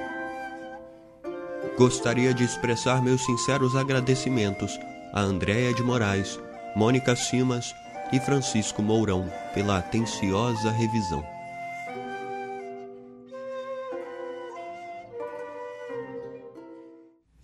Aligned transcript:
Gostaria 1.77 2.33
de 2.33 2.45
expressar 2.45 3.03
meus 3.03 3.25
sinceros 3.25 3.75
agradecimentos 3.75 4.79
a 5.11 5.19
Andréia 5.19 5.73
de 5.73 5.83
Moraes, 5.83 6.39
Mônica 6.77 7.17
Simas 7.17 7.75
e 8.13 8.19
Francisco 8.21 8.81
Mourão 8.81 9.29
pela 9.53 9.79
atenciosa 9.79 10.71
revisão. 10.71 11.32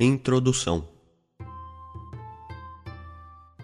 Introdução 0.01 0.87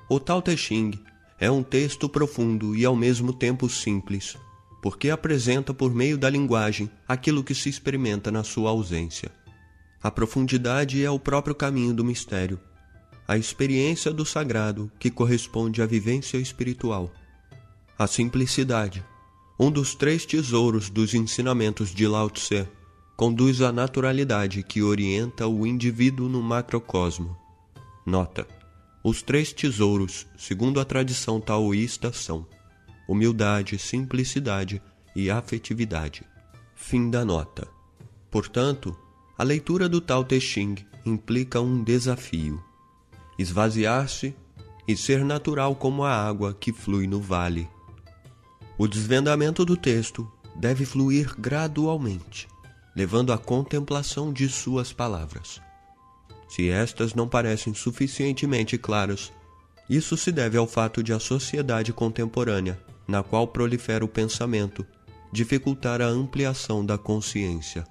O 0.10 0.20
Tao 0.20 0.42
Te 0.42 0.58
Ching 0.58 0.92
é 1.40 1.50
um 1.50 1.64
texto 1.64 2.10
profundo 2.10 2.76
e 2.76 2.84
ao 2.84 2.94
mesmo 2.94 3.32
tempo 3.32 3.70
simples, 3.70 4.36
porque 4.82 5.10
apresenta 5.10 5.74
por 5.74 5.96
meio 5.96 6.18
da 6.18 6.30
linguagem 6.30 6.92
aquilo 7.08 7.42
que 7.42 7.56
se 7.56 7.70
experimenta 7.70 8.32
na 8.32 8.44
sua 8.44 8.72
ausência. 8.72 9.32
A 10.04 10.12
profundidade 10.12 11.02
é 11.02 11.10
o 11.10 11.18
próprio 11.18 11.56
caminho 11.56 11.94
do 11.94 12.04
mistério, 12.04 12.60
a 13.26 13.38
experiência 13.38 14.12
do 14.12 14.26
sagrado 14.26 14.92
que 15.00 15.10
corresponde 15.10 15.82
à 15.82 15.86
vivência 15.86 16.36
espiritual. 16.36 17.14
A 17.98 18.08
simplicidade, 18.08 19.06
um 19.58 19.72
dos 19.72 19.96
três 19.96 20.26
tesouros 20.26 20.90
dos 20.90 21.14
ensinamentos 21.14 21.96
de 21.96 22.06
Lao 22.06 22.30
Tse, 22.30 22.68
conduz 23.16 23.62
à 23.62 23.72
naturalidade 23.72 24.62
que 24.62 24.84
orienta 24.84 25.48
o 25.48 25.66
indivíduo 25.66 26.28
no 26.28 26.42
macrocosmo. 26.42 27.36
Nota: 28.06 28.46
os 29.04 29.22
três 29.22 29.54
tesouros, 29.54 30.28
segundo 30.38 30.80
a 30.80 30.86
tradição 30.86 31.40
taoísta, 31.40 32.12
são 32.12 32.46
humildade, 33.08 33.78
simplicidade 33.78 34.82
e 35.16 35.30
afetividade. 35.30 36.24
Fim 36.76 37.10
da 37.10 37.24
nota. 37.24 37.68
Portanto, 38.30 38.96
a 39.38 39.44
leitura 39.44 39.88
do 39.88 40.02
Tao 40.02 40.24
Te 40.24 40.40
Ching 40.42 40.76
implica 41.06 41.62
um 41.62 41.84
desafio: 41.84 42.62
esvaziar-se 43.40 44.36
e 44.88 44.96
ser 44.98 45.24
natural 45.24 45.74
como 45.76 46.04
a 46.04 46.12
água 46.12 46.54
que 46.54 46.74
flui 46.74 47.08
no 47.08 47.22
vale. 47.22 47.70
O 48.78 48.90
desvendamento 48.90 49.64
do 49.64 49.78
texto 49.78 50.30
deve 50.58 50.86
fluir 50.86 51.34
gradualmente 51.40 52.48
levando 52.96 53.34
à 53.34 53.38
contemplação 53.38 54.32
de 54.32 54.48
suas 54.48 54.94
palavras. 54.94 55.62
Se 56.48 56.70
estas 56.70 57.14
não 57.14 57.28
parecem 57.28 57.74
suficientemente 57.74 58.78
claras, 58.78 59.34
isso 59.90 60.16
se 60.16 60.32
deve 60.32 60.58
ao 60.58 60.66
fato 60.66 61.04
de 61.04 61.12
a 61.12 61.20
sociedade 61.20 61.92
contemporânea, 61.92 62.80
na 63.08 63.22
qual 63.22 63.48
prolifera 63.48 64.06
o 64.06 64.08
pensamento, 64.08 64.86
dificultar 65.32 66.02
a 66.02 66.06
ampliação 66.06 66.86
da 66.86 66.98
consciência. 66.98 67.86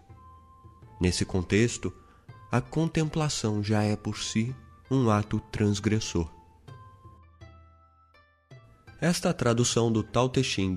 Nesse 1.01 1.25
contexto, 1.25 1.93
a 2.51 2.61
contemplação 2.61 3.63
já 3.63 3.83
é 3.83 3.97
por 3.97 4.19
si 4.19 4.55
um 4.91 5.11
ato 5.11 5.41
transgressor. 5.53 6.31
Esta 9.01 9.35
tradução 9.35 9.93
do 9.93 10.03
Tao 10.03 10.29
Te 10.29 10.43
Ching, 10.43 10.77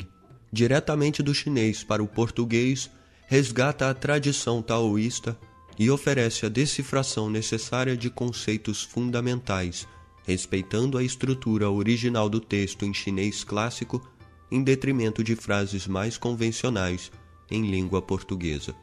diretamente 0.52 1.24
do 1.24 1.34
chinês 1.34 1.84
para 1.84 2.04
o 2.04 2.08
português, 2.08 2.90
resgata 3.28 3.90
a 3.90 3.94
tradição 3.94 4.62
taoísta 4.62 5.38
e 5.78 5.92
oferece 5.92 6.46
a 6.46 6.50
decifração 6.50 7.30
necessária 7.30 7.96
de 7.96 8.10
conceitos 8.10 8.82
fundamentais, 8.82 9.86
respeitando 10.26 10.98
a 10.98 11.04
estrutura 11.04 11.70
original 11.70 12.30
do 12.30 12.40
texto 12.40 12.86
em 12.86 12.94
chinês 12.94 13.44
clássico, 13.44 14.02
em 14.50 14.64
detrimento 14.64 15.22
de 15.24 15.36
frases 15.36 15.88
mais 15.88 16.18
convencionais 16.18 17.12
em 17.52 17.70
língua 17.70 18.02
portuguesa. 18.02 18.74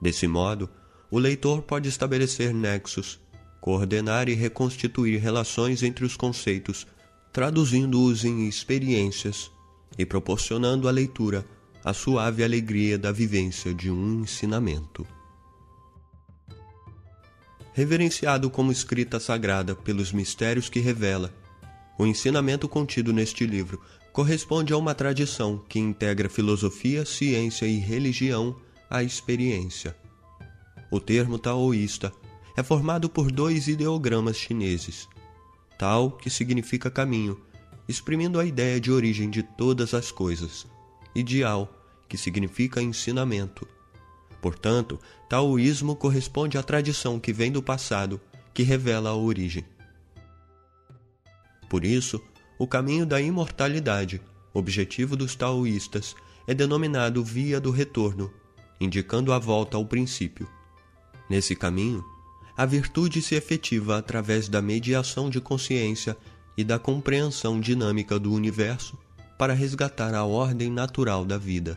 Desse 0.00 0.26
modo, 0.26 0.68
o 1.08 1.18
leitor 1.18 1.62
pode 1.62 1.88
estabelecer 1.88 2.52
nexos, 2.52 3.20
coordenar 3.60 4.28
e 4.28 4.34
reconstituir 4.34 5.20
relações 5.20 5.84
entre 5.84 6.04
os 6.04 6.16
conceitos, 6.16 6.84
traduzindo-os 7.32 8.24
em 8.24 8.48
experiências 8.48 9.52
e 9.96 10.04
proporcionando 10.04 10.88
à 10.88 10.90
leitura 10.90 11.46
a 11.84 11.92
suave 11.92 12.44
alegria 12.44 12.96
da 12.96 13.10
vivência 13.10 13.74
de 13.74 13.90
um 13.90 14.20
ensinamento. 14.22 15.06
Reverenciado 17.72 18.50
como 18.50 18.70
escrita 18.70 19.18
sagrada 19.18 19.74
pelos 19.74 20.12
mistérios 20.12 20.68
que 20.68 20.78
revela, 20.78 21.34
o 21.98 22.06
ensinamento 22.06 22.68
contido 22.68 23.12
neste 23.12 23.46
livro 23.46 23.80
corresponde 24.12 24.72
a 24.72 24.76
uma 24.76 24.94
tradição 24.94 25.58
que 25.68 25.78
integra 25.78 26.28
filosofia, 26.28 27.04
ciência 27.04 27.66
e 27.66 27.78
religião 27.78 28.54
à 28.88 29.02
experiência. 29.02 29.96
O 30.90 31.00
termo 31.00 31.38
taoísta 31.38 32.12
é 32.56 32.62
formado 32.62 33.08
por 33.08 33.32
dois 33.32 33.66
ideogramas 33.68 34.36
chineses: 34.36 35.08
Tao, 35.78 36.12
que 36.12 36.28
significa 36.28 36.90
caminho, 36.90 37.40
exprimindo 37.88 38.38
a 38.38 38.44
ideia 38.44 38.78
de 38.78 38.92
origem 38.92 39.30
de 39.30 39.42
todas 39.42 39.94
as 39.94 40.12
coisas, 40.12 40.66
ideal, 41.14 41.72
que 42.08 42.16
significa 42.16 42.82
ensinamento. 42.82 43.66
Portanto, 44.40 44.98
taoísmo 45.28 45.94
corresponde 45.94 46.58
à 46.58 46.62
tradição 46.62 47.18
que 47.18 47.32
vem 47.32 47.50
do 47.50 47.62
passado, 47.62 48.20
que 48.52 48.62
revela 48.62 49.10
a 49.10 49.14
origem. 49.14 49.64
Por 51.70 51.84
isso, 51.84 52.20
o 52.58 52.66
caminho 52.66 53.06
da 53.06 53.20
imortalidade, 53.20 54.20
objetivo 54.52 55.16
dos 55.16 55.34
taoístas, 55.34 56.14
é 56.46 56.52
denominado 56.52 57.24
via 57.24 57.60
do 57.60 57.70
retorno, 57.70 58.30
indicando 58.80 59.32
a 59.32 59.38
volta 59.38 59.76
ao 59.76 59.86
princípio. 59.86 60.48
Nesse 61.30 61.56
caminho, 61.56 62.04
a 62.56 62.66
virtude 62.66 63.22
se 63.22 63.34
efetiva 63.34 63.96
através 63.96 64.48
da 64.48 64.60
mediação 64.60 65.30
de 65.30 65.40
consciência 65.40 66.16
e 66.56 66.62
da 66.62 66.78
compreensão 66.78 67.58
dinâmica 67.58 68.18
do 68.18 68.32
universo 68.32 68.98
para 69.42 69.54
resgatar 69.54 70.14
a 70.14 70.24
ordem 70.24 70.70
natural 70.70 71.24
da 71.24 71.36
vida. 71.36 71.76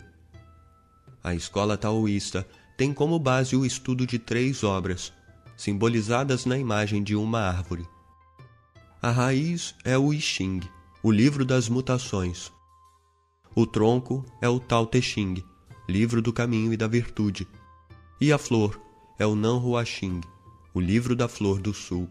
A 1.24 1.34
escola 1.34 1.76
taoísta 1.76 2.48
tem 2.78 2.94
como 2.94 3.18
base 3.18 3.56
o 3.56 3.66
estudo 3.66 4.06
de 4.06 4.20
três 4.20 4.64
obras, 4.64 5.12
simbolizadas 5.58 6.46
na 6.46 6.60
imagem 6.60 7.02
de 7.02 7.16
uma 7.16 7.40
árvore. 7.40 7.84
A 9.02 9.10
raiz 9.10 9.74
é 9.84 9.98
o 9.98 10.14
I 10.14 10.22
Ching, 10.22 10.60
o 11.02 11.12
livro 11.12 11.44
das 11.44 11.68
mutações. 11.68 12.54
O 13.56 13.66
tronco 13.66 14.24
é 14.40 14.48
o 14.48 14.60
Tao 14.60 14.86
Te 14.86 15.02
Ching, 15.02 15.44
livro 15.90 16.22
do 16.22 16.32
caminho 16.32 16.72
e 16.72 16.78
da 16.78 16.86
virtude. 16.86 17.48
E 18.22 18.32
a 18.32 18.38
flor 18.38 18.80
é 19.18 19.26
o 19.26 19.34
Nan 19.34 19.56
Hua 19.56 19.84
Xing, 19.84 20.22
o 20.72 20.80
livro 20.80 21.16
da 21.16 21.28
flor 21.28 21.60
do 21.60 21.74
sul. 21.74 22.08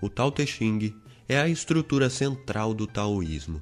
O 0.00 0.08
Tao 0.08 0.30
Te 0.30 0.46
Ching 0.46 0.94
é 1.28 1.40
a 1.40 1.48
estrutura 1.48 2.08
central 2.08 2.72
do 2.72 2.86
taoísmo. 2.86 3.60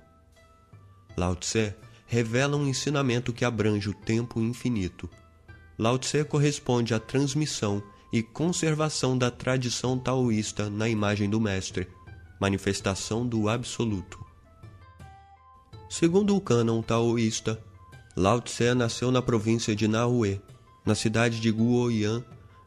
Lao 1.20 1.36
Tse 1.36 1.74
revela 2.06 2.56
um 2.56 2.66
ensinamento 2.66 3.30
que 3.30 3.44
abrange 3.44 3.90
o 3.90 3.92
tempo 3.92 4.40
infinito. 4.40 5.06
Lao 5.78 5.98
Tse 5.98 6.24
corresponde 6.24 6.94
à 6.94 6.98
transmissão 6.98 7.82
e 8.10 8.22
conservação 8.22 9.18
da 9.18 9.30
tradição 9.30 9.98
taoísta 9.98 10.70
na 10.70 10.88
imagem 10.88 11.28
do 11.28 11.38
Mestre, 11.38 11.86
manifestação 12.40 13.26
do 13.26 13.50
Absoluto. 13.50 14.18
Segundo 15.90 16.34
o 16.34 16.40
cânon 16.40 16.80
taoísta, 16.80 17.62
Lao 18.16 18.40
Tse 18.40 18.72
nasceu 18.72 19.10
na 19.10 19.20
província 19.20 19.76
de 19.76 19.86
Naue, 19.86 20.40
na 20.86 20.94
cidade 20.94 21.38
de 21.38 21.50
Guoyuan, 21.50 22.24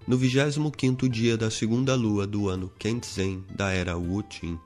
no 0.08 0.16
25º 0.16 1.10
dia 1.10 1.36
da 1.36 1.50
segunda 1.50 1.96
lua 1.96 2.28
do 2.28 2.50
ano 2.50 2.72
Kenzhen 2.78 3.44
da 3.50 3.72
era 3.72 3.98
Wu-Qin, 3.98 4.60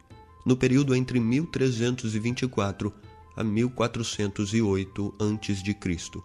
no 0.46 0.58
período 0.58 0.94
entre 0.94 1.22
1324 1.22 2.94
a 3.38 3.44
1408 3.44 5.16
a.C. 5.20 6.22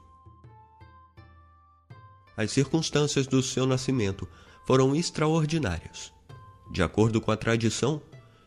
As 2.34 2.50
circunstâncias 2.50 3.26
do 3.26 3.42
seu 3.42 3.66
nascimento 3.66 4.26
foram 4.66 4.96
extraordinárias. 4.96 6.12
De 6.70 6.82
acordo 6.82 7.20
com 7.20 7.30
a 7.30 7.36
tradição, 7.36 8.00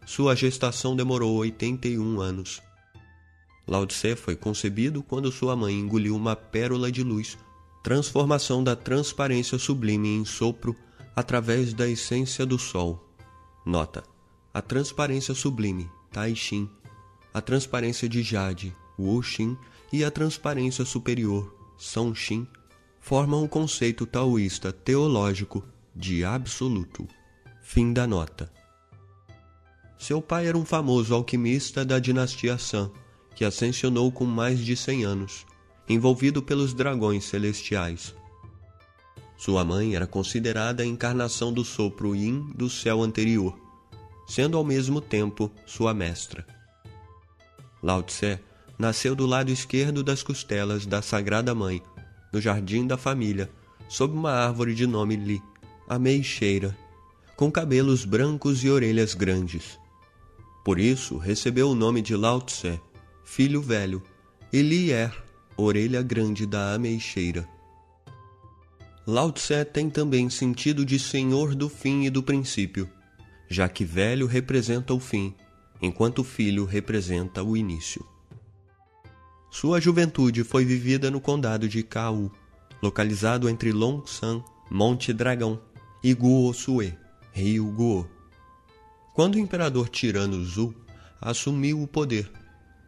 sua 0.06 0.35
gestação 0.35 0.95
demorou 0.95 1.35
81 1.38 2.19
anos. 2.19 2.62
Lao 3.67 3.85
Tse 3.85 4.15
foi 4.15 4.35
concebido 4.35 5.03
quando 5.03 5.31
sua 5.31 5.56
mãe 5.56 5.73
engoliu 5.73 6.15
uma 6.15 6.35
pérola 6.35 6.91
de 6.91 7.03
luz, 7.03 7.38
transformação 7.83 8.63
da 8.63 8.75
transparência 8.75 9.59
sublime 9.59 10.09
em 10.09 10.25
sopro 10.25 10.75
através 11.15 11.73
da 11.73 11.88
essência 11.88 12.45
do 12.45 12.57
sol. 12.57 13.07
Nota: 13.63 14.03
a 14.53 14.62
transparência 14.62 15.33
sublime, 15.33 15.89
Tai 16.12 16.35
Chin, 16.35 16.69
a 17.36 17.42
transparência 17.42 18.08
de 18.08 18.24
Jade, 18.24 18.74
Wu 18.98 19.22
Xin, 19.22 19.58
e 19.92 20.06
a 20.06 20.10
transparência 20.10 20.86
superior, 20.86 21.54
Xin, 21.78 22.48
formam 22.98 23.44
o 23.44 23.50
conceito 23.50 24.06
taoísta 24.06 24.72
teológico 24.72 25.62
de 25.94 26.24
absoluto. 26.24 27.06
Fim 27.62 27.92
da 27.92 28.08
nota. 28.08 28.50
Seu 29.98 30.22
pai 30.22 30.48
era 30.48 30.58
um 30.58 30.64
famoso 30.64 31.14
alquimista 31.14 31.84
da 31.84 32.00
dinastia 32.00 32.58
San, 32.58 32.90
que 33.36 33.44
ascensionou 33.44 34.14
com 34.14 34.24
mais 34.24 34.60
de 34.60 34.78
cem 34.78 35.04
anos, 35.04 35.46
envolvido 35.90 36.42
pelos 36.42 36.74
dragões 36.74 37.26
celestiais. 37.26 38.16
Sua 39.36 39.66
mãe 39.66 39.94
era 39.94 40.08
considerada 40.08 40.84
a 40.84 40.86
encarnação 40.86 41.52
do 41.52 41.66
sopro 41.66 42.16
Yin 42.16 42.50
do 42.56 42.70
céu 42.70 43.04
anterior, 43.04 43.60
sendo 44.26 44.56
ao 44.56 44.64
mesmo 44.64 45.02
tempo 45.02 45.52
sua 45.66 45.94
mestra. 45.94 46.55
Lao 47.86 48.02
Tse 48.02 48.40
nasceu 48.80 49.16
do 49.16 49.28
lado 49.28 49.52
esquerdo 49.52 50.04
das 50.04 50.24
costelas 50.24 50.88
da 50.88 51.04
Sagrada 51.04 51.54
Mãe 51.54 51.84
no 52.34 52.42
jardim 52.42 52.88
da 52.88 52.98
família, 52.98 53.48
sob 53.88 54.16
uma 54.16 54.32
árvore 54.32 54.74
de 54.74 54.88
nome 54.88 55.16
Li, 55.16 55.40
a 55.88 56.00
meixeira, 56.00 56.76
com 57.38 57.52
cabelos 57.52 58.04
brancos 58.04 58.64
e 58.64 58.72
orelhas 58.72 59.14
grandes. 59.14 59.80
Por 60.66 60.80
isso 60.80 61.20
recebeu 61.20 61.70
o 61.70 61.76
nome 61.76 62.02
de 62.02 62.16
Lao 62.16 62.42
Tse, 62.42 62.82
filho 63.24 63.62
velho, 63.62 64.02
e 64.52 64.64
Li 64.64 64.92
Er, 64.92 65.14
orelha 65.56 66.02
grande 66.02 66.48
da 66.48 66.74
ameixeira. 66.74 67.48
Lao 69.06 69.32
Tse 69.32 69.64
tem 69.64 69.92
também 69.92 70.28
sentido 70.28 70.84
de 70.84 70.98
senhor 70.98 71.54
do 71.54 71.70
fim 71.70 72.06
e 72.06 72.10
do 72.10 72.24
princípio, 72.24 72.90
já 73.48 73.70
que 73.70 73.86
velho 73.86 74.26
representa 74.26 74.92
o 74.92 75.00
fim, 75.00 75.36
enquanto 75.81 76.24
filho 76.24 76.66
representa 76.66 77.44
o 77.44 77.56
início. 77.56 78.06
Sua 79.50 79.80
juventude 79.80 80.44
foi 80.44 80.66
vivida 80.66 81.10
no 81.10 81.22
condado 81.22 81.68
de 81.68 81.81
Kau, 81.83 82.31
localizado 82.81 83.48
entre 83.48 83.72
Longsan, 83.72 84.44
Monte 84.69 85.13
Dragão, 85.13 85.60
e 86.04 86.13
Guo-Sue, 86.13 86.94
Rio 87.31 87.66
Guo. 87.72 88.07
Quando 89.13 89.36
o 89.36 89.39
imperador 89.39 89.89
tirano 89.89 90.44
Zhu 90.44 90.75
assumiu 91.22 91.81
o 91.81 91.88
poder, 91.88 92.30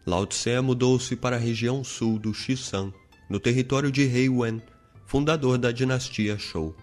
Lao 0.06 0.25
Tse 0.25 0.60
mudou-se 0.62 1.16
para 1.16 1.36
a 1.36 1.39
região 1.39 1.84
sul 1.84 2.19
do 2.19 2.34
Xishan, 2.34 2.94
no 3.30 3.39
território 3.39 3.92
de 3.92 4.06
Rei 4.06 4.30
Wen, 4.30 4.62
fundador 5.06 5.57
da 5.57 5.72
dinastia 5.72 6.38
Shou. 6.38 6.75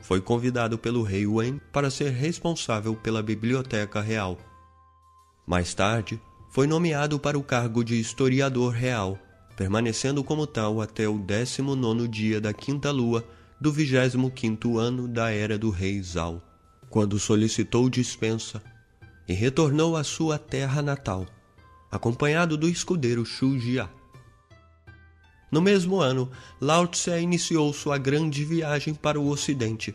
Foi 0.00 0.20
convidado 0.20 0.76
pelo 0.76 1.02
rei 1.02 1.26
Wen 1.26 1.60
para 1.72 1.90
ser 1.90 2.10
responsável 2.10 2.94
pela 2.96 3.22
biblioteca 3.22 4.00
real. 4.00 4.36
Mais 5.52 5.74
tarde, 5.74 6.18
foi 6.48 6.66
nomeado 6.66 7.18
para 7.18 7.38
o 7.38 7.42
cargo 7.42 7.84
de 7.84 8.00
historiador 8.00 8.72
real, 8.72 9.18
permanecendo 9.54 10.24
como 10.24 10.46
tal 10.46 10.80
até 10.80 11.06
o 11.06 11.18
19 11.18 12.08
dia 12.08 12.40
da 12.40 12.54
quinta 12.54 12.90
lua 12.90 13.22
do 13.60 13.70
25 13.70 14.78
ano 14.78 15.06
da 15.06 15.30
era 15.30 15.58
do 15.58 15.68
rei 15.68 16.02
Zhao, 16.02 16.42
quando 16.88 17.18
solicitou 17.18 17.90
dispensa 17.90 18.62
e 19.28 19.34
retornou 19.34 19.94
à 19.94 20.02
sua 20.02 20.38
terra 20.38 20.80
natal, 20.80 21.26
acompanhado 21.90 22.56
do 22.56 22.66
escudeiro 22.66 23.22
Xu 23.22 23.58
Jia. 23.58 23.90
No 25.50 25.60
mesmo 25.60 26.00
ano, 26.00 26.30
Lao 26.58 26.86
Tse 26.86 27.20
iniciou 27.20 27.74
sua 27.74 27.98
grande 27.98 28.42
viagem 28.42 28.94
para 28.94 29.20
o 29.20 29.28
ocidente, 29.28 29.94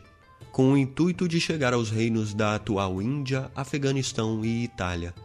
com 0.51 0.74
o 0.74 0.77
intuito 0.77 1.27
de 1.27 1.42
chegar 1.42 1.74
aos 1.74 1.89
reinos 1.89 2.36
da 2.36 2.54
atual 2.54 3.01
Índia, 3.01 3.50
Afeganistão 3.56 4.45
e 4.45 4.63
Itália. 4.63 5.15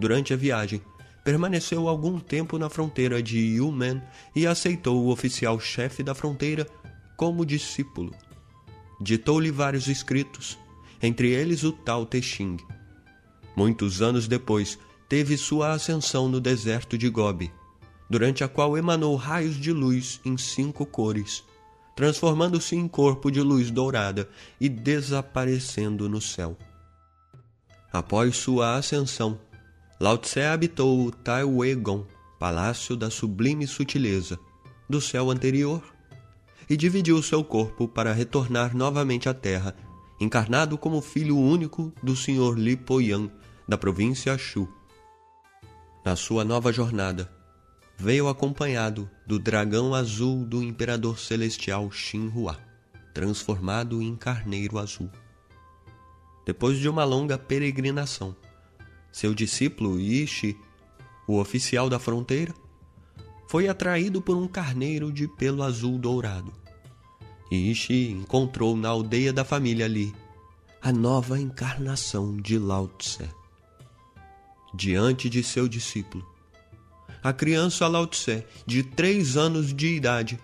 Durante 0.00 0.32
a 0.32 0.36
viagem, 0.36 0.80
permaneceu 1.22 1.86
algum 1.86 2.18
tempo 2.18 2.56
na 2.56 2.70
fronteira 2.70 3.22
de 3.22 3.38
Yumen 3.38 4.00
e 4.34 4.46
aceitou 4.46 5.04
o 5.04 5.10
oficial-chefe 5.10 6.02
da 6.02 6.14
fronteira 6.14 6.66
como 7.18 7.44
discípulo. 7.44 8.14
Ditou-lhe 8.98 9.50
vários 9.50 9.88
escritos, 9.88 10.58
entre 11.02 11.28
eles 11.28 11.64
o 11.64 11.72
Tao 11.72 12.06
Te 12.06 12.22
Ching. 12.22 12.56
Muitos 13.54 14.00
anos 14.00 14.26
depois, 14.26 14.78
teve 15.06 15.36
sua 15.36 15.72
ascensão 15.72 16.30
no 16.30 16.40
deserto 16.40 16.96
de 16.96 17.10
Gobi, 17.10 17.52
durante 18.08 18.42
a 18.42 18.48
qual 18.48 18.78
emanou 18.78 19.16
raios 19.16 19.56
de 19.56 19.70
luz 19.70 20.18
em 20.24 20.38
cinco 20.38 20.86
cores, 20.86 21.44
transformando-se 21.94 22.74
em 22.74 22.88
corpo 22.88 23.30
de 23.30 23.42
luz 23.42 23.70
dourada 23.70 24.26
e 24.58 24.66
desaparecendo 24.66 26.08
no 26.08 26.22
céu. 26.22 26.56
Após 27.92 28.36
sua 28.36 28.76
ascensão, 28.76 29.38
Lao 30.00 30.16
Tse 30.16 30.40
habitou 30.40 31.08
o 31.08 31.76
Gong, 31.76 32.06
palácio 32.38 32.96
da 32.96 33.10
sublime 33.10 33.66
sutileza, 33.66 34.40
do 34.88 34.98
céu 34.98 35.30
anterior, 35.30 35.82
e 36.70 36.74
dividiu 36.74 37.22
seu 37.22 37.44
corpo 37.44 37.86
para 37.86 38.14
retornar 38.14 38.74
novamente 38.74 39.28
à 39.28 39.34
Terra, 39.34 39.76
encarnado 40.18 40.78
como 40.78 41.02
filho 41.02 41.36
único 41.36 41.92
do 42.02 42.16
Sr. 42.16 42.54
Li 42.56 42.78
Poyan, 42.78 43.30
da 43.68 43.76
província 43.76 44.38
Shu. 44.38 44.66
Na 46.02 46.16
sua 46.16 46.46
nova 46.46 46.72
jornada, 46.72 47.30
veio 47.98 48.26
acompanhado 48.26 49.10
do 49.26 49.38
dragão 49.38 49.94
azul 49.94 50.46
do 50.46 50.62
imperador 50.62 51.18
celestial 51.18 51.90
Shinhua, 51.90 52.56
transformado 53.12 54.00
em 54.00 54.16
carneiro 54.16 54.78
azul. 54.78 55.10
Depois 56.46 56.78
de 56.78 56.88
uma 56.88 57.04
longa 57.04 57.36
peregrinação, 57.36 58.34
seu 59.12 59.34
discípulo 59.34 59.98
Ishi, 59.98 60.56
o 61.26 61.38
oficial 61.38 61.88
da 61.88 61.98
fronteira, 61.98 62.54
foi 63.48 63.68
atraído 63.68 64.22
por 64.22 64.36
um 64.36 64.46
carneiro 64.46 65.12
de 65.12 65.26
pelo 65.26 65.62
azul 65.62 65.98
dourado. 65.98 66.52
Ishi 67.50 68.10
encontrou 68.10 68.76
na 68.76 68.88
aldeia 68.88 69.32
da 69.32 69.44
família 69.44 69.88
Li 69.88 70.14
a 70.82 70.92
nova 70.92 71.38
encarnação 71.38 72.36
de 72.36 72.58
Lao 72.58 72.88
Tse. 72.88 73.28
Diante 74.72 75.28
de 75.28 75.42
seu 75.42 75.68
discípulo, 75.68 76.24
a 77.22 77.32
criança 77.32 77.86
Lao 77.86 78.06
Tse, 78.06 78.44
de 78.64 78.82
três 78.82 79.36
anos 79.36 79.74
de 79.74 79.88
idade, 79.88 80.40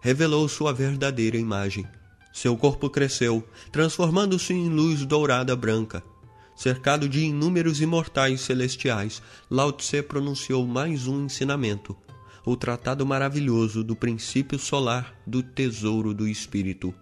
revelou 0.00 0.48
sua 0.48 0.72
verdadeira 0.72 1.36
imagem. 1.36 1.86
Seu 2.32 2.56
corpo 2.56 2.88
cresceu, 2.88 3.46
transformando-se 3.70 4.52
em 4.52 4.68
luz 4.68 5.04
dourada 5.04 5.54
branca 5.54 6.02
cercado 6.60 7.08
de 7.08 7.20
inúmeros 7.20 7.80
imortais 7.80 8.42
celestiais, 8.42 9.22
Lao 9.50 9.72
Tse 9.72 10.02
pronunciou 10.02 10.66
mais 10.66 11.06
um 11.06 11.24
ensinamento, 11.24 11.96
o 12.44 12.54
tratado 12.54 13.06
maravilhoso 13.06 13.82
do 13.82 13.96
princípio 13.96 14.58
solar 14.58 15.18
do 15.26 15.42
tesouro 15.42 16.12
do 16.12 16.28
espírito. 16.28 16.94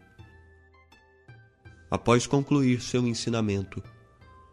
Após 1.90 2.24
concluir 2.24 2.80
seu 2.80 3.04
ensinamento, 3.04 3.82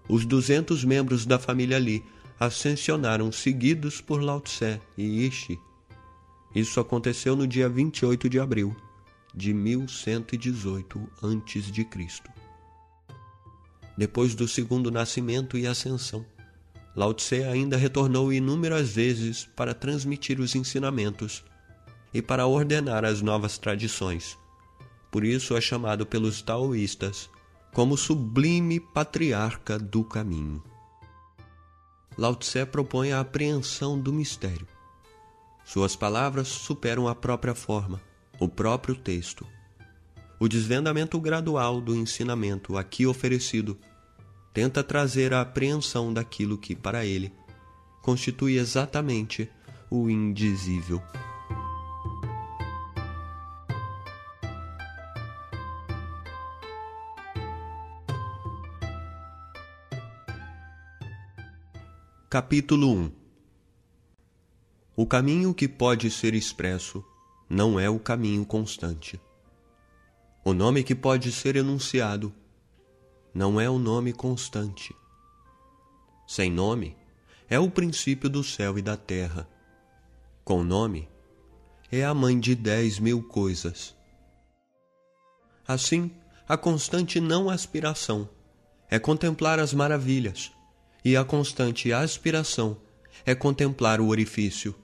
os 0.09 0.25
duzentos 0.25 0.83
membros 0.83 1.23
da 1.23 1.37
família 1.37 1.77
Li 1.77 2.03
ascensionaram 2.39 3.31
seguidos 3.31 4.01
por 4.01 4.23
Lao 4.23 4.41
Tse 4.41 4.81
e 4.97 5.27
Ishi. 5.27 5.59
Isso 6.55 6.79
aconteceu 6.79 7.35
no 7.35 7.45
dia 7.45 7.69
28 7.69 8.27
de 8.27 8.39
abril 8.39 8.75
de 9.35 9.53
1118 9.53 10.99
a.C 11.21 12.34
depois 13.97 14.35
do 14.35 14.47
segundo 14.47 14.91
nascimento 14.91 15.57
e 15.57 15.67
ascensão. 15.67 16.25
Lao 16.95 17.13
Tse 17.13 17.43
ainda 17.43 17.75
retornou 17.75 18.31
inúmeras 18.31 18.91
vezes 18.91 19.47
para 19.55 19.73
transmitir 19.73 20.39
os 20.39 20.55
ensinamentos 20.55 21.43
e 22.13 22.21
para 22.21 22.47
ordenar 22.47 23.03
as 23.03 23.21
novas 23.21 23.57
tradições. 23.57 24.37
Por 25.11 25.25
isso 25.25 25.55
é 25.55 25.61
chamado 25.61 26.05
pelos 26.05 26.41
taoístas 26.41 27.29
como 27.73 27.97
sublime 27.97 28.79
patriarca 28.79 29.77
do 29.77 30.03
caminho. 30.03 30.63
Lao 32.17 32.33
Tse 32.35 32.65
propõe 32.65 33.11
a 33.11 33.19
apreensão 33.19 33.99
do 33.99 34.13
mistério. 34.13 34.65
Suas 35.65 35.95
palavras 35.95 36.47
superam 36.47 37.07
a 37.07 37.15
própria 37.15 37.53
forma, 37.53 38.01
o 38.39 38.47
próprio 38.47 38.95
texto. 38.95 39.45
O 40.37 40.49
desvendamento 40.49 41.19
gradual 41.19 41.79
do 41.79 41.95
ensinamento 41.95 42.77
aqui 42.77 43.07
oferecido 43.07 43.77
tenta 44.53 44.83
trazer 44.83 45.33
a 45.33 45.41
apreensão 45.41 46.13
daquilo 46.13 46.57
que, 46.57 46.75
para 46.75 47.05
ele, 47.05 47.31
constitui 48.01 48.57
exatamente 48.57 49.49
o 49.89 50.09
indizível. 50.09 51.01
Capítulo 62.29 62.91
1 62.91 63.11
O 64.97 65.05
caminho 65.05 65.53
que 65.53 65.69
pode 65.69 66.11
ser 66.11 66.33
expresso 66.33 67.01
não 67.49 67.79
é 67.79 67.89
o 67.89 67.97
caminho 67.97 68.45
constante. 68.45 69.17
O 70.47 70.53
nome 70.53 70.83
que 70.83 70.93
pode 70.93 71.31
ser 71.31 71.55
enunciado 71.55 72.31
não 73.33 73.59
é 73.59 73.67
o 73.67 73.79
nome 73.79 74.13
constante. 74.13 74.95
Sem 76.27 76.51
nome, 76.51 76.95
é 77.49 77.59
o 77.59 77.67
princípio 77.67 78.29
do 78.29 78.43
céu 78.43 78.77
e 78.77 78.81
da 78.83 78.95
terra. 78.95 79.49
Com 80.43 80.63
nome, 80.63 81.09
é 81.91 82.05
a 82.05 82.13
mãe 82.13 82.39
de 82.39 82.53
dez 82.53 82.99
mil 82.99 83.23
coisas. 83.23 83.95
Assim, 85.67 86.11
a 86.47 86.55
constante 86.55 87.19
não 87.19 87.49
aspiração 87.49 88.29
é 88.87 88.99
contemplar 88.99 89.59
as 89.59 89.73
maravilhas, 89.73 90.51
e 91.03 91.17
a 91.17 91.25
constante 91.25 91.91
aspiração 91.91 92.77
é 93.25 93.33
contemplar 93.33 93.99
o 93.99 94.09
orifício. 94.09 94.75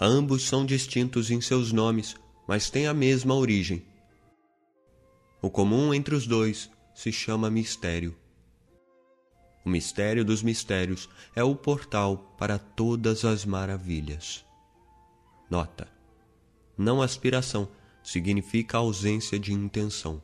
Ambos 0.00 0.48
são 0.48 0.66
distintos 0.66 1.30
em 1.30 1.40
seus 1.40 1.70
nomes, 1.70 2.16
mas 2.48 2.70
têm 2.70 2.88
a 2.88 2.92
mesma 2.92 3.36
origem. 3.36 3.91
O 5.42 5.50
comum 5.50 5.92
entre 5.92 6.14
os 6.14 6.24
dois 6.24 6.70
se 6.94 7.10
chama 7.10 7.50
mistério. 7.50 8.16
O 9.64 9.68
mistério 9.68 10.24
dos 10.24 10.40
mistérios 10.40 11.08
é 11.34 11.42
o 11.42 11.56
portal 11.56 12.32
para 12.38 12.60
todas 12.60 13.24
as 13.24 13.44
maravilhas. 13.44 14.44
Nota: 15.50 15.88
não 16.78 17.02
aspiração 17.02 17.68
significa 18.04 18.78
ausência 18.78 19.36
de 19.36 19.52
intenção. 19.52 20.22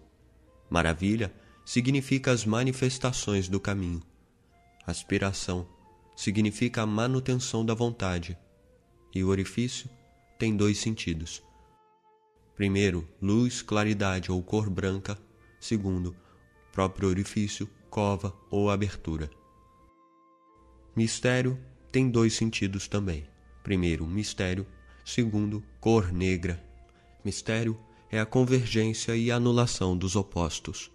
Maravilha 0.70 1.34
significa 1.64 2.30
as 2.30 2.44
manifestações 2.44 3.48
do 3.48 3.58
caminho. 3.58 4.02
Aspiração 4.86 5.68
significa 6.16 6.82
a 6.82 6.86
manutenção 6.86 7.66
da 7.66 7.74
vontade, 7.74 8.38
e 9.12 9.24
o 9.24 9.28
orifício 9.28 9.90
tem 10.38 10.56
dois 10.56 10.78
sentidos. 10.78 11.42
Primeiro, 12.58 13.08
luz, 13.22 13.62
claridade 13.62 14.32
ou 14.32 14.42
cor 14.42 14.68
branca. 14.68 15.16
Segundo, 15.60 16.16
próprio 16.72 17.08
orifício, 17.08 17.70
cova 17.88 18.34
ou 18.50 18.68
abertura. 18.68 19.30
Mistério 20.96 21.56
tem 21.92 22.10
dois 22.10 22.34
sentidos 22.34 22.88
também. 22.88 23.28
Primeiro, 23.62 24.04
mistério. 24.04 24.66
Segundo, 25.04 25.62
cor 25.80 26.12
negra. 26.12 26.60
Mistério 27.24 27.78
é 28.10 28.18
a 28.18 28.26
convergência 28.26 29.14
e 29.14 29.30
anulação 29.30 29.96
dos 29.96 30.16
opostos. 30.16 30.90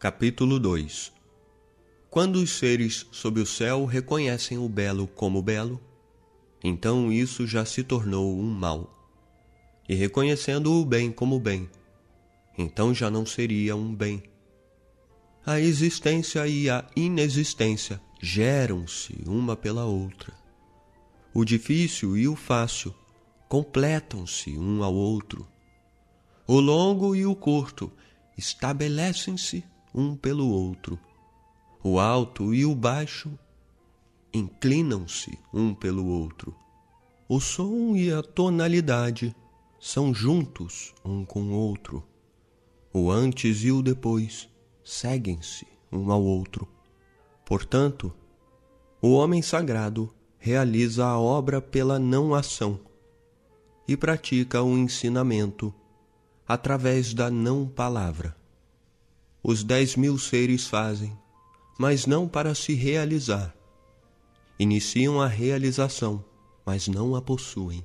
Capítulo 0.00 0.58
2 0.58 1.19
Quando 2.10 2.42
os 2.42 2.50
seres 2.50 3.06
sob 3.12 3.40
o 3.40 3.46
céu 3.46 3.84
reconhecem 3.84 4.58
o 4.58 4.68
belo 4.68 5.06
como 5.06 5.40
belo, 5.40 5.80
então 6.62 7.12
isso 7.12 7.46
já 7.46 7.64
se 7.64 7.84
tornou 7.84 8.36
um 8.36 8.50
mal. 8.50 8.92
E 9.88 9.94
reconhecendo 9.94 10.72
o 10.72 10.84
bem 10.84 11.12
como 11.12 11.38
bem, 11.38 11.70
então 12.58 12.92
já 12.92 13.08
não 13.08 13.24
seria 13.24 13.76
um 13.76 13.94
bem. 13.94 14.24
A 15.46 15.60
existência 15.60 16.48
e 16.48 16.68
a 16.68 16.84
inexistência 16.96 18.00
geram-se 18.20 19.22
uma 19.24 19.56
pela 19.56 19.84
outra. 19.84 20.34
O 21.32 21.44
difícil 21.44 22.16
e 22.16 22.26
o 22.26 22.34
fácil 22.34 22.92
completam-se 23.48 24.58
um 24.58 24.82
ao 24.82 24.92
outro. 24.92 25.46
O 26.44 26.58
longo 26.58 27.14
e 27.14 27.24
o 27.24 27.36
curto 27.36 27.90
estabelecem-se 28.36 29.64
um 29.94 30.16
pelo 30.16 30.48
outro. 30.50 30.98
O 31.82 31.98
alto 31.98 32.54
e 32.54 32.64
o 32.64 32.74
baixo 32.74 33.30
inclinam-se 34.32 35.38
um 35.52 35.74
pelo 35.74 36.06
outro. 36.06 36.54
O 37.28 37.40
som 37.40 37.96
e 37.96 38.12
a 38.12 38.22
tonalidade 38.22 39.34
são 39.80 40.12
juntos 40.12 40.94
um 41.04 41.24
com 41.24 41.42
o 41.42 41.52
outro. 41.52 42.04
O 42.92 43.10
antes 43.10 43.62
e 43.62 43.70
o 43.70 43.82
depois 43.82 44.48
seguem-se 44.84 45.66
um 45.90 46.10
ao 46.10 46.22
outro. 46.22 46.68
Portanto, 47.44 48.12
o 49.00 49.12
homem 49.12 49.42
sagrado 49.42 50.12
realiza 50.38 51.06
a 51.06 51.18
obra 51.18 51.60
pela 51.60 51.98
não 51.98 52.34
ação 52.34 52.80
e 53.86 53.96
pratica 53.96 54.62
o 54.62 54.76
ensinamento 54.76 55.74
através 56.46 57.14
da 57.14 57.30
não 57.30 57.66
palavra 57.66 58.36
os 59.42 59.64
dez 59.64 59.96
mil 59.96 60.18
seres 60.18 60.66
fazem, 60.66 61.16
mas 61.80 62.04
não 62.04 62.28
para 62.28 62.54
se 62.54 62.74
realizar. 62.74 63.56
Iniciam 64.58 65.18
a 65.18 65.26
realização, 65.26 66.22
mas 66.66 66.86
não 66.86 67.16
a 67.16 67.22
possuem. 67.22 67.82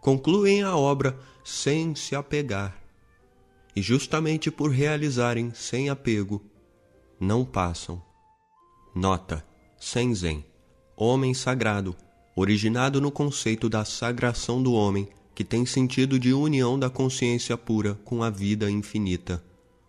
Concluem 0.00 0.62
a 0.62 0.76
obra 0.76 1.18
sem 1.42 1.96
se 1.96 2.14
apegar, 2.14 2.80
e 3.74 3.82
justamente 3.82 4.52
por 4.52 4.70
realizarem 4.70 5.52
sem 5.52 5.90
apego, 5.90 6.40
não 7.18 7.44
passam. 7.44 8.00
Nota: 8.94 9.44
Senzen, 9.80 10.44
homem 10.96 11.34
sagrado, 11.34 11.96
originado 12.36 13.00
no 13.00 13.10
conceito 13.10 13.68
da 13.68 13.84
sagração 13.84 14.62
do 14.62 14.74
homem, 14.74 15.08
que 15.34 15.42
tem 15.42 15.66
sentido 15.66 16.20
de 16.20 16.32
união 16.32 16.78
da 16.78 16.88
consciência 16.88 17.58
pura 17.58 17.98
com 18.04 18.22
a 18.22 18.30
vida 18.30 18.70
infinita. 18.70 19.44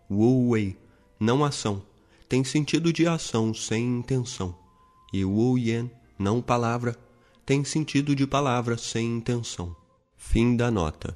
Wu 0.09 0.49
Wei, 0.49 0.75
não 1.19 1.45
ação, 1.45 1.83
tem 2.27 2.43
sentido 2.43 2.91
de 2.91 3.07
ação 3.07 3.53
sem 3.53 3.99
intenção. 3.99 4.57
E 5.11 5.23
Wu 5.23 5.57
Yan, 5.57 5.89
não 6.17 6.41
palavra, 6.41 6.97
tem 7.45 7.63
sentido 7.63 8.15
de 8.15 8.25
palavra 8.25 8.77
sem 8.77 9.17
intenção. 9.17 9.75
Fim 10.15 10.55
da 10.55 10.71
nota. 10.71 11.15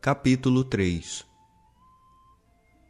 Capítulo 0.00 0.64
3 0.64 1.24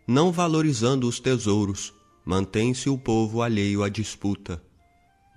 Não 0.06 0.32
valorizando 0.32 1.06
os 1.06 1.20
tesouros, 1.20 1.92
mantém-se 2.24 2.88
o 2.88 2.96
povo 2.96 3.42
alheio 3.42 3.82
à 3.82 3.88
disputa 3.88 4.62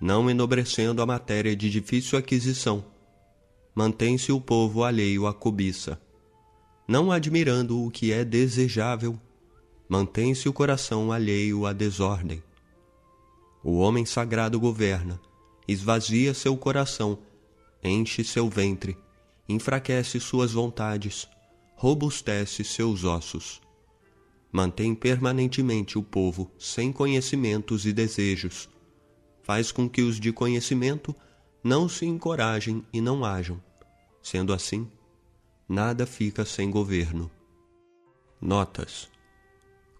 não 0.00 0.28
enobrecendo 0.28 1.00
a 1.00 1.06
matéria 1.06 1.56
de 1.56 1.70
difícil 1.70 2.18
aquisição. 2.18 2.84
Mantém-se 3.78 4.32
o 4.32 4.40
povo 4.40 4.82
alheio 4.82 5.26
à 5.26 5.34
cobiça. 5.34 6.00
Não 6.88 7.12
admirando 7.12 7.84
o 7.84 7.90
que 7.90 8.10
é 8.10 8.24
desejável, 8.24 9.20
mantém-se 9.86 10.48
o 10.48 10.52
coração 10.52 11.12
alheio 11.12 11.66
à 11.66 11.74
desordem. 11.74 12.42
O 13.62 13.76
homem 13.76 14.06
sagrado 14.06 14.58
governa, 14.58 15.20
esvazia 15.68 16.32
seu 16.32 16.56
coração, 16.56 17.18
enche 17.84 18.24
seu 18.24 18.48
ventre, 18.48 18.96
enfraquece 19.46 20.18
suas 20.20 20.52
vontades, 20.52 21.28
robustece 21.74 22.64
seus 22.64 23.04
ossos. 23.04 23.60
Mantém 24.50 24.94
permanentemente 24.94 25.98
o 25.98 26.02
povo 26.02 26.50
sem 26.58 26.90
conhecimentos 26.90 27.84
e 27.84 27.92
desejos, 27.92 28.70
faz 29.42 29.70
com 29.70 29.86
que 29.86 30.00
os 30.00 30.18
de 30.18 30.32
conhecimento 30.32 31.14
não 31.66 31.88
se 31.88 32.06
encorajem 32.06 32.86
e 32.92 33.00
não 33.00 33.24
hajam. 33.24 33.60
Sendo 34.22 34.52
assim, 34.52 34.88
nada 35.68 36.06
fica 36.06 36.44
sem 36.44 36.70
governo. 36.70 37.28
Notas: 38.40 39.10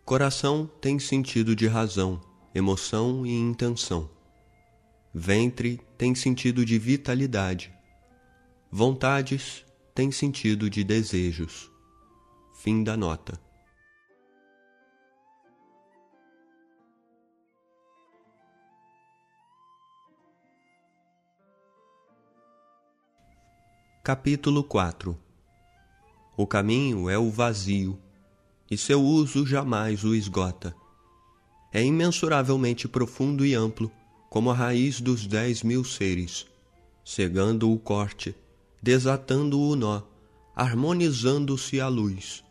Coração 0.04 0.70
tem 0.80 1.00
sentido 1.00 1.56
de 1.56 1.66
razão, 1.66 2.20
emoção 2.54 3.26
e 3.26 3.32
intenção. 3.32 4.08
Ventre 5.12 5.80
tem 5.99 6.14
sentido 6.14 6.64
de 6.64 6.78
vitalidade. 6.78 7.75
Vontades 8.70 9.64
tem 9.92 10.12
sentido 10.12 10.70
de 10.70 10.85
desejos. 10.85 11.68
Fim 12.54 12.85
da 12.85 12.96
nota. 12.96 13.40
Capítulo 24.07 24.63
4 24.63 25.19
O 26.37 26.47
caminho 26.47 27.11
é 27.11 27.19
o 27.19 27.29
vazio, 27.29 27.99
e 28.71 28.79
seu 28.79 29.03
uso 29.03 29.45
jamais 29.45 30.05
o 30.05 30.15
esgota. 30.15 30.73
É 31.73 31.83
imensuravelmente 31.83 32.87
profundo 32.87 33.45
e 33.45 33.53
amplo, 33.53 33.91
como 34.31 34.49
a 34.53 34.55
raiz 34.55 35.01
dos 35.01 35.27
dez 35.27 35.65
mil 35.65 35.83
seres, 35.83 36.47
cegando 37.05 37.69
o 37.69 37.77
corte, 37.81 38.33
desatando 38.81 39.61
o 39.61 39.75
nó, 39.75 40.03
harmonizando-se 40.55 41.81
a 41.81 41.89
luz, 41.89 42.45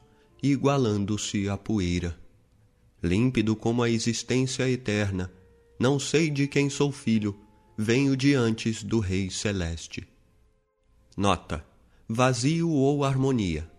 igualando-se 0.43 1.47
a 1.47 1.55
poeira. 1.55 2.19
Límpido 3.01 3.55
como 3.55 3.81
a 3.81 3.89
existência 3.89 4.69
eterna, 4.69 5.31
não 5.79 5.99
sei 5.99 6.29
de 6.29 6.49
quem 6.49 6.69
sou 6.69 6.91
filho, 6.91 7.33
venho 7.77 8.17
de 8.17 8.33
antes 8.33 8.83
do 8.83 8.99
Rei 8.99 9.29
Celeste. 9.29 10.05
Nota: 11.15 11.65
vazio 12.07 12.69
ou 12.69 13.03
harmonia. 13.03 13.69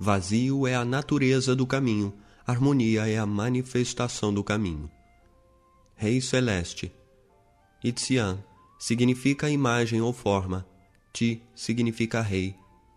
Vazio 0.00 0.66
é 0.66 0.74
a 0.74 0.84
natureza 0.84 1.54
do 1.54 1.66
caminho, 1.66 2.14
harmonia 2.46 3.08
é 3.08 3.18
a 3.18 3.26
manifestação 3.26 4.32
do 4.32 4.42
caminho. 4.42 4.90
Rei 5.94 6.20
Celeste. 6.20 6.92
Itzian 7.82 8.42
significa 8.78 9.48
imagem 9.48 10.00
ou 10.00 10.12
forma. 10.12 10.66
Ti 11.12 11.42
significa 11.54 12.20
rei. 12.20 12.54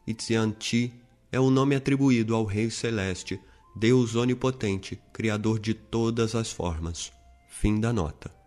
Itzian 0.07 0.51
Ti 0.51 0.93
é 1.31 1.39
o 1.39 1.49
nome 1.49 1.75
atribuído 1.75 2.35
ao 2.35 2.43
Rei 2.43 2.69
Celeste, 2.71 3.39
Deus 3.75 4.15
onipotente, 4.15 4.99
Criador 5.13 5.59
de 5.59 5.73
todas 5.73 6.35
as 6.35 6.51
formas. 6.51 7.11
Fim 7.49 7.79
da 7.79 7.93
nota. 7.93 8.38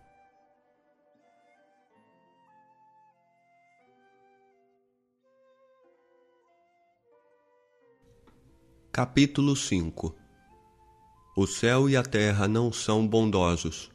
Capítulo 8.95 9.55
5 9.55 10.15
O 11.35 11.47
céu 11.47 11.89
e 11.89 11.97
a 11.97 12.03
terra 12.03 12.47
não 12.47 12.71
são 12.71 13.07
bondosos. 13.07 13.89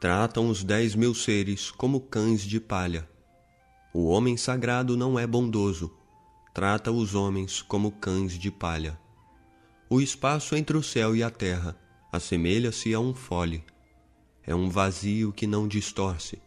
Tratam 0.00 0.48
os 0.48 0.64
dez 0.64 0.94
mil 0.94 1.14
seres 1.14 1.70
como 1.70 2.00
cães 2.00 2.40
de 2.40 2.58
palha. 2.58 3.06
O 3.92 4.06
homem 4.06 4.38
sagrado 4.38 4.96
não 4.96 5.18
é 5.18 5.26
bondoso. 5.26 5.94
Trata 6.54 6.90
os 6.90 7.14
homens 7.14 7.60
como 7.60 7.92
cães 7.92 8.38
de 8.38 8.50
palha. 8.50 8.98
O 9.90 10.00
espaço 10.00 10.56
entre 10.56 10.74
o 10.74 10.82
céu 10.82 11.14
e 11.14 11.22
a 11.22 11.28
terra 11.28 11.76
assemelha-se 12.10 12.94
a 12.94 12.98
um 12.98 13.12
fole. 13.12 13.62
É 14.42 14.54
um 14.54 14.70
vazio 14.70 15.34
que 15.34 15.46
não 15.46 15.68
distorce. 15.68 16.40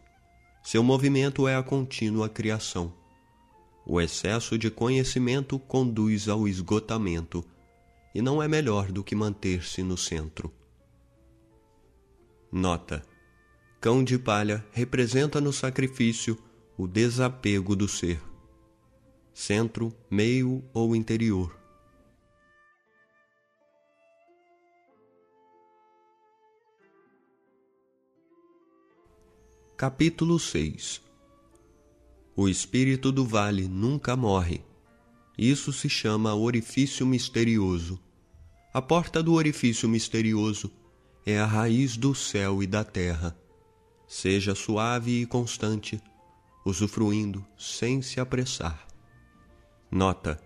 Seu 0.64 0.82
movimento 0.82 1.46
é 1.46 1.54
a 1.54 1.62
contínua 1.62 2.28
criação. 2.28 2.92
O 3.86 4.00
excesso 4.00 4.58
de 4.58 4.68
conhecimento 4.68 5.60
conduz 5.60 6.28
ao 6.28 6.48
esgotamento 6.48 7.53
e 8.14 8.22
não 8.22 8.42
é 8.42 8.46
melhor 8.46 8.92
do 8.92 9.02
que 9.02 9.16
manter-se 9.16 9.82
no 9.82 9.96
centro. 9.96 10.52
Nota: 12.52 13.02
Cão 13.80 14.04
de 14.04 14.18
palha 14.18 14.64
representa 14.70 15.40
no 15.40 15.52
sacrifício 15.52 16.38
o 16.78 16.86
desapego 16.86 17.74
do 17.74 17.88
ser. 17.88 18.22
Centro, 19.32 19.92
meio 20.08 20.64
ou 20.72 20.94
interior. 20.94 21.58
Capítulo 29.76 30.38
6 30.38 31.02
O 32.36 32.48
espírito 32.48 33.10
do 33.10 33.26
vale 33.26 33.66
nunca 33.66 34.16
morre. 34.16 34.64
Isso 35.36 35.72
se 35.72 35.88
chama 35.88 36.32
orifício 36.32 37.04
misterioso. 37.04 38.03
A 38.74 38.82
porta 38.82 39.22
do 39.22 39.34
orifício 39.34 39.88
misterioso 39.88 40.68
é 41.24 41.38
a 41.38 41.46
raiz 41.46 41.96
do 41.96 42.12
céu 42.12 42.60
e 42.60 42.66
da 42.66 42.82
terra. 42.82 43.38
Seja 44.08 44.52
suave 44.52 45.22
e 45.22 45.26
constante, 45.26 46.02
usufruindo 46.66 47.46
sem 47.56 48.02
se 48.02 48.18
apressar. 48.18 48.84
Nota: 49.88 50.42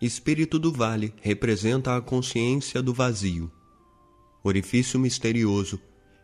Espírito 0.00 0.60
do 0.60 0.72
vale 0.72 1.12
representa 1.20 1.96
a 1.96 2.00
consciência 2.00 2.80
do 2.80 2.94
vazio. 2.94 3.50
Orifício 4.44 5.00
misterioso 5.00 5.80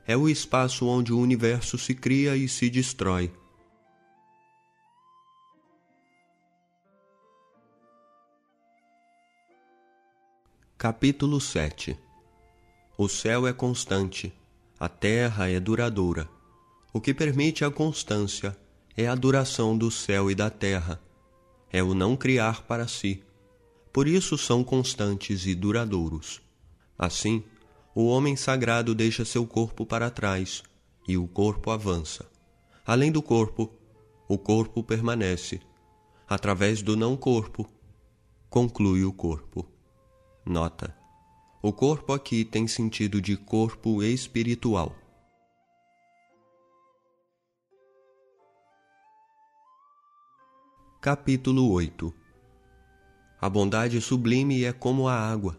é 0.07 0.16
o 0.16 0.28
espaço 0.28 0.87
onde 0.87 1.12
o 1.12 1.18
universo 1.18 1.76
se 1.76 1.92
cria 1.92 2.37
e 2.37 2.48
se 2.48 2.70
destrói. 2.70 3.33
Capítulo 10.83 11.40
7 11.40 11.97
O 12.99 13.09
céu 13.09 13.47
é 13.47 13.53
constante, 13.53 14.33
a 14.81 14.88
terra 14.88 15.49
é 15.49 15.61
duradoura. 15.61 16.29
O 16.92 17.01
que 17.01 17.14
permite 17.14 17.64
a 17.64 17.71
constância 17.71 18.59
é 18.97 19.07
a 19.07 19.14
duração 19.14 19.79
do 19.79 19.92
céu 19.92 20.29
e 20.29 20.35
da 20.35 20.51
terra, 20.51 21.01
é 21.73 21.85
o 21.85 21.95
não 21.95 22.16
criar 22.16 22.62
para 22.62 22.88
si. 22.88 23.23
Por 23.92 24.09
isso 24.09 24.37
são 24.37 24.64
constantes 24.64 25.47
e 25.47 25.55
duradouros. 25.55 26.42
Assim, 26.99 27.45
o 27.95 28.09
homem 28.09 28.35
sagrado 28.35 28.92
deixa 28.92 29.25
seu 29.25 29.47
corpo 29.47 29.87
para 29.87 30.11
trás 30.11 30.64
e 31.07 31.16
o 31.16 31.29
corpo 31.29 31.71
avança. 31.71 32.27
Além 32.85 33.12
do 33.12 33.23
corpo, 33.23 33.73
o 34.27 34.37
corpo 34.37 34.83
permanece. 34.83 35.61
Através 36.29 36.83
do 36.83 36.97
não-corpo, 36.97 37.71
conclui 38.51 39.05
o 39.05 39.12
corpo. 39.12 39.71
Nota: 40.44 40.92
o 41.62 41.72
corpo 41.72 42.12
aqui 42.12 42.44
tem 42.44 42.66
sentido 42.66 43.20
de 43.20 43.37
corpo 43.37 44.02
espiritual. 44.02 44.92
Capítulo 51.00 51.70
8 51.70 52.12
A 53.40 53.48
bondade 53.48 54.00
sublime 54.00 54.64
é 54.64 54.72
como 54.72 55.07
a 55.07 55.14
água. 55.14 55.57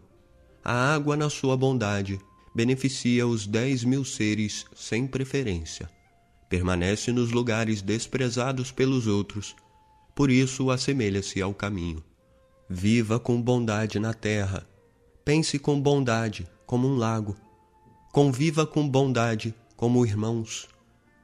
A 0.62 0.94
água, 0.94 1.16
na 1.16 1.30
sua 1.30 1.56
bondade, 1.56 2.20
beneficia 2.54 3.26
os 3.26 3.46
dez 3.46 3.84
mil 3.84 4.04
seres 4.04 4.66
sem 4.76 5.06
preferência. 5.06 5.90
Permanece 6.50 7.10
nos 7.10 7.30
lugares 7.30 7.80
desprezados 7.80 8.70
pelos 8.70 9.06
outros, 9.06 9.56
por 10.14 10.30
isso 10.30 10.70
assemelha-se 10.70 11.40
ao 11.40 11.54
caminho. 11.54 12.04
Viva 12.68 13.18
com 13.18 13.40
bondade 13.40 13.98
na 13.98 14.12
terra 14.12 14.73
Pense 15.24 15.58
com 15.58 15.80
bondade, 15.80 16.46
como 16.66 16.86
um 16.86 16.96
lago. 16.96 17.34
Conviva 18.12 18.66
com 18.66 18.86
bondade, 18.86 19.54
como 19.74 20.04
irmãos. 20.04 20.68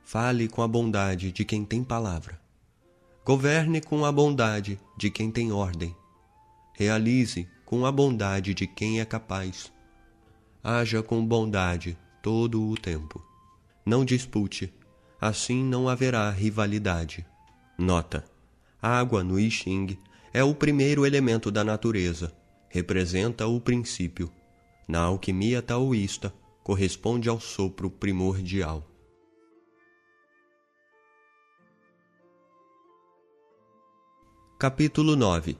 Fale 0.02 0.48
com 0.48 0.62
a 0.62 0.68
bondade 0.68 1.30
de 1.30 1.44
quem 1.44 1.66
tem 1.66 1.84
palavra. 1.84 2.40
Governe 3.26 3.78
com 3.82 4.06
a 4.06 4.10
bondade 4.10 4.80
de 4.96 5.10
quem 5.10 5.30
tem 5.30 5.52
ordem. 5.52 5.94
Realize 6.72 7.46
com 7.66 7.84
a 7.84 7.92
bondade 7.92 8.54
de 8.54 8.66
quem 8.66 9.00
é 9.00 9.04
capaz. 9.04 9.70
Haja 10.64 11.02
com 11.02 11.22
bondade 11.22 11.94
todo 12.22 12.70
o 12.70 12.76
tempo. 12.76 13.22
Não 13.84 14.02
dispute, 14.02 14.72
assim 15.20 15.62
não 15.62 15.90
haverá 15.90 16.30
rivalidade. 16.30 17.26
Nota: 17.76 18.24
água 18.80 19.22
no 19.22 19.38
I 19.38 19.50
é 20.32 20.42
o 20.42 20.54
primeiro 20.54 21.04
elemento 21.04 21.50
da 21.50 21.62
natureza 21.62 22.39
representa 22.70 23.48
o 23.48 23.60
princípio. 23.60 24.32
Na 24.86 25.00
alquimia 25.00 25.60
taoísta, 25.60 26.32
corresponde 26.62 27.28
ao 27.28 27.40
sopro 27.40 27.90
primordial. 27.90 28.88
Capítulo 34.56 35.16
9 35.16 35.58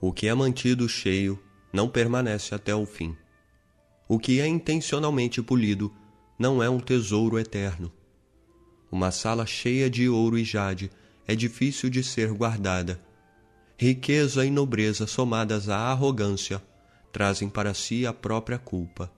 O 0.00 0.12
que 0.12 0.26
é 0.26 0.34
mantido 0.34 0.88
cheio 0.88 1.38
não 1.72 1.88
permanece 1.88 2.52
até 2.52 2.74
o 2.74 2.84
fim. 2.84 3.16
O 4.08 4.18
que 4.18 4.40
é 4.40 4.46
intencionalmente 4.46 5.40
polido 5.40 5.94
não 6.36 6.60
é 6.60 6.68
um 6.68 6.80
tesouro 6.80 7.38
eterno. 7.38 7.92
Uma 8.90 9.12
sala 9.12 9.46
cheia 9.46 9.88
de 9.88 10.08
ouro 10.08 10.36
e 10.36 10.44
jade 10.44 10.90
é 11.28 11.36
difícil 11.36 11.88
de 11.88 12.02
ser 12.02 12.32
guardada 12.32 13.06
riqueza 13.80 14.44
e 14.44 14.50
nobreza 14.50 15.06
somadas 15.06 15.68
à 15.68 15.76
arrogância 15.76 16.60
trazem 17.12 17.48
para 17.48 17.72
si 17.72 18.04
a 18.04 18.12
própria 18.12 18.58
culpa. 18.58 19.08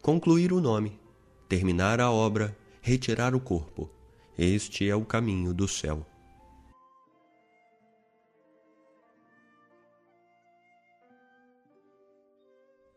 Concluir 0.00 0.52
o 0.52 0.60
nome, 0.60 1.00
terminar 1.48 2.00
a 2.00 2.08
obra, 2.08 2.56
retirar 2.80 3.34
o 3.34 3.40
corpo. 3.40 3.90
Este 4.38 4.88
é 4.88 4.94
o 4.94 5.04
caminho 5.04 5.52
do 5.52 5.66
céu. 5.66 6.06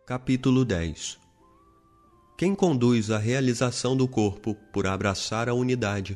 Capítulo 0.06 0.64
10 0.64 1.20
Quem 2.38 2.54
conduz 2.54 3.10
a 3.10 3.18
realização 3.18 3.98
do 3.98 4.08
corpo 4.08 4.54
por 4.72 4.86
abraçar 4.86 5.50
a 5.50 5.54
unidade 5.56 6.16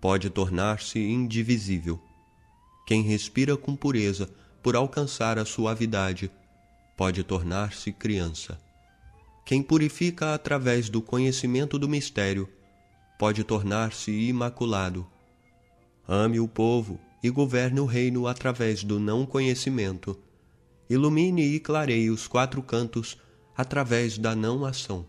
pode 0.00 0.30
tornar-se 0.30 0.98
indivisível. 0.98 2.02
Quem 2.86 3.02
respira 3.02 3.56
com 3.56 3.74
pureza 3.74 4.30
por 4.62 4.76
alcançar 4.76 5.38
a 5.38 5.44
suavidade 5.44 6.30
pode 6.96 7.22
tornar-se 7.24 7.92
criança. 7.92 8.58
Quem 9.44 9.62
purifica 9.62 10.34
através 10.34 10.88
do 10.88 11.02
conhecimento 11.02 11.78
do 11.78 11.88
mistério 11.88 12.48
pode 13.18 13.44
tornar-se 13.44 14.10
imaculado. 14.10 15.06
Ame 16.06 16.40
o 16.40 16.48
povo 16.48 17.00
e 17.22 17.30
governe 17.30 17.80
o 17.80 17.86
reino 17.86 18.26
através 18.26 18.84
do 18.84 19.00
não 19.00 19.24
conhecimento 19.24 20.18
ilumine 20.88 21.42
e 21.42 21.60
clareie 21.60 22.10
os 22.10 22.26
quatro 22.26 22.62
cantos 22.62 23.18
através 23.56 24.18
da 24.18 24.34
não 24.34 24.64
ação. 24.64 25.06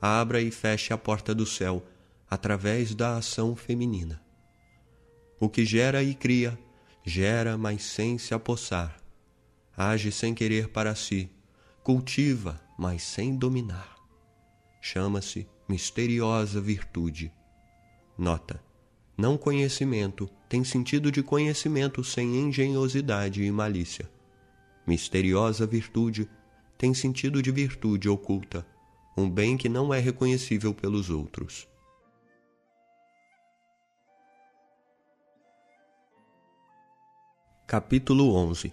Abra 0.00 0.40
e 0.40 0.50
feche 0.50 0.92
a 0.92 0.98
porta 0.98 1.34
do 1.34 1.46
céu 1.46 1.84
através 2.30 2.94
da 2.94 3.16
ação 3.16 3.56
feminina. 3.56 4.20
O 5.40 5.48
que 5.48 5.64
gera 5.64 6.02
e 6.02 6.14
cria, 6.14 6.58
gera, 7.08 7.56
mas 7.56 7.82
sem 7.82 8.18
se 8.18 8.34
apossar. 8.34 8.96
Age 9.76 10.12
sem 10.12 10.34
querer 10.34 10.68
para 10.68 10.94
si, 10.94 11.30
cultiva, 11.82 12.60
mas 12.78 13.02
sem 13.02 13.36
dominar. 13.36 13.96
Chama-se 14.80 15.48
misteriosa 15.68 16.60
virtude. 16.60 17.32
Nota: 18.16 18.62
não 19.16 19.36
conhecimento 19.36 20.28
tem 20.48 20.62
sentido 20.62 21.10
de 21.10 21.22
conhecimento 21.22 22.04
sem 22.04 22.36
engenhosidade 22.36 23.42
e 23.42 23.50
malícia 23.50 24.08
misteriosa 24.88 25.66
virtude, 25.66 26.26
tem 26.78 26.94
sentido 26.94 27.42
de 27.42 27.52
virtude 27.52 28.08
oculta, 28.08 28.66
um 29.14 29.28
bem 29.28 29.54
que 29.54 29.68
não 29.68 29.92
é 29.92 30.00
reconhecível 30.00 30.72
pelos 30.72 31.10
outros. 31.10 31.68
Capítulo 37.70 38.34
11 38.34 38.72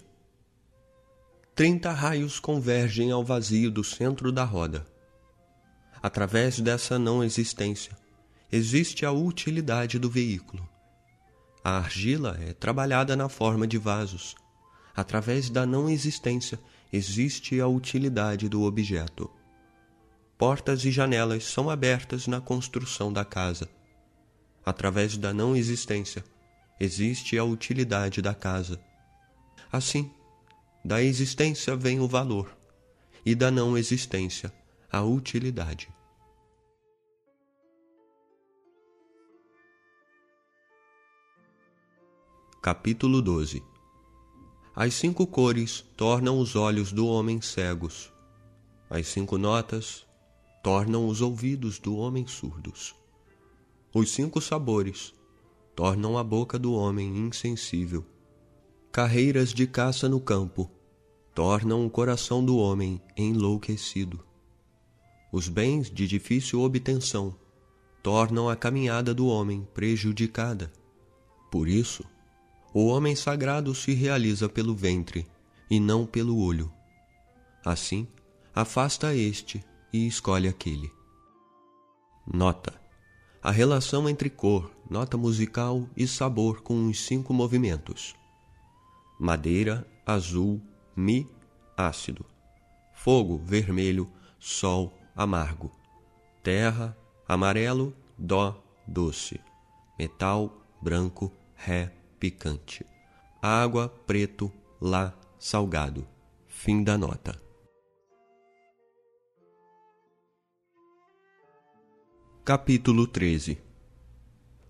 Trinta 1.54 1.92
raios 1.92 2.40
convergem 2.40 3.12
ao 3.12 3.26
vazio 3.26 3.70
do 3.70 3.84
centro 3.84 4.32
da 4.32 4.46
roda. 4.46 4.88
Através 6.02 6.62
dessa 6.62 6.98
não 6.98 7.22
existência, 7.22 7.92
existe 8.50 9.06
a 9.06 9.12
utilidade 9.12 10.00
do 10.00 10.10
veículo. 10.10 10.66
A 11.62 11.72
argila 11.72 12.40
é 12.40 12.54
trabalhada 12.54 13.18
na 13.18 13.28
forma 13.28 13.68
de 13.68 13.78
vasos, 13.78 14.34
através 14.96 15.50
da 15.50 15.66
não 15.66 15.90
existência, 15.90 16.58
existe 16.94 17.60
a 17.60 17.68
utilidade 17.68 18.48
do 18.48 18.64
objeto. 18.64 19.30
Portas 20.38 20.86
e 20.86 20.90
janelas 20.90 21.44
são 21.44 21.70
abertas 21.70 22.28
na 22.28 22.40
construção 22.40 23.12
da 23.12 23.26
casa. 23.26 23.68
Através 24.66 25.18
da 25.18 25.34
não 25.34 25.54
existência, 25.54 26.24
existe 26.80 27.38
a 27.38 27.44
utilidade 27.44 28.22
da 28.22 28.34
casa. 28.34 28.80
Assim, 29.72 30.12
da 30.84 31.02
existência 31.02 31.76
vem 31.76 32.00
o 32.00 32.08
valor, 32.08 32.56
e 33.26 33.34
da 33.34 33.50
não 33.50 33.78
existência, 33.78 34.54
a 34.92 35.02
utilidade. 35.02 35.90
Capítulo 42.62 43.22
12 43.22 43.76
as 44.78 44.94
cinco 44.96 45.26
cores 45.26 45.86
tornam 45.96 46.38
os 46.38 46.54
olhos 46.54 46.92
do 46.92 47.08
homem 47.08 47.40
cegos. 47.40 48.12
As 48.90 49.08
cinco 49.08 49.38
notas 49.38 50.06
tornam 50.62 51.08
os 51.08 51.22
ouvidos 51.22 51.80
do 51.80 51.96
homem 51.96 52.28
surdos. 52.28 52.94
Os 53.94 54.12
cinco 54.12 54.42
sabores 54.42 55.14
tornam 55.76 56.18
a 56.18 56.24
boca 56.24 56.58
do 56.58 56.74
homem 56.74 57.18
insensível. 57.18 58.06
Carreiras 58.92 59.54
de 59.54 59.68
caça 59.68 60.08
no 60.08 60.22
campo 60.22 60.72
tornam 61.34 61.86
o 61.86 61.90
coração 61.90 62.44
do 62.44 62.58
homem 62.58 63.02
enlouquecido. 63.18 64.24
Os 65.34 65.50
bens 65.50 65.92
de 65.92 66.08
difícil 66.08 66.62
obtenção 66.62 67.36
tornam 68.02 68.48
a 68.48 68.56
caminhada 68.56 69.14
do 69.14 69.28
homem 69.28 69.68
prejudicada. 69.74 70.72
Por 71.52 71.68
isso, 71.68 72.06
o 72.74 72.86
homem 72.88 73.16
sagrado 73.16 73.76
se 73.76 73.94
realiza 73.94 74.48
pelo 74.48 74.74
ventre 74.74 75.28
e 75.70 75.80
não 75.80 76.06
pelo 76.06 76.40
olho. 76.40 76.72
Assim, 77.66 78.08
afasta 78.54 79.14
este 79.14 79.64
e 79.92 80.08
escolhe 80.08 80.48
aquele. 80.48 80.90
Nota: 82.26 82.74
a 83.42 83.52
relação 83.52 84.08
entre 84.08 84.30
cor, 84.30 84.75
nota 84.90 85.18
musical 85.18 85.88
e 85.96 86.08
sabor 86.08 86.62
com 86.62 86.88
os 86.88 87.06
cinco 87.06 87.34
movimentos: 87.34 88.16
madeira, 89.20 89.86
azul, 90.06 90.62
mi, 90.96 91.28
ácido, 91.76 92.26
fogo, 92.94 93.38
vermelho, 93.38 94.10
sol, 94.40 94.94
amargo, 95.16 95.72
terra, 96.44 96.96
amarelo, 97.28 97.96
dó, 98.18 98.64
doce, 98.88 99.40
metal, 99.98 100.62
branco, 100.82 101.32
ré, 101.56 101.92
picante. 102.20 102.86
Água, 103.42 103.90
preto, 104.08 104.52
lá, 104.82 105.14
salgado. 105.38 106.08
Fim 106.48 106.84
da 106.84 106.98
nota. 106.98 107.40
Capítulo 112.44 113.06
13 113.08 113.65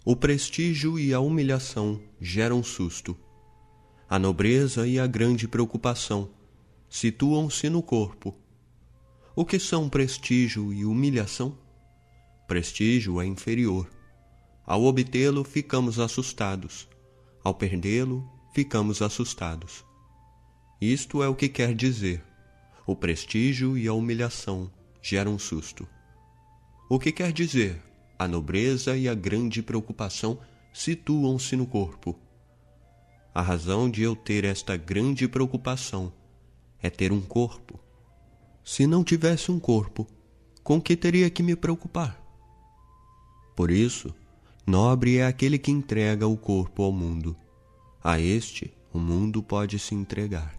O 0.07 0.15
prestígio 0.15 0.99
e 0.99 1.15
a 1.15 1.19
humilhação 1.19 1.99
geram 2.21 2.61
susto. 2.61 3.17
A 4.07 4.19
nobreza 4.19 4.87
e 4.87 4.99
a 4.99 5.07
grande 5.07 5.47
preocupação 5.47 6.29
situam-se 6.87 7.71
no 7.71 7.81
corpo. 7.81 8.37
O 9.35 9.43
que 9.43 9.57
são 9.57 9.89
prestígio 9.89 10.71
e 10.71 10.85
humilhação? 10.85 11.57
Prestígio 12.47 13.19
é 13.19 13.25
inferior. 13.25 13.89
Ao 14.63 14.83
obtê-lo, 14.83 15.43
ficamos 15.43 15.97
assustados. 15.97 16.87
Ao 17.43 17.55
perdê-lo, 17.55 18.29
ficamos 18.53 19.01
assustados. 19.01 19.83
Isto 20.79 21.23
é 21.23 21.27
o 21.27 21.33
que 21.33 21.49
quer 21.49 21.73
dizer: 21.73 22.23
o 22.85 22.95
prestígio 22.95 23.75
e 23.75 23.87
a 23.87 23.93
humilhação 23.93 24.71
geram 25.01 25.39
susto. 25.39 25.87
O 26.87 26.99
que 26.99 27.11
quer 27.11 27.33
dizer? 27.33 27.81
A 28.17 28.27
nobreza 28.27 28.95
e 28.95 29.09
a 29.09 29.13
grande 29.13 29.61
preocupação 29.61 30.39
situam-se 30.73 31.55
no 31.55 31.65
corpo. 31.65 32.17
A 33.33 33.41
razão 33.41 33.89
de 33.89 34.01
eu 34.01 34.15
ter 34.15 34.45
esta 34.45 34.77
grande 34.77 35.27
preocupação 35.27 36.13
é 36.81 36.89
ter 36.89 37.11
um 37.11 37.21
corpo. 37.21 37.79
Se 38.63 38.87
não 38.87 39.03
tivesse 39.03 39.51
um 39.51 39.59
corpo, 39.59 40.07
com 40.63 40.81
que 40.81 40.95
teria 40.95 41.29
que 41.29 41.43
me 41.43 41.55
preocupar? 41.55 42.21
Por 43.55 43.69
isso, 43.69 44.13
Nobre 44.67 45.17
é 45.17 45.27
aquele 45.27 45.59
que 45.59 45.69
entrega 45.69 46.25
o 46.25 46.35
corpo 46.35 46.81
ao 46.81 46.91
mundo. 46.91 47.35
A 48.03 48.19
este, 48.19 48.73
o 48.91 48.97
mundo 48.97 49.43
pode 49.43 49.77
se 49.77 49.93
entregar. 49.93 50.55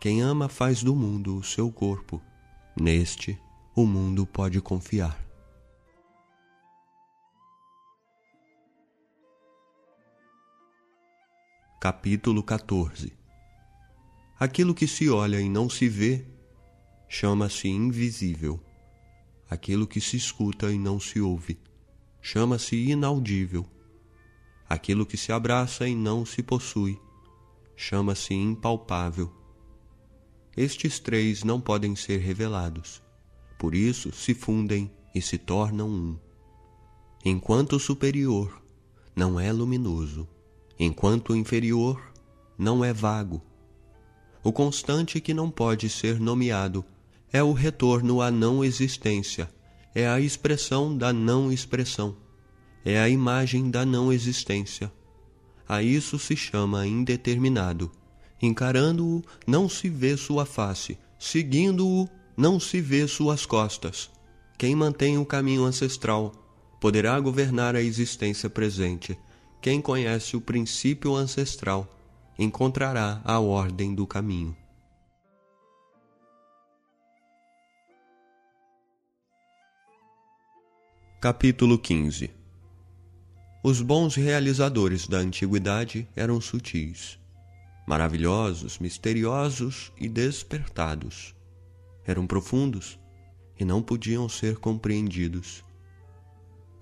Quem 0.00 0.22
ama 0.22 0.48
faz 0.48 0.82
do 0.82 0.96
mundo 0.96 1.36
o 1.36 1.44
seu 1.44 1.70
corpo. 1.70 2.22
Neste, 2.74 3.38
o 3.76 3.84
mundo 3.84 4.24
pode 4.24 4.62
confiar. 4.62 5.21
Capítulo 11.84 12.44
14 12.44 13.12
Aquilo 14.38 14.72
que 14.72 14.86
se 14.86 15.10
olha 15.10 15.40
e 15.40 15.48
não 15.48 15.68
se 15.68 15.88
vê 15.88 16.24
chama-se 17.08 17.66
invisível. 17.66 18.60
Aquilo 19.50 19.84
que 19.84 20.00
se 20.00 20.16
escuta 20.16 20.70
e 20.70 20.78
não 20.78 21.00
se 21.00 21.20
ouve 21.20 21.58
chama-se 22.20 22.76
inaudível. 22.76 23.66
Aquilo 24.68 25.04
que 25.04 25.16
se 25.16 25.32
abraça 25.32 25.88
e 25.88 25.96
não 25.96 26.24
se 26.24 26.40
possui 26.40 26.96
chama-se 27.74 28.32
impalpável. 28.32 29.32
Estes 30.56 31.00
três 31.00 31.42
não 31.42 31.60
podem 31.60 31.96
ser 31.96 32.18
revelados, 32.18 33.02
por 33.58 33.74
isso 33.74 34.12
se 34.12 34.34
fundem 34.34 34.88
e 35.12 35.20
se 35.20 35.36
tornam 35.36 35.90
um. 35.90 36.16
Enquanto 37.24 37.72
o 37.72 37.80
superior 37.80 38.62
não 39.16 39.40
é 39.40 39.52
luminoso, 39.52 40.28
enquanto 40.78 41.30
o 41.30 41.36
inferior 41.36 42.00
não 42.58 42.84
é 42.84 42.92
vago. 42.92 43.42
O 44.42 44.52
constante 44.52 45.20
que 45.20 45.32
não 45.32 45.50
pode 45.50 45.88
ser 45.88 46.18
nomeado 46.18 46.84
é 47.32 47.42
o 47.42 47.52
retorno 47.52 48.20
à 48.20 48.30
não 48.30 48.64
existência 48.64 49.48
é 49.94 50.08
a 50.08 50.18
expressão 50.18 50.96
da 50.96 51.12
não 51.12 51.52
expressão, 51.52 52.16
é 52.84 52.98
a 52.98 53.08
imagem 53.08 53.70
da 53.70 53.84
não 53.84 54.12
existência. 54.12 54.90
A 55.68 55.82
isso 55.82 56.18
se 56.18 56.34
chama 56.34 56.86
indeterminado. 56.86 57.90
Encarando-o, 58.40 59.22
não 59.46 59.68
se 59.68 59.88
vê 59.88 60.16
sua 60.16 60.44
face, 60.44 60.98
seguindo-o, 61.18 62.08
não 62.36 62.58
se 62.58 62.80
vê 62.80 63.06
suas 63.06 63.46
costas. 63.46 64.10
Quem 64.58 64.74
mantém 64.74 65.18
o 65.18 65.26
caminho 65.26 65.64
ancestral 65.64 66.32
poderá 66.80 67.18
governar 67.20 67.76
a 67.76 67.82
existência 67.82 68.50
presente. 68.50 69.16
Quem 69.62 69.80
conhece 69.80 70.36
o 70.36 70.40
princípio 70.40 71.14
ancestral 71.14 71.86
encontrará 72.36 73.22
a 73.24 73.38
ordem 73.38 73.94
do 73.94 74.04
caminho. 74.04 74.56
Capítulo 81.20 81.78
15 81.78 82.28
Os 83.62 83.80
bons 83.80 84.16
realizadores 84.16 85.06
da 85.06 85.18
antiguidade 85.18 86.08
eram 86.16 86.40
sutis, 86.40 87.16
maravilhosos, 87.86 88.80
misteriosos 88.80 89.92
e 89.96 90.08
despertados. 90.08 91.36
Eram 92.04 92.26
profundos 92.26 92.98
e 93.56 93.64
não 93.64 93.80
podiam 93.80 94.28
ser 94.28 94.56
compreendidos. 94.56 95.62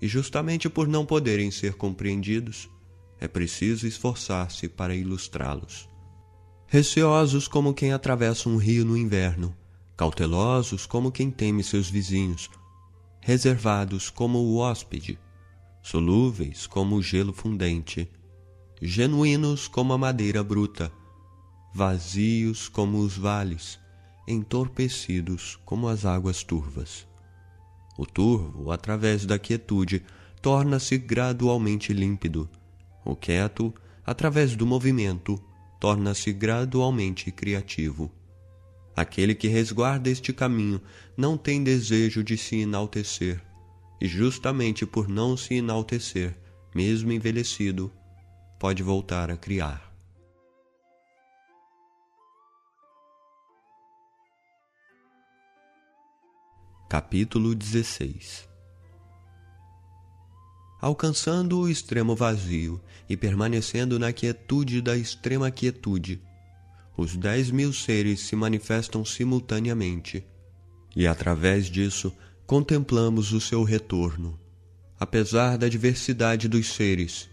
E 0.01 0.07
justamente 0.07 0.67
por 0.67 0.87
não 0.87 1.05
poderem 1.05 1.51
ser 1.51 1.75
compreendidos, 1.75 2.69
é 3.19 3.27
preciso 3.27 3.85
esforçar-se 3.85 4.67
para 4.67 4.95
ilustrá-los. 4.95 5.87
Receosos 6.65 7.47
como 7.47 7.73
quem 7.73 7.93
atravessa 7.93 8.49
um 8.49 8.57
rio 8.57 8.83
no 8.83 8.97
inverno, 8.97 9.55
cautelosos 9.95 10.87
como 10.87 11.11
quem 11.11 11.29
teme 11.29 11.63
seus 11.63 11.89
vizinhos, 11.89 12.49
reservados 13.19 14.09
como 14.09 14.39
o 14.39 14.57
hóspede, 14.57 15.19
solúveis 15.83 16.65
como 16.65 16.95
o 16.95 17.01
gelo 17.03 17.33
fundente, 17.33 18.09
genuínos 18.81 19.67
como 19.67 19.93
a 19.93 19.97
madeira 19.97 20.43
bruta, 20.43 20.91
vazios 21.73 22.67
como 22.67 22.97
os 22.99 23.15
vales, 23.15 23.79
entorpecidos 24.27 25.59
como 25.63 25.87
as 25.87 26.05
águas 26.05 26.43
turvas. 26.43 27.07
O 27.97 28.05
turvo, 28.05 28.71
através 28.71 29.25
da 29.25 29.37
quietude, 29.37 30.03
torna-se 30.41 30.97
gradualmente 30.97 31.93
límpido. 31.93 32.49
O 33.05 33.15
quieto, 33.15 33.73
através 34.05 34.55
do 34.55 34.65
movimento, 34.65 35.41
torna-se 35.79 36.31
gradualmente 36.31 37.31
criativo. 37.31 38.11
Aquele 38.95 39.33
que 39.33 39.47
resguarda 39.47 40.09
este 40.09 40.33
caminho 40.33 40.81
não 41.15 41.37
tem 41.37 41.63
desejo 41.63 42.23
de 42.23 42.37
se 42.37 42.57
enaltecer, 42.57 43.41
e 43.99 44.07
justamente 44.07 44.85
por 44.85 45.07
não 45.07 45.37
se 45.37 45.55
enaltecer, 45.55 46.37
mesmo 46.73 47.11
envelhecido, 47.11 47.91
pode 48.59 48.83
voltar 48.83 49.31
a 49.31 49.37
criar. 49.37 49.90
Capítulo 56.91 57.55
16 57.55 58.49
Alcançando 60.81 61.61
o 61.61 61.69
extremo 61.69 62.17
vazio 62.17 62.81
e 63.07 63.15
permanecendo 63.15 63.97
na 63.97 64.11
quietude 64.11 64.81
da 64.81 64.97
extrema 64.97 65.49
quietude, 65.49 66.21
os 66.97 67.15
dez 67.15 67.49
mil 67.49 67.71
seres 67.71 68.19
se 68.19 68.35
manifestam 68.35 69.05
simultaneamente, 69.05 70.21
e 70.93 71.07
através 71.07 71.67
disso 71.67 72.13
contemplamos 72.45 73.31
o 73.31 73.39
seu 73.39 73.63
retorno. 73.63 74.37
Apesar 74.99 75.57
da 75.57 75.69
diversidade 75.69 76.49
dos 76.49 76.73
seres, 76.73 77.29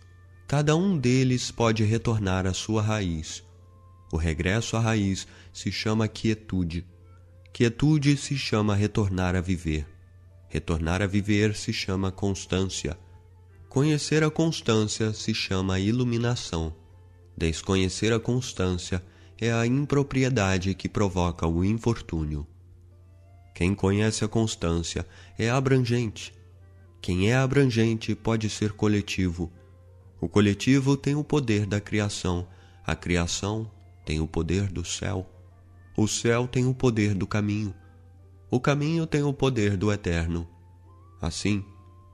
cada 0.47 0.77
um 0.77 0.97
deles 0.97 1.51
pode 1.51 1.83
retornar 1.83 2.47
à 2.47 2.55
sua 2.55 2.81
raiz. 2.81 3.43
O 4.13 4.17
regresso 4.17 4.77
à 4.77 4.81
raiz 4.81 5.27
se 5.53 5.73
chama 5.73 6.07
quietude 6.07 6.87
Quietude 7.53 8.17
se 8.17 8.37
chama 8.37 8.75
retornar 8.75 9.35
a 9.35 9.41
viver. 9.41 9.87
Retornar 10.49 11.03
a 11.03 11.07
viver 11.07 11.55
se 11.55 11.73
chama 11.73 12.13
constância. 12.13 12.97
Conhecer 13.69 14.23
a 14.23 14.31
constância 14.31 15.13
se 15.13 15.35
chama 15.35 15.79
iluminação. 15.79 16.75
Desconhecer 17.37 18.13
a 18.13 18.21
constância 18.21 19.03
é 19.41 19.53
a 19.53 19.67
impropriedade 19.67 20.75
que 20.75 20.89
provoca 20.89 21.47
o 21.47 21.65
infortúnio. 21.65 22.47
Quem 23.55 23.75
conhece 23.75 24.25
a 24.25 24.29
constância 24.29 25.07
é 25.39 25.51
abrangente. 25.51 26.33
Quem 27.01 27.31
é 27.31 27.37
abrangente 27.37 28.15
pode 28.15 28.49
ser 28.49 28.73
coletivo. 28.73 29.53
O 30.21 30.29
coletivo 30.29 30.97
tem 30.97 31.15
o 31.15 31.23
poder 31.23 31.67
da 31.67 31.81
criação, 31.81 32.47
a 32.85 32.97
criação 32.97 33.71
tem 34.05 34.21
o 34.21 34.27
poder 34.27 34.69
do 34.69 34.85
céu. 34.85 35.29
O 36.01 36.07
céu 36.07 36.47
tem 36.47 36.65
o 36.65 36.73
poder 36.73 37.13
do 37.13 37.27
caminho. 37.27 37.75
O 38.49 38.61
caminho 38.61 39.05
tem 39.05 39.25
o 39.25 39.33
poder 39.33 39.77
do 39.77 39.93
eterno. 39.93 40.49
Assim, 41.21 41.65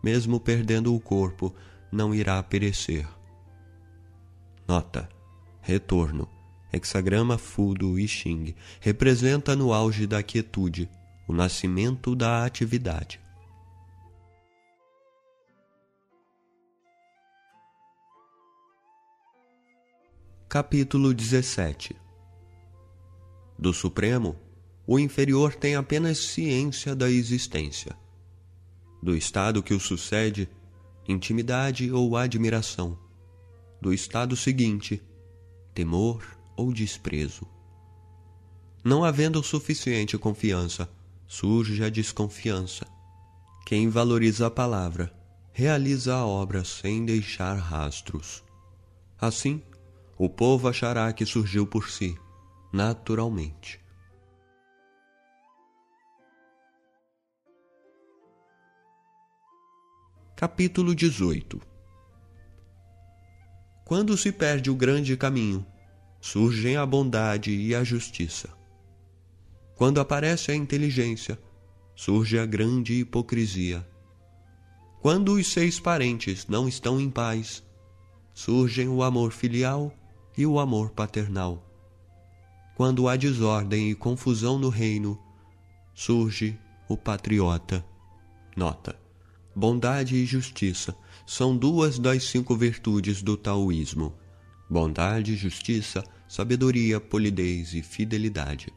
mesmo 0.02 0.40
perdendo 0.40 0.94
o 0.94 0.98
corpo, 0.98 1.54
não 1.92 2.14
irá 2.14 2.42
perecer. 2.42 3.06
Nota: 4.66 5.06
Retorno. 5.60 6.26
Hexagrama 6.72 7.36
Fu 7.36 7.74
do 7.74 7.98
I 7.98 8.08
Ching 8.08 8.54
representa 8.80 9.54
no 9.54 9.70
auge 9.74 10.06
da 10.06 10.22
quietude 10.22 10.88
o 11.28 11.34
nascimento 11.34 12.16
da 12.16 12.42
atividade. 12.46 13.20
Capítulo 20.48 21.12
17 21.12 22.03
do 23.58 23.72
Supremo, 23.72 24.36
o 24.86 24.98
inferior 24.98 25.54
tem 25.54 25.76
apenas 25.76 26.18
ciência 26.18 26.94
da 26.94 27.10
existência. 27.10 27.96
Do 29.02 29.16
estado 29.16 29.62
que 29.62 29.72
o 29.72 29.80
sucede, 29.80 30.48
intimidade 31.08 31.90
ou 31.90 32.16
admiração. 32.16 32.98
Do 33.80 33.92
estado 33.92 34.36
seguinte, 34.36 35.02
temor 35.74 36.24
ou 36.56 36.72
desprezo. 36.72 37.46
Não 38.82 39.04
havendo 39.04 39.42
suficiente 39.42 40.18
confiança, 40.18 40.88
surge 41.26 41.82
a 41.82 41.88
desconfiança. 41.88 42.86
Quem 43.66 43.88
valoriza 43.88 44.46
a 44.46 44.50
palavra, 44.50 45.12
realiza 45.52 46.14
a 46.14 46.26
obra 46.26 46.64
sem 46.64 47.04
deixar 47.04 47.54
rastros. 47.54 48.42
Assim, 49.18 49.62
o 50.18 50.28
povo 50.28 50.68
achará 50.68 51.12
que 51.12 51.24
surgiu 51.24 51.66
por 51.66 51.88
si 51.88 52.14
naturalmente. 52.74 53.80
Capítulo 60.34 60.92
18 60.92 61.60
Quando 63.84 64.16
se 64.16 64.32
perde 64.32 64.70
o 64.70 64.74
grande 64.74 65.16
caminho, 65.16 65.64
surgem 66.20 66.76
a 66.76 66.84
bondade 66.84 67.52
e 67.52 67.76
a 67.76 67.84
justiça. 67.84 68.48
Quando 69.76 70.00
aparece 70.00 70.50
a 70.50 70.56
inteligência, 70.56 71.38
surge 71.94 72.40
a 72.40 72.44
grande 72.44 72.94
hipocrisia. 72.94 73.88
Quando 75.00 75.34
os 75.34 75.52
seis 75.52 75.78
parentes 75.78 76.48
não 76.48 76.66
estão 76.66 77.00
em 77.00 77.08
paz, 77.08 77.62
surgem 78.32 78.88
o 78.88 79.04
amor 79.04 79.30
filial 79.30 79.94
e 80.36 80.44
o 80.44 80.58
amor 80.58 80.90
paternal. 80.90 81.73
Quando 82.74 83.08
há 83.08 83.16
desordem 83.16 83.90
e 83.90 83.94
confusão 83.94 84.58
no 84.58 84.68
reino, 84.68 85.18
surge 85.94 86.58
o 86.88 86.96
patriota. 86.96 87.84
Nota: 88.56 88.98
bondade 89.54 90.16
e 90.16 90.26
justiça 90.26 90.96
são 91.24 91.56
duas 91.56 91.98
das 91.98 92.24
cinco 92.24 92.56
virtudes 92.56 93.22
do 93.22 93.36
taoísmo. 93.36 94.12
Bondade, 94.68 95.36
justiça, 95.36 96.02
sabedoria, 96.26 96.98
polidez 96.98 97.74
e 97.74 97.82
fidelidade. 97.82 98.72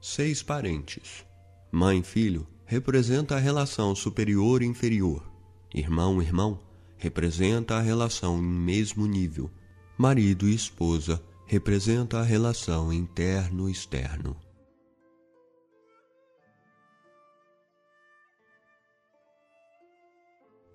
Seis 0.00 0.42
parentes. 0.42 1.24
Mãe 1.70 2.02
filho 2.02 2.46
representa 2.64 3.36
a 3.36 3.38
relação 3.38 3.94
superior 3.94 4.62
e 4.62 4.66
inferior. 4.66 5.30
Irmão 5.72 6.20
irmão 6.20 6.58
representa 6.96 7.76
a 7.76 7.80
relação 7.80 8.38
em 8.38 8.42
mesmo 8.42 9.06
nível. 9.06 9.50
Marido 9.96 10.48
e 10.48 10.54
esposa 10.54 11.22
representa 11.50 12.18
a 12.18 12.22
relação 12.22 12.92
interno-externo. 12.92 14.36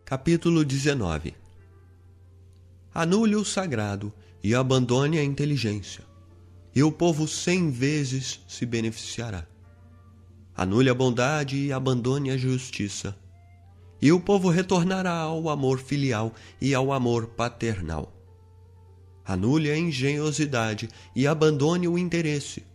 Capítulo 0.03 0.65
19 0.65 1.35
Anule 2.91 3.35
o 3.35 3.45
sagrado 3.45 4.11
e 4.43 4.55
abandone 4.55 5.19
a 5.19 5.23
inteligência, 5.23 6.03
e 6.73 6.81
o 6.81 6.91
povo 6.91 7.27
cem 7.27 7.69
vezes 7.69 8.43
se 8.47 8.65
beneficiará. 8.65 9.45
Anule 10.55 10.89
a 10.89 10.95
bondade 10.95 11.55
e 11.55 11.71
abandone 11.71 12.31
a 12.31 12.37
justiça, 12.37 13.15
e 14.01 14.11
o 14.11 14.19
povo 14.19 14.49
retornará 14.49 15.19
ao 15.19 15.49
amor 15.49 15.77
filial 15.77 16.33
e 16.59 16.73
ao 16.73 16.91
amor 16.91 17.27
paternal 17.27 18.12
anule 19.25 19.71
a 19.71 19.77
engenhosidade 19.77 20.89
e 21.15 21.25
abandone 21.25 21.87
o 21.87 21.97
interesse, 21.97 22.65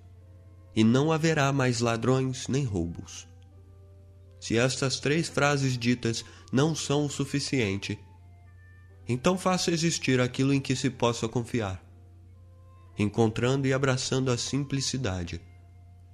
e 0.75 0.83
não 0.83 1.13
haverá 1.13 1.53
mais 1.53 1.81
ladrões 1.81 2.49
nem 2.49 2.65
roubos. 2.65 3.29
Se 4.41 4.57
estas 4.57 5.01
três 5.01 5.29
frases 5.29 5.77
ditas 5.77 6.25
não 6.53 6.75
são 6.75 7.07
o 7.07 7.11
suficiente, 7.11 7.99
então 9.09 9.37
faça 9.37 9.71
existir 9.71 10.21
aquilo 10.21 10.53
em 10.53 10.61
que 10.61 10.77
se 10.77 10.91
possa 10.91 11.29
confiar, 11.29 11.83
encontrando 12.99 13.67
e 13.67 13.73
abraçando 13.73 14.31
a 14.31 14.39
simplicidade, 14.39 15.41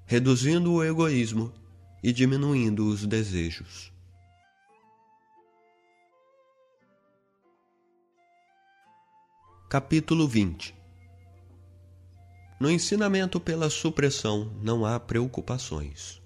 reduzindo 0.06 0.72
o 0.72 0.84
egoísmo 0.84 1.52
e 2.02 2.12
diminuindo 2.12 2.86
os 2.86 3.06
desejos. 3.06 3.93
Capítulo 9.74 10.28
20 10.28 10.72
No 12.60 12.70
ensinamento 12.70 13.40
pela 13.40 13.68
supressão 13.68 14.52
não 14.62 14.87
há 14.87 15.00
preocupações. 15.00 16.22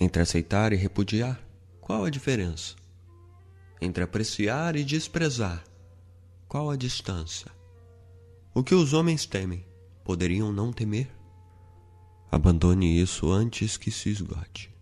Entre 0.00 0.22
aceitar 0.22 0.72
e 0.72 0.76
repudiar, 0.76 1.38
qual 1.78 2.06
a 2.06 2.08
diferença? 2.08 2.74
Entre 3.82 4.02
apreciar 4.02 4.76
e 4.76 4.82
desprezar, 4.82 5.62
qual 6.48 6.70
a 6.70 6.76
distância? 6.76 7.52
O 8.54 8.64
que 8.64 8.74
os 8.74 8.94
homens 8.94 9.26
temem, 9.26 9.66
poderiam 10.02 10.50
não 10.50 10.72
temer? 10.72 11.10
Abandone 12.32 12.98
isso 12.98 13.30
antes 13.30 13.76
que 13.76 13.90
se 13.90 14.08
esgote. 14.08 14.74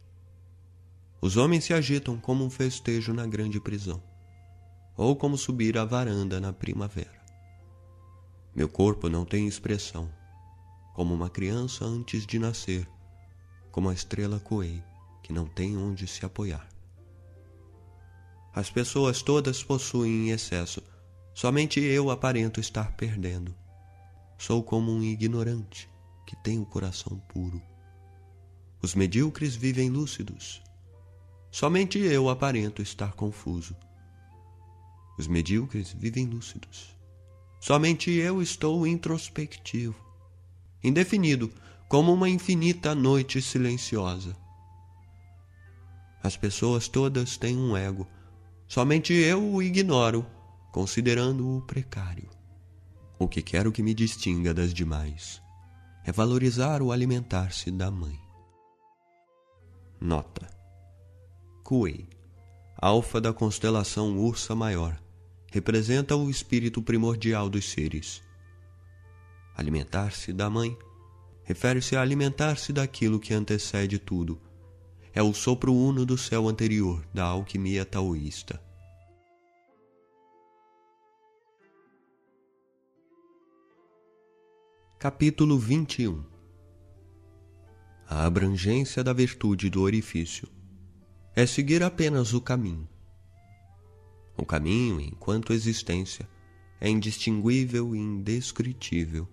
Os 1.21 1.37
homens 1.37 1.65
se 1.65 1.75
agitam 1.75 2.17
como 2.17 2.45
um 2.45 2.49
festejo 2.49 3.13
na 3.13 3.27
grande 3.27 3.61
prisão, 3.61 4.01
ou 4.97 5.17
como 5.17 5.37
subir 5.37 5.77
à 5.77 5.85
varanda 5.85 6.41
na 6.41 6.53
primavera. 6.53 7.22
Meu 8.55 8.69
corpo 8.69 9.09
não 9.09 9.25
tem 9.25 9.47
expressão, 9.47 10.13
como 10.95 11.15
uma 11.15 11.31
criança 11.31 11.85
antes 11.85 12.27
de 12.27 12.39
nascer, 12.39 12.87
como 13.71 13.89
a 13.89 13.95
estrela 13.95 14.39
Coei 14.39 14.83
que 15.23 15.33
não 15.33 15.47
tem 15.47 15.77
onde 15.77 16.07
se 16.07 16.27
apoiar. 16.27 16.69
As 18.55 18.69
pessoas 18.69 19.23
todas 19.23 19.63
possuem 19.63 20.29
em 20.29 20.31
excesso, 20.31 20.83
somente 21.33 21.81
eu 21.81 22.11
aparento 22.11 22.61
estar 22.61 22.93
perdendo. 22.93 23.55
Sou 24.37 24.63
como 24.63 24.93
um 24.93 25.03
ignorante 25.03 25.89
que 26.27 26.37
tem 26.37 26.61
o 26.61 26.67
coração 26.67 27.19
puro. 27.33 27.63
Os 28.83 28.95
medíocres 28.95 29.55
vivem 29.55 29.89
lúcidos, 29.89 30.61
somente 31.51 31.99
eu 31.99 32.29
aparento 32.29 32.83
estar 32.83 33.13
confuso. 33.13 33.77
Os 35.17 35.29
medíocres 35.29 35.93
vivem 35.93 36.27
lúcidos, 36.27 36.92
somente 37.63 38.11
eu 38.11 38.43
estou 38.43 38.85
introspectivo, 38.85 39.95
indefinido 40.83 41.49
como 41.89 42.13
uma 42.13 42.29
infinita 42.29 42.93
noite 42.93 43.41
silenciosa. 43.41 44.37
As 46.25 46.37
pessoas 46.37 46.89
todas 46.89 47.37
têm 47.37 47.57
um 47.57 47.77
ego. 47.77 48.09
Somente 48.67 49.13
eu 49.13 49.41
o 49.41 49.63
ignoro, 49.63 50.27
considerando-o 50.73 51.63
precário. 51.63 52.29
O 53.17 53.29
que 53.29 53.41
quero 53.41 53.71
que 53.71 53.83
me 53.83 53.95
distinga 53.95 54.53
das 54.53 54.75
demais 54.75 55.41
é 56.05 56.11
valorizar 56.11 56.83
o 56.83 56.91
alimentar-se 56.91 57.71
da 57.71 57.93
mãe. 57.93 58.19
Nota: 60.01 60.49
Kuei, 61.63 62.09
alfa 62.77 63.21
da 63.21 63.33
constelação 63.33 64.19
Ursa 64.19 64.55
Maior, 64.55 65.02
representa 65.53 66.17
o 66.17 66.31
espírito 66.31 66.81
primordial 66.81 67.51
dos 67.51 67.71
seres. 67.71 68.23
Alimentar-se 69.55 70.33
da 70.33 70.49
mãe 70.49 70.75
refere-se 71.45 71.95
a 71.95 72.01
alimentar-se 72.01 72.73
daquilo 72.73 73.21
que 73.21 73.35
antecede 73.35 73.99
tudo 73.99 74.41
é 75.13 75.23
o 75.23 75.35
sopro 75.35 75.75
uno 75.75 76.07
do 76.07 76.17
céu 76.17 76.49
anterior 76.49 77.07
da 77.13 77.25
alquimia 77.25 77.85
taoísta. 77.85 78.59
Capítulo 84.99 85.59
21 85.59 86.25
A 88.09 88.25
abrangência 88.25 89.05
da 89.05 89.13
virtude 89.13 89.69
do 89.69 89.83
orifício 89.83 90.49
é 91.37 91.45
seguir 91.45 91.83
apenas 91.83 92.33
o 92.33 92.41
caminho. 92.41 92.92
O 94.37 94.45
caminho, 94.45 95.01
enquanto 95.01 95.53
existência, 95.53 96.29
é 96.81 96.89
indistinguível 96.89 97.95
e 97.95 97.99
indescritível. 97.99 99.29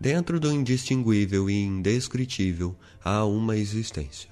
Dentro 0.00 0.38
do 0.38 0.52
indistinguível 0.52 1.50
e 1.50 1.60
indescritível 1.60 2.76
há 3.02 3.24
uma 3.24 3.56
existência. 3.56 4.30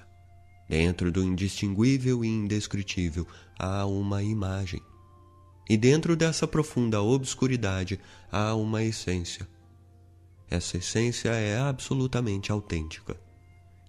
Dentro 0.69 1.11
do 1.11 1.21
indistinguível 1.23 2.23
e 2.23 2.27
indescritível 2.27 3.27
há 3.59 3.85
uma 3.85 4.23
imagem. 4.23 4.81
E 5.69 5.75
dentro 5.75 6.15
dessa 6.15 6.47
profunda 6.47 7.01
obscuridade 7.01 7.99
há 8.31 8.55
uma 8.55 8.83
essência. 8.83 9.47
Essa 10.49 10.77
essência 10.77 11.29
é 11.29 11.59
absolutamente 11.59 12.51
autêntica. 12.51 13.19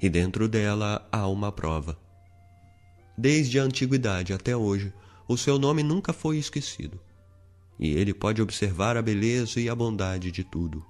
E 0.03 0.09
dentro 0.09 0.49
dela 0.49 1.09
há 1.13 1.29
uma 1.29 1.53
prova. 1.53 1.97
Desde 3.17 3.61
a 3.61 3.63
antiguidade 3.63 4.33
até 4.33 4.57
hoje, 4.57 4.93
o 5.29 5.37
seu 5.37 5.59
nome 5.59 5.83
nunca 5.83 6.13
foi 6.13 6.39
esquecido. 6.39 6.99
E 7.79 7.91
ele 7.91 8.13
pode 8.13 8.43
observar 8.43 8.97
a 8.97 9.03
beleza 9.03 9.61
e 9.61 9.69
a 9.69 9.75
bondade 9.75 10.33
de 10.33 10.43
tudo. 10.43 10.85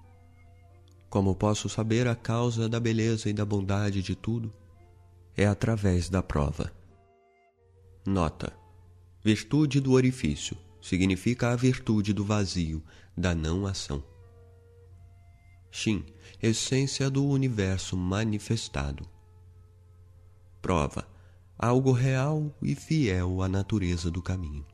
Como 1.11 1.35
posso 1.35 1.69
saber 1.69 2.07
a 2.07 2.15
causa 2.15 2.69
da 2.69 2.81
beleza 2.81 3.29
e 3.29 3.33
da 3.33 3.45
bondade 3.45 4.03
de 4.03 4.15
tudo? 4.15 4.51
é 5.39 5.47
através 5.47 6.09
da 6.09 6.21
prova. 6.21 6.73
Nota: 8.05 8.53
Virtude 9.23 9.81
do 9.81 9.93
orifício 9.93 10.57
significa 10.83 11.53
a 11.53 11.57
virtude 11.57 12.13
do 12.13 12.25
vazio, 12.25 12.83
da 13.17 13.37
não 13.37 13.65
ação. 13.65 14.03
Shin, 15.71 16.05
essência 16.43 17.09
do 17.09 17.25
universo 17.25 17.97
manifestado. 17.97 19.09
Prova: 20.61 21.07
algo 21.59 21.91
real 21.91 22.55
e 22.63 22.77
fiel 22.77 23.43
à 23.43 23.49
natureza 23.49 24.13
do 24.13 24.23
caminho. 24.23 24.65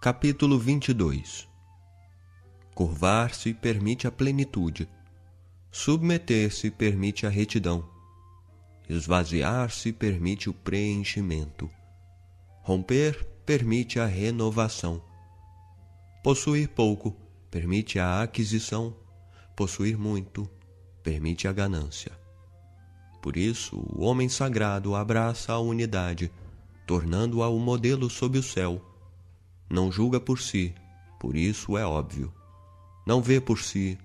Capítulo 0.00 0.58
22 0.58 1.46
Curvar-se 2.74 3.52
permite 3.52 4.06
a 4.06 4.10
plenitude. 4.10 4.88
Submeter-se 5.70 6.70
permite 6.70 7.26
a 7.26 7.28
retidão. 7.28 7.86
Esvaziar-se 8.88 9.92
permite 9.92 10.48
o 10.48 10.54
preenchimento. 10.54 11.70
Romper 12.62 13.22
permite 13.44 14.00
a 14.00 14.06
renovação. 14.06 15.04
Possuir 16.24 16.70
pouco 16.70 17.14
permite 17.50 17.98
a 17.98 18.22
aquisição. 18.22 19.01
Possuir 19.56 19.98
muito 19.98 20.48
permite 21.02 21.48
a 21.48 21.52
ganância. 21.52 22.12
Por 23.20 23.36
isso, 23.36 23.76
o 23.76 24.04
homem 24.04 24.28
sagrado 24.28 24.94
abraça 24.94 25.52
a 25.52 25.58
unidade, 25.58 26.32
tornando-a 26.86 27.48
o 27.48 27.58
modelo 27.58 28.08
sob 28.10 28.38
o 28.38 28.42
céu. 28.42 28.80
Não 29.70 29.90
julga 29.90 30.20
por 30.20 30.40
si, 30.40 30.74
por 31.18 31.36
isso 31.36 31.76
é 31.76 31.84
óbvio 31.84 32.32
não 33.04 33.20
vê 33.20 33.40
por 33.40 33.58
si, 33.58 33.98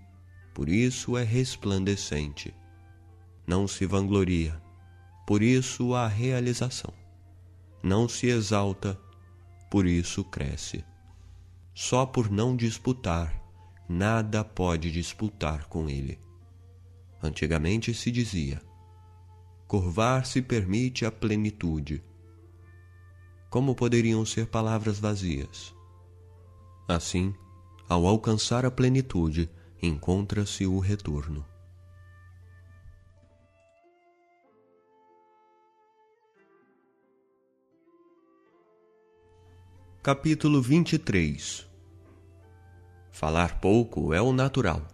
por 0.53 0.67
isso 0.67 1.15
é 1.17 1.23
resplandecente. 1.23 2.53
Não 3.45 3.67
se 3.67 3.85
vangloria, 3.85 4.59
por 5.25 5.43
isso 5.43 5.93
há 5.93 6.07
realização. 6.07 6.91
Não 7.83 8.09
se 8.09 8.27
exalta, 8.27 8.99
por 9.69 9.85
isso 9.85 10.23
cresce. 10.23 10.83
Só 11.75 12.05
por 12.07 12.29
não 12.29 12.55
disputar, 12.55 13.39
nada 13.87 14.43
pode 14.43 14.91
disputar 14.91 15.67
com 15.67 15.89
ele. 15.89 16.19
Antigamente 17.21 17.93
se 17.93 18.11
dizia: 18.11 18.61
curvar-se 19.67 20.41
permite 20.41 21.05
a 21.05 21.11
plenitude. 21.11 22.03
Como 23.49 23.73
poderiam 23.73 24.25
ser 24.25 24.47
palavras 24.47 24.99
vazias? 24.99 25.73
Assim, 26.87 27.33
ao 27.87 28.05
alcançar 28.05 28.65
a 28.65 28.71
plenitude, 28.71 29.49
encontra-se 29.81 30.65
o 30.65 30.79
retorno. 30.79 31.45
Capítulo 40.03 40.61
23 40.61 41.66
Falar 43.19 43.59
pouco 43.59 44.13
é 44.13 44.21
o 44.21 44.31
natural. 44.31 44.87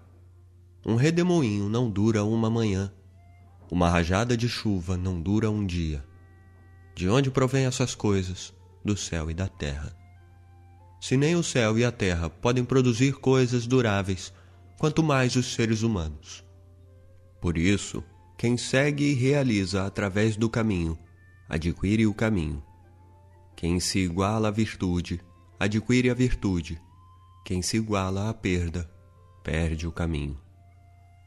Um 0.85 0.95
redemoinho 0.95 1.67
não 1.67 1.89
dura 1.89 2.23
uma 2.23 2.49
manhã. 2.49 2.89
Uma 3.69 3.89
rajada 3.89 4.37
de 4.37 4.47
chuva 4.47 4.95
não 4.95 5.21
dura 5.21 5.51
um 5.51 5.65
dia. 5.65 6.01
De 6.95 7.09
onde 7.09 7.29
provém 7.29 7.65
essas 7.65 7.93
coisas? 7.93 8.53
Do 8.81 8.95
céu 8.95 9.29
e 9.29 9.33
da 9.33 9.49
terra. 9.49 9.93
Se 11.01 11.17
nem 11.17 11.35
o 11.35 11.43
céu 11.43 11.77
e 11.77 11.83
a 11.83 11.91
terra 11.91 12.29
podem 12.29 12.63
produzir 12.63 13.11
coisas 13.15 13.67
duráveis, 13.67 14.33
quanto 14.79 15.03
mais 15.03 15.35
os 15.35 15.53
seres 15.53 15.81
humanos. 15.81 16.45
Por 17.41 17.57
isso, 17.57 18.01
quem 18.37 18.55
segue 18.55 19.03
e 19.03 19.13
realiza 19.13 19.85
através 19.85 20.37
do 20.37 20.49
caminho, 20.49 20.97
adquire 21.49 22.07
o 22.07 22.13
caminho. 22.13 22.63
Quem 23.53 23.81
se 23.81 23.99
iguala 23.99 24.47
à 24.47 24.51
virtude, 24.51 25.19
adquire 25.59 26.09
a 26.09 26.13
virtude. 26.13 26.79
Quem 27.43 27.61
se 27.61 27.75
iguala 27.75 28.29
à 28.29 28.33
perda, 28.33 28.89
perde 29.43 29.85
o 29.85 29.91
caminho. 29.91 30.39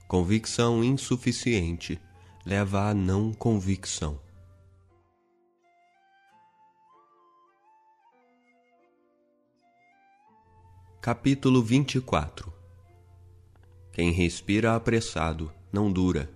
Convicção 0.09 0.83
insuficiente 0.83 2.01
leva 2.45 2.89
à 2.89 2.95
não 2.95 3.35
convicção. 3.35 4.19
Capítulo 11.03 11.63
24 11.63 12.51
Quem 13.93 14.11
respira 14.11 14.75
apressado 14.75 15.53
não 15.71 15.93
dura. 15.93 16.33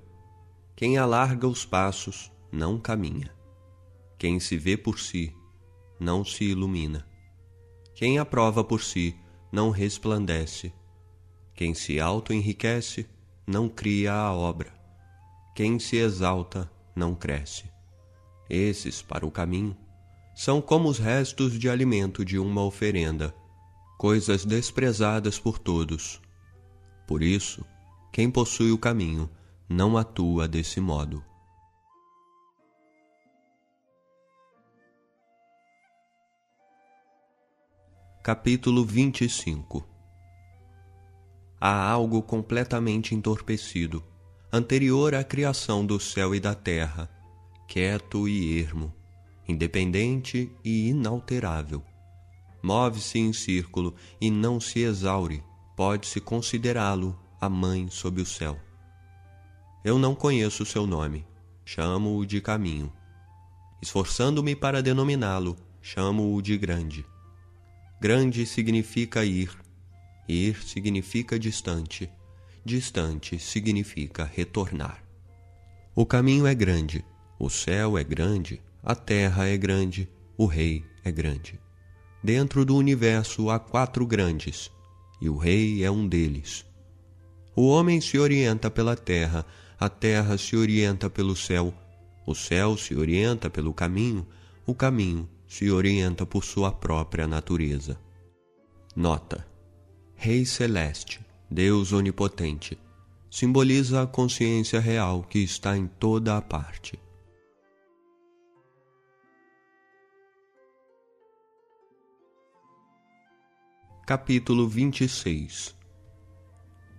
Quem 0.77 0.99
alarga 0.99 1.49
os 1.49 1.65
passos 1.65 2.31
não 2.53 2.79
caminha. 2.79 3.35
Quem 4.19 4.39
se 4.39 4.59
vê 4.59 4.77
por 4.77 4.99
si 4.99 5.35
não 5.99 6.23
se 6.23 6.45
ilumina. 6.45 7.09
Quem 7.95 8.19
aprova 8.19 8.63
por 8.63 8.83
si 8.83 9.19
não 9.53 9.71
resplandece. 9.71 10.73
Quem 11.55 11.75
se 11.75 12.01
auto-enriquece 12.01 13.07
não 13.47 13.69
cria 13.69 14.13
a 14.13 14.33
obra. 14.33 14.73
Quem 15.55 15.79
se 15.79 15.97
exalta 15.97 16.71
não 16.95 17.15
cresce. 17.15 17.65
Esses, 18.49 19.03
para 19.03 19.27
o 19.27 19.31
caminho, 19.31 19.77
são 20.35 20.61
como 20.61 20.89
os 20.89 20.99
restos 20.99 21.59
de 21.59 21.69
alimento 21.69 22.25
de 22.25 22.39
uma 22.39 22.65
oferenda, 22.65 23.35
coisas 23.99 24.45
desprezadas 24.45 25.39
por 25.39 25.59
todos. 25.59 26.21
Por 27.07 27.23
isso, 27.23 27.65
quem 28.13 28.31
possui 28.31 28.73
o 28.73 28.79
caminho 28.79 29.29
não 29.69 29.97
atua 29.97 30.49
desse 30.49 30.81
modo. 30.81 31.23
Capítulo 38.33 38.85
25 38.85 39.85
Há 41.61 41.91
algo 41.91 42.23
completamente 42.23 43.13
entorpecido, 43.13 44.05
anterior 44.53 45.17
à 45.17 45.25
criação 45.25 45.85
do 45.85 45.99
céu 45.99 46.33
e 46.33 46.39
da 46.39 46.55
terra, 46.55 47.11
quieto 47.67 48.29
e 48.29 48.57
ermo, 48.57 48.95
independente 49.49 50.49
e 50.63 50.91
inalterável. 50.91 51.83
Move-se 52.63 53.19
em 53.19 53.33
círculo 53.33 53.97
e 54.21 54.31
não 54.31 54.61
se 54.61 54.79
exaure, 54.79 55.43
pode-se 55.77 56.21
considerá-lo 56.21 57.19
a 57.41 57.49
mãe 57.49 57.89
sob 57.91 58.23
o 58.23 58.27
céu. 58.27 58.57
Eu 59.85 59.99
não 59.99 60.15
conheço 60.15 60.65
seu 60.65 60.87
nome, 60.87 61.27
chamo-o 61.65 62.25
de 62.25 62.41
caminho. 62.41 62.93
Esforçando-me 63.83 64.55
para 64.55 64.81
denominá-lo, 64.81 65.57
chamo-o 65.83 66.41
de 66.41 66.57
grande. 66.57 67.05
Grande 68.01 68.47
significa 68.47 69.23
ir, 69.27 69.51
ir 70.27 70.57
significa 70.63 71.39
distante, 71.39 72.11
distante 72.65 73.39
significa 73.39 74.25
retornar. 74.25 75.05
O 75.95 76.07
caminho 76.07 76.47
é 76.47 76.55
grande, 76.55 77.05
o 77.39 77.51
céu 77.51 77.99
é 77.99 78.03
grande, 78.03 78.59
a 78.83 78.95
terra 78.95 79.47
é 79.47 79.57
grande, 79.59 80.09
o 80.35 80.47
rei 80.47 80.83
é 81.05 81.13
grande. 81.13 81.61
Dentro 82.25 82.65
do 82.65 82.75
universo 82.75 83.51
há 83.51 83.59
quatro 83.59 84.07
grandes, 84.07 84.71
e 85.21 85.29
o 85.29 85.37
rei 85.37 85.85
é 85.85 85.91
um 85.91 86.09
deles. 86.09 86.65
O 87.55 87.69
homem 87.69 88.01
se 88.01 88.19
orienta 88.19 88.71
pela 88.71 88.97
terra, 88.97 89.45
a 89.79 89.91
terra 89.91 90.39
se 90.39 90.57
orienta 90.57 91.11
pelo 91.11 91.37
céu, 91.37 91.75
o 92.27 92.35
céu 92.35 92.79
se 92.79 92.95
orienta 92.95 93.51
pelo 93.51 93.75
caminho, 93.75 94.27
o 94.65 94.75
caminho 94.75 95.29
se 95.51 95.69
orienta 95.69 96.25
por 96.25 96.45
sua 96.45 96.71
própria 96.71 97.27
natureza. 97.27 98.01
Nota: 98.95 99.45
Rei 100.15 100.47
Celeste, 100.47 101.27
Deus 101.51 101.93
Onipotente, 101.93 102.79
simboliza 103.29 104.01
a 104.01 104.07
consciência 104.07 104.79
real 104.79 105.25
que 105.25 105.41
está 105.41 105.77
em 105.77 105.89
toda 105.89 106.37
a 106.37 106.41
parte. 106.41 106.97
Capítulo 114.07 114.69
26 114.69 115.77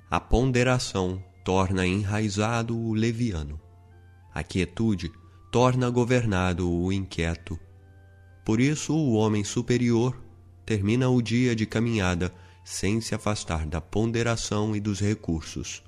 A 0.10 0.20
ponderação 0.20 1.24
torna 1.46 1.88
enraizado 1.88 2.78
o 2.78 2.94
leviano. 2.94 3.62
A 4.34 4.44
quietude 4.44 5.10
torna 5.50 5.90
governado 5.90 6.70
o 6.70 6.92
inquieto. 6.92 7.58
Por 8.52 8.60
isso, 8.60 8.94
o 8.94 9.14
homem 9.14 9.46
superior 9.46 10.14
termina 10.66 11.10
o 11.10 11.22
dia 11.22 11.56
de 11.56 11.66
caminhada 11.66 12.36
sem 12.66 13.00
se 13.00 13.16
afastar 13.16 13.66
da 13.66 13.80
ponderação 13.80 14.76
e 14.76 14.80
dos 14.82 15.00
recursos. 15.00 15.82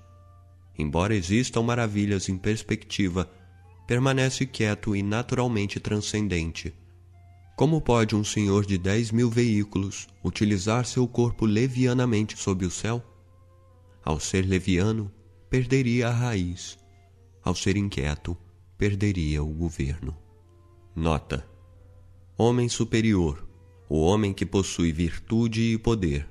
Embora 0.80 1.14
existam 1.14 1.61
maravilhas 1.61 2.30
em 2.30 2.38
perspectiva, 2.38 3.30
permanece 3.86 4.45
quieto 4.45 4.95
e 4.95 5.03
naturalmente 5.03 5.78
transcendente. 5.78 6.74
Como 7.57 7.82
pode 7.82 8.16
um 8.16 8.24
senhor 8.24 8.66
de 8.66 8.78
dez 8.78 9.11
mil 9.11 9.30
veículos 9.30 10.07
utilizar 10.24 10.86
seu 10.86 11.05
corpo 11.05 11.45
levianamente 11.45 12.38
sob 12.38 12.66
o 12.66 12.72
céu? 12.72 13.03
Ao 14.05 14.22
ser 14.22 14.45
leviano, 14.45 15.11
perderia 15.49 16.07
a 16.07 16.11
raiz. 16.11 16.78
Ao 17.43 17.53
ser 17.53 17.76
inquieto, 17.76 18.38
perderia 18.78 19.43
o 19.43 19.47
governo. 19.47 20.18
Nota: 20.95 21.51
Homem 22.36 22.67
superior, 22.67 23.47
o 23.88 24.01
homem 24.01 24.34
que 24.34 24.43
possui 24.43 24.91
virtude 24.91 25.61
e 25.73 25.77
poder. 25.77 26.27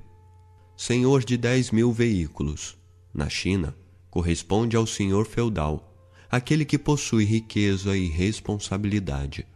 Senhor 0.77 1.23
de 1.23 1.37
dez 1.37 1.71
mil 1.71 1.93
veículos. 1.93 2.77
Na 3.15 3.29
China, 3.29 3.77
corresponde 4.11 4.77
ao 4.77 4.85
senhor 4.85 5.27
feudal, 5.27 5.97
aquele 6.29 6.65
que 6.65 6.77
possui 6.77 7.25
riqueza 7.25 7.97
e 7.97 8.09
responsabilidade. 8.09 9.47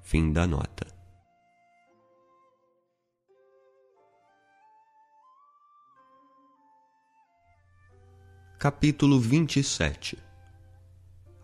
Fim 0.00 0.30
da 0.30 0.46
nota. 0.46 0.86
Capítulo 8.60 9.18
27 9.18 10.16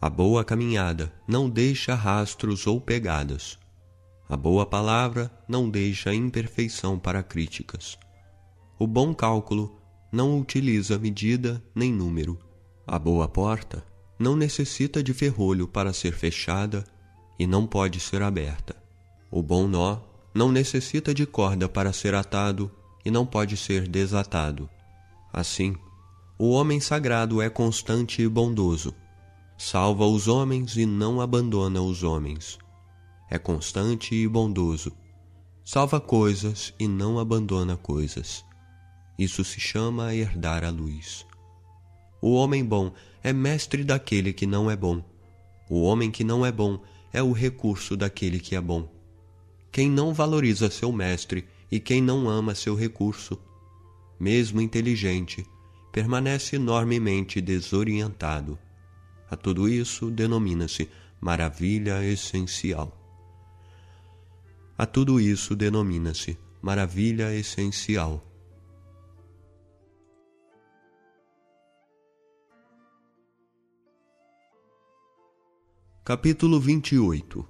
A 0.01 0.09
boa 0.09 0.45
caminhada 0.45 1.13
não 1.27 1.51
deixa 1.51 1.97
rastros 1.97 2.65
ou 2.69 2.81
pegadas. 2.81 3.59
A 4.31 4.37
boa 4.37 4.65
palavra 4.65 5.29
não 5.49 5.69
deixa 5.69 6.15
imperfeição 6.15 6.97
para 6.97 7.21
críticas. 7.21 7.99
O 8.79 8.87
bom 8.87 9.13
cálculo 9.13 9.77
não 10.13 10.39
utiliza 10.39 10.97
medida 11.01 11.61
nem 11.75 11.93
número. 11.93 12.39
A 12.87 12.97
boa 12.97 13.27
porta 13.27 13.85
não 14.17 14.37
necessita 14.37 15.03
de 15.03 15.13
ferrolho 15.13 15.67
para 15.67 15.93
ser 15.93 16.13
fechada 16.13 16.85
e 17.41 17.45
não 17.45 17.67
pode 17.67 17.99
ser 17.99 18.23
aberta. 18.23 18.77
O 19.33 19.43
bom 19.43 19.67
nó 19.67 19.99
não 20.33 20.53
necessita 20.53 21.13
de 21.13 21.27
corda 21.27 21.69
para 21.69 21.93
ser 21.93 22.15
atado 22.15 22.71
e 23.05 23.11
não 23.11 23.27
pode 23.27 23.57
ser 23.57 23.89
desatado. 23.89 24.71
Assim, 25.33 25.75
o 26.39 26.51
homem 26.51 26.79
sagrado 26.79 27.43
é 27.43 27.51
constante 27.51 28.23
e 28.23 28.29
bondoso. 28.29 28.95
Salva 29.59 30.07
os 30.07 30.29
homens 30.29 30.77
e 30.77 30.87
não 30.87 31.21
abandona 31.21 31.83
os 31.83 32.05
homens. 32.05 32.60
É 33.31 33.39
constante 33.39 34.13
e 34.13 34.27
bondoso. 34.27 34.93
Salva 35.65 36.01
coisas 36.01 36.75
e 36.81 36.89
não 36.89 37.17
abandona 37.17 37.77
coisas. 37.77 38.45
Isso 39.17 39.45
se 39.45 39.61
chama 39.61 40.13
herdar 40.13 40.65
a 40.65 40.71
luz. 40.71 41.25
O 42.21 42.35
homem 42.35 42.65
bom 42.65 42.93
é 43.23 43.33
mestre 43.33 43.85
daquele 43.85 44.33
que 44.33 44.47
não 44.47 44.69
é 44.69 44.77
bom. 44.77 45.05
O 45.71 45.83
homem 45.83 46.11
que 46.11 46.25
não 46.25 46.45
é 46.45 46.51
bom 46.51 46.83
é 47.13 47.23
o 47.23 47.31
recurso 47.31 47.97
daquele 47.97 48.41
que 48.41 48.57
é 48.57 48.61
bom. 48.61 48.89
Quem 49.71 49.89
não 49.89 50.13
valoriza 50.13 50.69
seu 50.69 50.91
mestre 50.91 51.47
e 51.71 51.79
quem 51.79 52.03
não 52.03 52.29
ama 52.29 52.55
seu 52.55 52.75
recurso, 52.75 53.41
mesmo 54.19 54.61
inteligente, 54.61 55.47
permanece 55.93 56.57
enormemente 56.57 57.41
desorientado. 57.41 58.59
A 59.31 59.37
tudo 59.37 59.69
isso 59.69 60.11
denomina-se 60.11 60.89
maravilha 61.21 62.05
essencial. 62.05 63.00
A 64.81 64.87
tudo 64.87 65.21
isso 65.21 65.55
denomina-se 65.55 66.39
maravilha 66.63 67.35
essencial. 67.35 68.27
Capítulo 76.03 76.59
28 76.59 77.47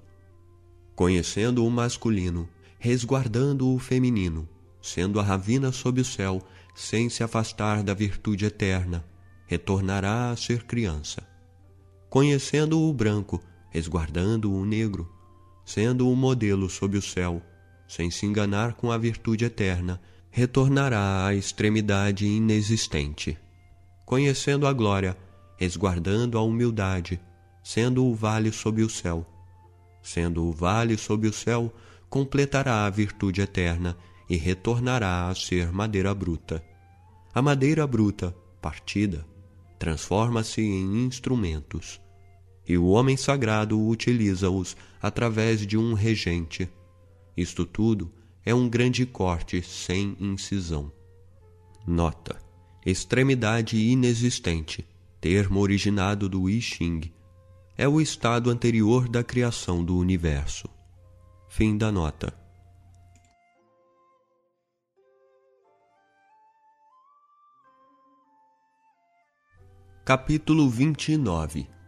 Conhecendo 0.97 1.64
o 1.64 1.70
masculino, 1.70 2.49
resguardando 2.81 3.72
o 3.72 3.78
feminino, 3.78 4.49
sendo 4.83 5.20
a 5.20 5.22
ravina 5.22 5.70
sob 5.70 6.01
o 6.01 6.05
céu, 6.05 6.43
sem 6.74 7.09
se 7.09 7.22
afastar 7.22 7.85
da 7.85 7.95
virtude 7.95 8.45
eterna, 8.45 9.09
retornará 9.47 10.33
a 10.33 10.37
ser 10.37 10.64
criança. 10.64 11.24
Conhecendo 12.09 12.81
o 12.81 12.93
branco, 12.93 13.41
resguardando 13.70 14.53
o 14.53 14.64
negro, 14.64 15.20
sendo 15.73 16.11
o 16.11 16.16
modelo 16.16 16.68
sob 16.68 16.99
o 16.99 17.03
céu, 17.03 17.41
sem 17.87 18.11
se 18.11 18.27
enganar 18.27 18.75
com 18.75 18.91
a 18.91 18.99
virtude 18.99 19.45
eterna, 19.45 20.01
retornará 20.29 21.25
à 21.25 21.33
extremidade 21.33 22.27
inexistente. 22.27 23.39
Conhecendo 24.05 24.66
a 24.66 24.73
glória, 24.73 25.16
resguardando 25.57 26.37
a 26.37 26.43
humildade, 26.43 27.21
sendo 27.62 28.05
o 28.05 28.12
vale 28.12 28.51
sob 28.51 28.83
o 28.83 28.91
céu. 28.91 29.25
Sendo 30.03 30.45
o 30.45 30.51
vale 30.51 30.97
sob 30.97 31.29
o 31.29 31.33
céu, 31.33 31.73
completará 32.09 32.85
a 32.85 32.91
virtude 32.91 33.41
eterna 33.41 33.97
e 34.29 34.37
retornará 34.37 35.29
a 35.29 35.35
ser 35.37 35.71
madeira 35.71 36.12
bruta. 36.12 36.61
A 37.33 37.41
madeira 37.41 37.87
bruta, 37.87 38.35
partida, 38.61 39.25
transforma-se 39.79 40.62
em 40.62 41.05
instrumentos, 41.05 42.01
e 42.71 42.79
o 42.79 42.87
homem 42.87 43.16
sagrado 43.16 43.85
utiliza-os 43.85 44.77
através 45.03 45.66
de 45.66 45.77
um 45.77 45.93
regente. 45.93 46.71
Isto 47.37 47.66
tudo 47.66 48.12
é 48.47 48.55
um 48.55 48.68
grande 48.68 49.05
corte 49.05 49.61
sem 49.61 50.16
incisão. 50.21 50.93
Nota: 51.85 52.41
extremidade 52.87 53.77
inexistente, 53.77 54.87
termo 55.21 55.59
originado 55.59 56.29
do 56.29 56.49
I 56.49 56.62
Ching, 56.62 57.12
é 57.77 57.89
o 57.89 58.01
estado 58.01 58.51
anterior 58.51 59.09
da 59.09 59.25
criação 59.25 59.85
do 59.85 59.97
universo. 59.99 60.68
Fim 61.49 61.77
da 61.77 61.91
nota. 61.91 62.33
Capítulo 70.05 70.71
29 70.71 71.80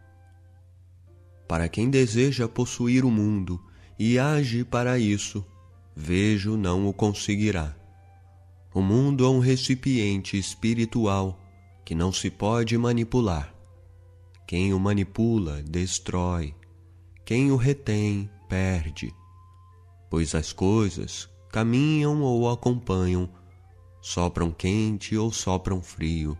Para 1.53 1.69
quem 1.69 1.87
deseja 1.87 2.47
possuir 2.47 3.05
o 3.05 3.11
mundo 3.11 3.61
e 3.99 4.17
age 4.17 4.63
para 4.63 4.97
isso, 4.97 5.45
vejo 5.95 6.57
não 6.57 6.87
o 6.87 6.91
conseguirá. 6.91 7.77
O 8.73 8.81
mundo 8.81 9.23
é 9.23 9.29
um 9.29 9.37
recipiente 9.37 10.35
espiritual 10.35 11.39
que 11.85 11.93
não 11.93 12.11
se 12.11 12.31
pode 12.31 12.75
manipular. 12.75 13.53
Quem 14.47 14.73
o 14.73 14.79
manipula, 14.79 15.61
destrói. 15.61 16.55
Quem 17.23 17.51
o 17.51 17.55
retém, 17.55 18.27
perde. 18.49 19.13
Pois 20.09 20.33
as 20.33 20.51
coisas 20.51 21.29
caminham 21.51 22.23
ou 22.23 22.49
acompanham, 22.49 23.29
sopram 24.01 24.49
quente 24.49 25.15
ou 25.15 25.31
sopram 25.31 25.83
frio, 25.83 26.35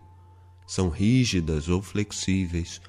são 0.65 0.89
rígidas 0.89 1.69
ou 1.69 1.83
flexíveis, 1.83 2.81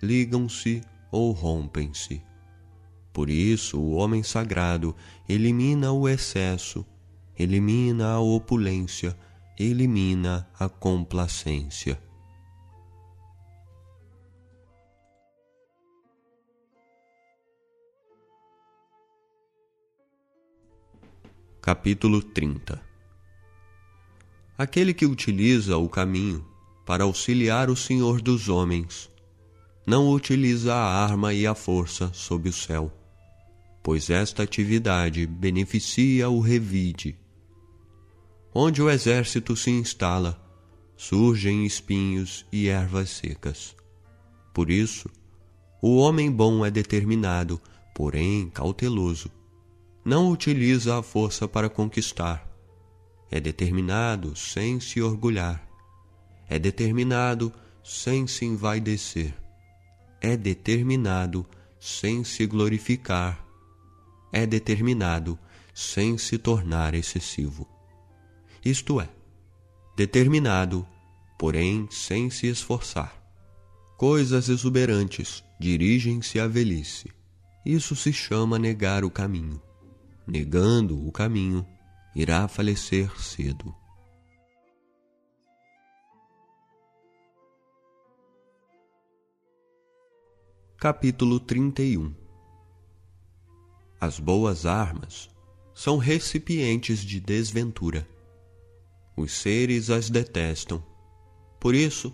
ligam-se 0.00 0.80
ou 1.12 1.30
rompem-se. 1.32 2.22
Por 3.12 3.28
isso, 3.28 3.78
o 3.78 3.92
homem 3.92 4.22
sagrado 4.22 4.96
elimina 5.28 5.92
o 5.92 6.08
excesso, 6.08 6.84
elimina 7.38 8.12
a 8.12 8.20
opulência, 8.20 9.16
elimina 9.58 10.48
a 10.58 10.68
complacência. 10.70 12.02
Capítulo 21.60 22.22
30 22.22 22.80
Aquele 24.58 24.92
que 24.92 25.06
utiliza 25.06 25.76
o 25.76 25.88
caminho 25.88 26.44
para 26.84 27.04
auxiliar 27.04 27.70
o 27.70 27.76
Senhor 27.76 28.20
dos 28.20 28.48
homens 28.48 29.11
não 29.86 30.10
utiliza 30.10 30.74
a 30.74 31.04
arma 31.04 31.32
e 31.32 31.46
a 31.46 31.54
força 31.54 32.10
sob 32.12 32.48
o 32.48 32.52
céu 32.52 32.92
pois 33.82 34.08
esta 34.10 34.44
atividade 34.44 35.26
beneficia 35.26 36.30
o 36.30 36.40
revide. 36.40 37.18
Onde 38.54 38.80
o 38.80 38.88
exército 38.88 39.56
se 39.56 39.70
instala, 39.70 40.40
surgem 40.96 41.66
espinhos 41.66 42.46
e 42.52 42.68
ervas 42.68 43.10
secas. 43.10 43.74
Por 44.54 44.70
isso, 44.70 45.10
o 45.82 45.96
homem 45.96 46.30
bom 46.30 46.64
é 46.64 46.70
determinado, 46.70 47.60
porém 47.94 48.48
cauteloso. 48.50 49.30
Não 50.04 50.30
utiliza 50.30 50.98
a 50.98 51.02
força 51.02 51.48
para 51.48 51.68
conquistar. 51.68 52.48
É 53.30 53.40
determinado 53.40 54.36
sem 54.36 54.78
se 54.78 55.00
orgulhar. 55.00 55.66
É 56.48 56.58
determinado 56.58 57.52
sem 57.82 58.26
se 58.26 58.44
envaidecer. 58.44 59.41
É 60.22 60.36
determinado 60.36 61.44
sem 61.78 62.24
se 62.24 62.46
glorificar 62.46 63.42
é 64.32 64.46
determinado 64.46 65.38
sem 65.74 66.16
se 66.16 66.38
tornar 66.38 66.94
excessivo. 66.94 67.68
Isto 68.64 69.00
é, 69.00 69.08
determinado, 69.94 70.86
porém 71.38 71.86
sem 71.90 72.30
se 72.30 72.46
esforçar. 72.46 73.20
Coisas 73.98 74.48
exuberantes 74.48 75.44
dirigem-se 75.60 76.40
à 76.40 76.46
velhice. 76.46 77.10
Isso 77.64 77.94
se 77.94 78.12
chama 78.12 78.58
negar 78.58 79.04
o 79.04 79.10
caminho. 79.10 79.60
Negando 80.26 81.06
o 81.06 81.12
caminho, 81.12 81.66
irá 82.14 82.48
falecer 82.48 83.10
cedo. 83.20 83.74
Capítulo 90.82 91.38
31 91.38 92.12
as 94.00 94.18
boas 94.18 94.66
armas 94.66 95.30
são 95.72 95.96
recipientes 95.96 96.98
de 97.04 97.20
desventura. 97.20 98.04
Os 99.16 99.30
seres 99.30 99.90
as 99.90 100.10
detestam. 100.10 100.84
Por 101.60 101.72
isso, 101.72 102.12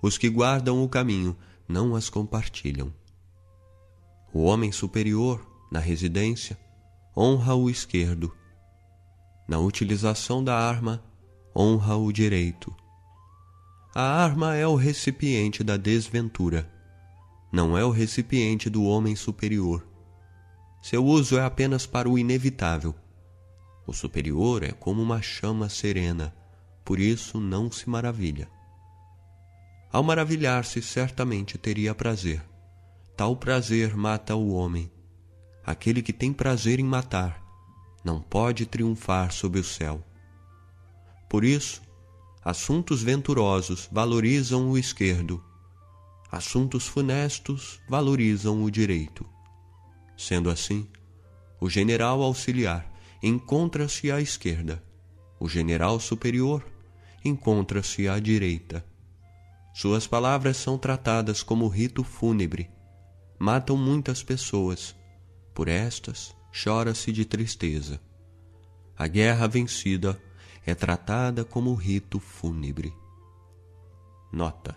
os 0.00 0.16
que 0.16 0.30
guardam 0.30 0.82
o 0.82 0.88
caminho 0.88 1.36
não 1.68 1.94
as 1.94 2.08
compartilham. 2.08 2.90
O 4.32 4.44
homem 4.44 4.72
superior, 4.72 5.46
na 5.70 5.78
residência, 5.78 6.58
honra 7.14 7.54
o 7.54 7.68
esquerdo. 7.68 8.34
Na 9.46 9.58
utilização 9.58 10.42
da 10.42 10.56
arma, 10.56 11.04
honra 11.54 11.94
o 11.98 12.10
direito. 12.10 12.74
A 13.94 14.00
arma 14.00 14.56
é 14.56 14.66
o 14.66 14.76
recipiente 14.76 15.62
da 15.62 15.76
desventura, 15.76 16.72
não 17.52 17.76
é 17.76 17.84
o 17.84 17.90
recipiente 17.90 18.70
do 18.70 18.84
homem 18.84 19.14
superior. 19.14 19.86
Seu 20.82 21.04
uso 21.04 21.36
é 21.36 21.44
apenas 21.44 21.84
para 21.84 22.08
o 22.08 22.18
inevitável. 22.18 22.94
O 23.86 23.92
superior 23.92 24.62
é 24.62 24.72
como 24.72 25.02
uma 25.02 25.20
chama 25.20 25.68
serena, 25.68 26.34
por 26.82 26.98
isso 26.98 27.38
não 27.38 27.70
se 27.70 27.88
maravilha. 27.90 28.48
Ao 29.92 30.02
maravilhar-se, 30.02 30.80
certamente 30.80 31.58
teria 31.58 31.94
prazer. 31.94 32.42
Tal 33.14 33.36
prazer 33.36 33.94
mata 33.94 34.34
o 34.34 34.54
homem. 34.54 34.90
Aquele 35.64 36.00
que 36.00 36.12
tem 36.12 36.32
prazer 36.32 36.80
em 36.80 36.84
matar 36.84 37.42
não 38.02 38.20
pode 38.20 38.64
triunfar 38.64 39.30
sob 39.30 39.58
o 39.60 39.64
céu. 39.64 40.02
Por 41.28 41.44
isso, 41.44 41.82
assuntos 42.42 43.02
venturosos 43.02 43.88
valorizam 43.92 44.70
o 44.70 44.78
esquerdo, 44.78 45.42
assuntos 46.32 46.88
funestos 46.88 47.78
valorizam 47.86 48.64
o 48.64 48.70
direito. 48.70 49.28
Sendo 50.16 50.48
assim, 50.48 50.88
o 51.60 51.68
general 51.68 52.22
auxiliar 52.22 52.90
encontra-se 53.22 54.10
à 54.10 54.18
esquerda, 54.18 54.82
o 55.38 55.46
general 55.46 56.00
superior 56.00 56.66
encontra-se 57.22 58.08
à 58.08 58.18
direita. 58.18 58.82
Suas 59.74 60.06
palavras 60.06 60.56
são 60.56 60.78
tratadas 60.78 61.42
como 61.42 61.68
rito 61.68 62.02
fúnebre. 62.02 62.70
Matam 63.38 63.76
muitas 63.76 64.22
pessoas. 64.22 64.96
Por 65.54 65.68
estas, 65.68 66.34
chora-se 66.50 67.12
de 67.12 67.26
tristeza. 67.26 68.00
A 68.96 69.06
guerra 69.06 69.46
vencida 69.46 70.20
é 70.64 70.74
tratada 70.74 71.44
como 71.44 71.74
rito 71.74 72.18
fúnebre. 72.18 72.94
Nota: 74.32 74.76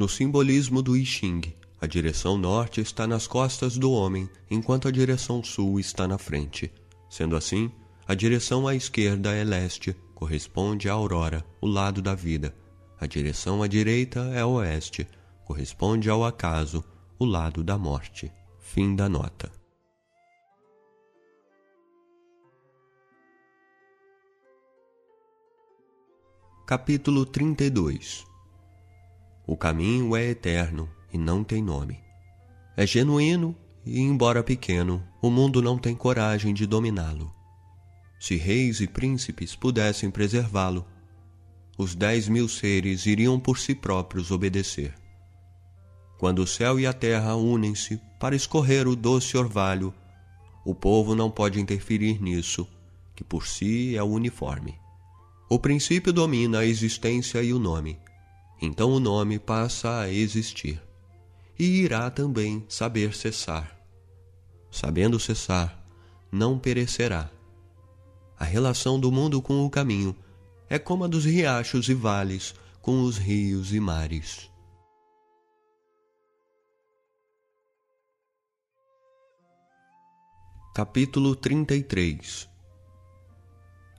No 0.00 0.08
simbolismo 0.08 0.80
do 0.80 0.96
I 0.96 1.04
Ching, 1.04 1.42
a 1.78 1.86
direção 1.86 2.38
norte 2.38 2.80
está 2.80 3.06
nas 3.06 3.26
costas 3.26 3.76
do 3.76 3.92
homem, 3.92 4.30
enquanto 4.50 4.88
a 4.88 4.90
direção 4.90 5.44
sul 5.44 5.78
está 5.78 6.08
na 6.08 6.16
frente. 6.16 6.72
Sendo 7.10 7.36
assim, 7.36 7.70
a 8.08 8.14
direção 8.14 8.66
à 8.66 8.74
esquerda 8.74 9.34
é 9.34 9.44
leste, 9.44 9.94
corresponde 10.14 10.88
à 10.88 10.94
aurora, 10.94 11.44
o 11.60 11.66
lado 11.66 12.00
da 12.00 12.14
vida. 12.14 12.56
A 12.98 13.06
direção 13.06 13.62
à 13.62 13.66
direita 13.66 14.20
é 14.32 14.42
oeste, 14.42 15.06
corresponde 15.44 16.08
ao 16.08 16.24
acaso, 16.24 16.82
o 17.18 17.26
lado 17.26 17.62
da 17.62 17.76
morte. 17.76 18.32
Fim 18.58 18.96
da 18.96 19.06
nota. 19.06 19.52
Capítulo 26.66 27.26
32 27.26 28.29
O 29.50 29.56
caminho 29.56 30.14
é 30.14 30.26
eterno 30.26 30.88
e 31.12 31.18
não 31.18 31.42
tem 31.42 31.60
nome. 31.60 31.98
É 32.76 32.86
genuíno 32.86 33.52
e, 33.84 33.98
embora 33.98 34.44
pequeno, 34.44 35.02
o 35.20 35.28
mundo 35.28 35.60
não 35.60 35.76
tem 35.76 35.92
coragem 35.92 36.54
de 36.54 36.68
dominá-lo. 36.68 37.34
Se 38.20 38.36
reis 38.36 38.80
e 38.80 38.86
príncipes 38.86 39.56
pudessem 39.56 40.08
preservá-lo, 40.08 40.86
os 41.76 41.96
dez 41.96 42.28
mil 42.28 42.48
seres 42.48 43.06
iriam 43.06 43.40
por 43.40 43.58
si 43.58 43.74
próprios 43.74 44.30
obedecer. 44.30 44.94
Quando 46.16 46.42
o 46.42 46.46
céu 46.46 46.78
e 46.78 46.86
a 46.86 46.92
terra 46.92 47.34
unem-se 47.34 48.00
para 48.20 48.36
escorrer 48.36 48.86
o 48.86 48.94
doce 48.94 49.36
orvalho, 49.36 49.92
o 50.64 50.76
povo 50.76 51.16
não 51.16 51.28
pode 51.28 51.60
interferir 51.60 52.22
nisso, 52.22 52.68
que 53.16 53.24
por 53.24 53.48
si 53.48 53.96
é 53.96 54.02
uniforme. 54.04 54.78
O 55.48 55.58
princípio 55.58 56.12
domina 56.12 56.60
a 56.60 56.64
existência 56.64 57.42
e 57.42 57.52
o 57.52 57.58
nome, 57.58 57.98
então 58.60 58.92
o 58.92 59.00
nome 59.00 59.38
passa 59.38 60.00
a 60.00 60.12
existir, 60.12 60.82
e 61.58 61.64
irá 61.64 62.10
também 62.10 62.64
saber 62.68 63.14
cessar. 63.14 63.76
Sabendo 64.70 65.18
cessar, 65.18 65.82
não 66.30 66.58
perecerá. 66.58 67.30
A 68.38 68.44
relação 68.44 69.00
do 69.00 69.10
mundo 69.10 69.40
com 69.40 69.64
o 69.64 69.70
caminho 69.70 70.14
é 70.68 70.78
como 70.78 71.04
a 71.04 71.08
dos 71.08 71.24
riachos 71.24 71.88
e 71.88 71.94
vales 71.94 72.54
com 72.80 73.02
os 73.02 73.18
rios 73.18 73.72
e 73.72 73.80
mares. 73.80 74.50
Capítulo 80.74 81.34
33 81.34 82.48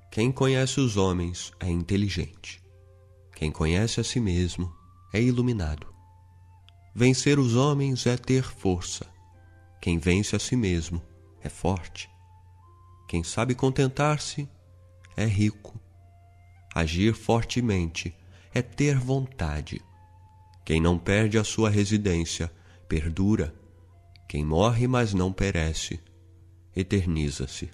Quem 0.10 0.32
conhece 0.32 0.80
os 0.80 0.98
homens 0.98 1.52
é 1.60 1.70
inteligente. 1.70 2.61
Quem 3.42 3.52
conhece 3.52 4.00
a 4.00 4.04
si 4.04 4.20
mesmo 4.20 4.72
é 5.12 5.20
iluminado. 5.20 5.88
Vencer 6.94 7.40
os 7.40 7.56
homens 7.56 8.06
é 8.06 8.16
ter 8.16 8.44
força. 8.44 9.08
Quem 9.82 9.98
vence 9.98 10.36
a 10.36 10.40
si 10.40 10.56
mesmo 10.56 11.02
é 11.42 11.50
forte. 11.50 12.08
Quem 13.10 13.24
sabe 13.24 13.56
contentar-se 13.56 14.48
é 15.18 15.26
rico. 15.26 15.82
Agir 16.76 17.16
fortemente 17.16 18.16
é 18.54 18.62
ter 18.62 19.00
vontade. 19.00 19.82
Quem 20.64 20.80
não 20.80 21.00
perde 21.00 21.40
a 21.40 21.44
sua 21.44 21.72
residência 21.72 22.54
perdura. 22.88 23.56
Quem 24.30 24.46
morre, 24.46 24.86
mas 24.86 25.16
não 25.16 25.34
perece, 25.34 26.00
eterniza-se. 26.76 27.72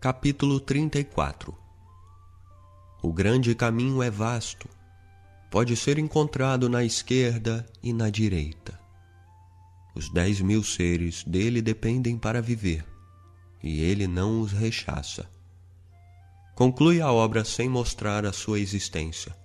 Capítulo 0.00 0.60
34 0.60 1.52
O 3.02 3.12
grande 3.12 3.52
caminho 3.52 4.00
é 4.00 4.08
vasto, 4.08 4.68
pode 5.50 5.74
ser 5.74 5.98
encontrado 5.98 6.68
na 6.68 6.84
esquerda 6.84 7.66
e 7.82 7.92
na 7.92 8.08
direita. 8.08 8.78
Os 9.96 10.08
dez 10.08 10.40
mil 10.40 10.62
seres 10.62 11.24
dele 11.24 11.60
dependem 11.60 12.16
para 12.16 12.40
viver, 12.40 12.86
e 13.60 13.80
ele 13.80 14.06
não 14.06 14.40
os 14.40 14.52
rechaça. 14.52 15.28
Conclui 16.54 17.00
a 17.00 17.10
obra 17.10 17.44
sem 17.44 17.68
mostrar 17.68 18.24
a 18.24 18.32
sua 18.32 18.60
existência. 18.60 19.36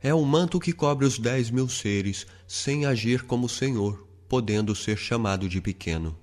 É 0.00 0.14
o 0.14 0.24
manto 0.24 0.58
que 0.58 0.72
cobre 0.72 1.04
os 1.04 1.18
dez 1.18 1.50
mil 1.50 1.68
seres 1.68 2.26
sem 2.48 2.86
agir 2.86 3.24
como 3.24 3.46
Senhor, 3.46 4.08
podendo 4.26 4.74
ser 4.74 4.96
chamado 4.96 5.50
de 5.50 5.60
pequeno. 5.60 6.21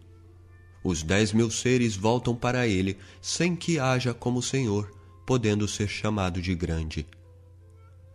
Os 0.83 1.03
dez 1.03 1.33
mil 1.33 1.51
seres 1.51 1.95
voltam 1.95 2.35
para 2.35 2.67
ele 2.67 2.97
sem 3.21 3.55
que 3.55 3.79
haja 3.79 4.13
como 4.13 4.41
Senhor, 4.41 4.91
podendo 5.25 5.67
ser 5.67 5.87
chamado 5.87 6.41
de 6.41 6.55
grande. 6.55 7.05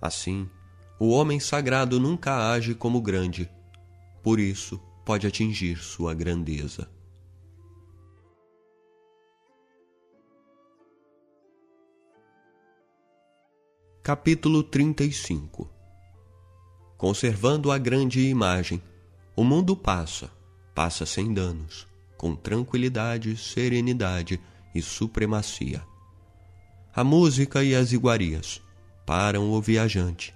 Assim, 0.01 0.49
o 0.99 1.11
homem 1.11 1.39
sagrado 1.39 2.01
nunca 2.01 2.53
age 2.53 2.75
como 2.75 3.01
grande. 3.01 3.51
Por 4.23 4.41
isso, 4.41 4.81
pode 5.05 5.27
atingir 5.27 5.79
sua 5.79 6.15
grandeza. 6.15 6.89
Capítulo 14.03 14.62
35 14.62 15.71
Conservando 16.97 17.73
a 17.73 17.79
grande 17.79 18.21
imagem, 18.29 18.83
o 19.35 19.43
mundo 19.43 19.77
passa, 19.77 20.31
passa 20.75 21.07
sem 21.07 21.33
danos, 21.33 21.87
com 22.17 22.35
tranquilidade, 22.35 23.37
serenidade 23.37 24.41
e 24.75 24.83
supremacia. 24.83 25.83
A 26.95 27.03
música 27.03 27.62
e 27.65 27.75
as 27.75 27.93
iguarias 27.93 28.62
param 29.05 29.51
o 29.51 29.61
viajante. 29.61 30.35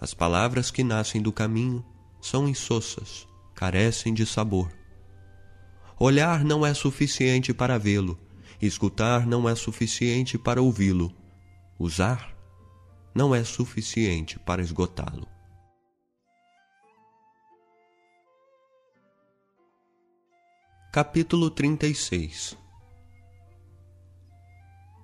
As 0.00 0.14
palavras 0.14 0.70
que 0.70 0.82
nascem 0.82 1.22
do 1.22 1.32
caminho 1.32 1.84
são 2.20 2.48
insossas, 2.48 3.26
carecem 3.54 4.12
de 4.12 4.26
sabor. 4.26 4.70
Olhar 5.98 6.44
não 6.44 6.64
é 6.64 6.72
suficiente 6.72 7.52
para 7.52 7.78
vê-lo, 7.78 8.18
escutar 8.60 9.26
não 9.26 9.48
é 9.48 9.54
suficiente 9.54 10.38
para 10.38 10.62
ouvi-lo, 10.62 11.14
usar 11.78 12.34
não 13.14 13.34
é 13.34 13.44
suficiente 13.44 14.38
para 14.38 14.62
esgotá-lo. 14.62 15.28
Capítulo 20.92 21.52
36 21.52 22.58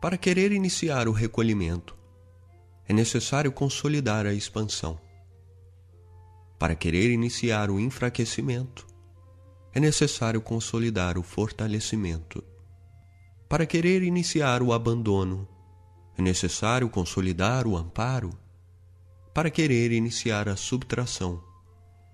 Para 0.03 0.19
querer 0.19 0.51
iniciar 0.51 1.07
o 1.07 1.13
recolhimento, 1.13 1.97
é 2.89 2.93
necessário 2.93 3.53
consolidar 3.53 4.27
a 4.27 4.35
expansão. 4.35 4.99
Para 6.59 6.75
querer 6.75 7.13
iniciar 7.13 7.71
o 7.71 7.79
enfraquecimento, 7.79 8.85
é 9.73 9.79
necessário 9.79 10.41
consolidar 10.41 11.17
o 11.17 11.23
fortalecimento. 11.23 12.43
Para 13.49 13.65
querer 13.65 14.03
iniciar 14.03 14.65
o 14.65 14.73
abandono, 14.73 15.47
é 16.19 16.21
necessário 16.21 16.91
consolidar 16.91 17.65
o 17.65 17.77
amparo. 17.77 18.37
Para 19.33 19.51
querer 19.51 19.93
iniciar 19.93 20.49
a 20.49 20.57
subtração, 20.57 21.41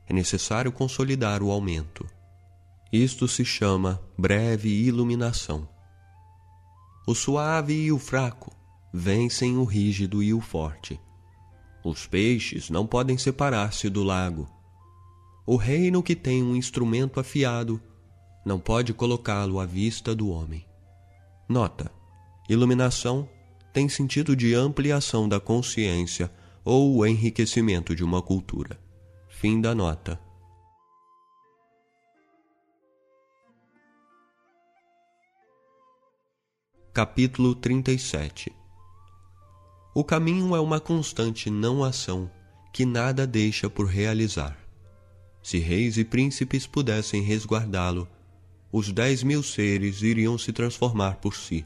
é 0.07 0.13
necessário 0.13 0.71
consolidar 0.71 1.43
o 1.43 1.51
aumento. 1.51 2.07
Isto 2.93 3.27
se 3.27 3.43
chama 3.43 4.03
breve 4.19 4.69
iluminação. 4.69 5.67
O 7.07 7.15
suave 7.15 7.73
e 7.73 7.91
o 7.91 7.99
fraco 7.99 8.55
vencem 8.93 9.57
o 9.57 9.65
rígido 9.65 10.23
e 10.23 10.35
o 10.35 10.41
forte. 10.43 11.01
Os 11.83 12.07
peixes 12.07 12.69
não 12.69 12.87
podem 12.87 13.17
separar-se 13.17 13.89
do 13.89 14.03
lago. 14.03 14.47
O 15.47 15.57
reino 15.57 16.03
que 16.03 16.15
tem 16.15 16.43
um 16.43 16.55
instrumento 16.55 17.19
afiado 17.19 17.81
não 18.45 18.61
pode 18.61 18.93
colocá-lo 18.93 19.59
à 19.59 19.65
vista 19.65 20.15
do 20.15 20.29
homem. 20.29 20.67
Nota: 21.49 21.91
iluminação 22.47 23.27
tem 23.73 23.89
sentido 23.89 24.37
de 24.37 24.55
ampliação 24.55 25.27
da 25.27 25.41
consciência 25.41 26.31
ou 26.63 27.07
enriquecimento 27.07 27.97
de 27.97 28.05
uma 28.05 28.21
cultura. 28.21 28.79
Fim 29.31 29.63
da 29.63 29.75
nota. 29.75 30.21
Capítulo 36.95 37.55
37 37.55 38.53
o 39.95 40.05
caminho 40.05 40.55
é 40.55 40.61
uma 40.61 40.79
constante 40.79 41.49
não-ação 41.49 42.31
que 42.71 42.85
nada 42.85 43.27
deixa 43.27 43.71
por 43.71 43.87
realizar. 43.87 44.59
Se 45.43 45.59
reis 45.59 45.97
e 45.97 46.05
príncipes 46.05 46.67
pudessem 46.67 47.23
resguardá-lo, 47.23 48.07
os 48.71 48.93
dez 48.93 49.23
mil 49.23 49.43
seres 49.43 50.03
iriam 50.03 50.37
se 50.37 50.53
transformar 50.53 51.17
por 51.17 51.35
si. 51.35 51.65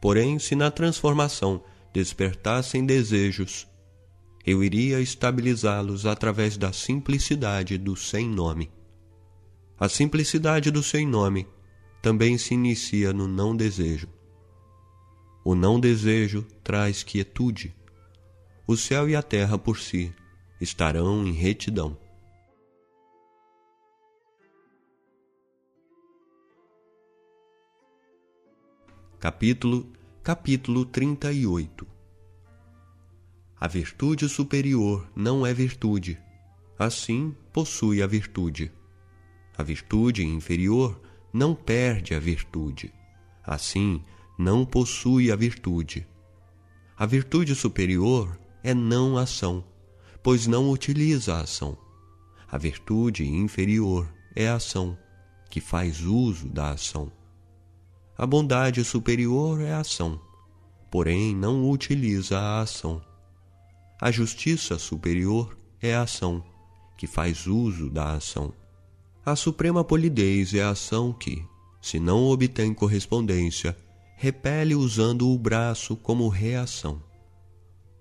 Porém, 0.00 0.38
se 0.38 0.54
na 0.54 0.70
transformação 0.70 1.60
despertassem 1.92 2.86
desejos, 2.86 3.66
eu 4.46 4.62
iria 4.62 5.00
estabilizá-los 5.00 6.06
através 6.06 6.56
da 6.56 6.72
simplicidade 6.72 7.76
do 7.76 7.96
sem 7.96 8.28
nome. 8.28 8.70
A 9.80 9.88
simplicidade 9.88 10.70
do 10.70 10.80
sem 10.80 11.04
nome 11.04 11.44
também 12.02 12.38
se 12.38 12.54
inicia 12.54 13.12
no 13.12 13.28
não 13.28 13.54
desejo. 13.54 14.08
O 15.44 15.54
não 15.54 15.78
desejo 15.78 16.42
traz 16.62 17.02
quietude. 17.02 17.74
O 18.66 18.76
céu 18.76 19.08
e 19.08 19.16
a 19.16 19.22
terra 19.22 19.58
por 19.58 19.78
si 19.78 20.14
estarão 20.60 21.26
em 21.26 21.32
retidão. 21.32 21.96
Capítulo 29.18 29.90
capítulo 30.22 30.84
38 30.86 31.86
A 33.58 33.66
virtude 33.66 34.28
superior 34.28 35.10
não 35.14 35.44
é 35.46 35.52
virtude, 35.52 36.18
assim 36.78 37.34
possui 37.52 38.02
a 38.02 38.06
virtude. 38.06 38.72
A 39.56 39.62
virtude 39.62 40.24
inferior 40.24 41.00
não 41.32 41.54
perde 41.54 42.14
a 42.14 42.18
virtude. 42.18 42.92
Assim, 43.44 44.02
não 44.38 44.64
possui 44.64 45.30
a 45.30 45.36
virtude. 45.36 46.06
A 46.96 47.06
virtude 47.06 47.54
superior 47.54 48.38
é 48.62 48.74
não 48.74 49.16
ação, 49.16 49.64
pois 50.22 50.46
não 50.46 50.70
utiliza 50.70 51.34
a 51.34 51.40
ação. 51.40 51.76
A 52.50 52.58
virtude 52.58 53.26
inferior 53.26 54.12
é 54.34 54.48
a 54.48 54.56
ação, 54.56 54.98
que 55.48 55.60
faz 55.60 56.02
uso 56.02 56.48
da 56.48 56.70
ação. 56.70 57.10
A 58.16 58.26
bondade 58.26 58.84
superior 58.84 59.60
é 59.60 59.72
a 59.72 59.80
ação, 59.80 60.20
porém 60.90 61.34
não 61.34 61.70
utiliza 61.70 62.38
a 62.38 62.60
ação. 62.60 63.02
A 64.00 64.10
justiça 64.10 64.78
superior 64.78 65.56
é 65.80 65.94
a 65.94 66.02
ação, 66.02 66.44
que 66.96 67.06
faz 67.06 67.46
uso 67.46 67.88
da 67.88 68.12
ação. 68.12 68.52
A 69.24 69.36
suprema 69.36 69.84
polidez 69.84 70.54
é 70.54 70.62
a 70.62 70.70
ação 70.70 71.12
que, 71.12 71.44
se 71.80 72.00
não 72.00 72.24
obtém 72.24 72.72
correspondência, 72.72 73.76
repele 74.16 74.74
usando 74.74 75.28
o 75.28 75.38
braço 75.38 75.94
como 75.94 76.26
reação. 76.28 77.02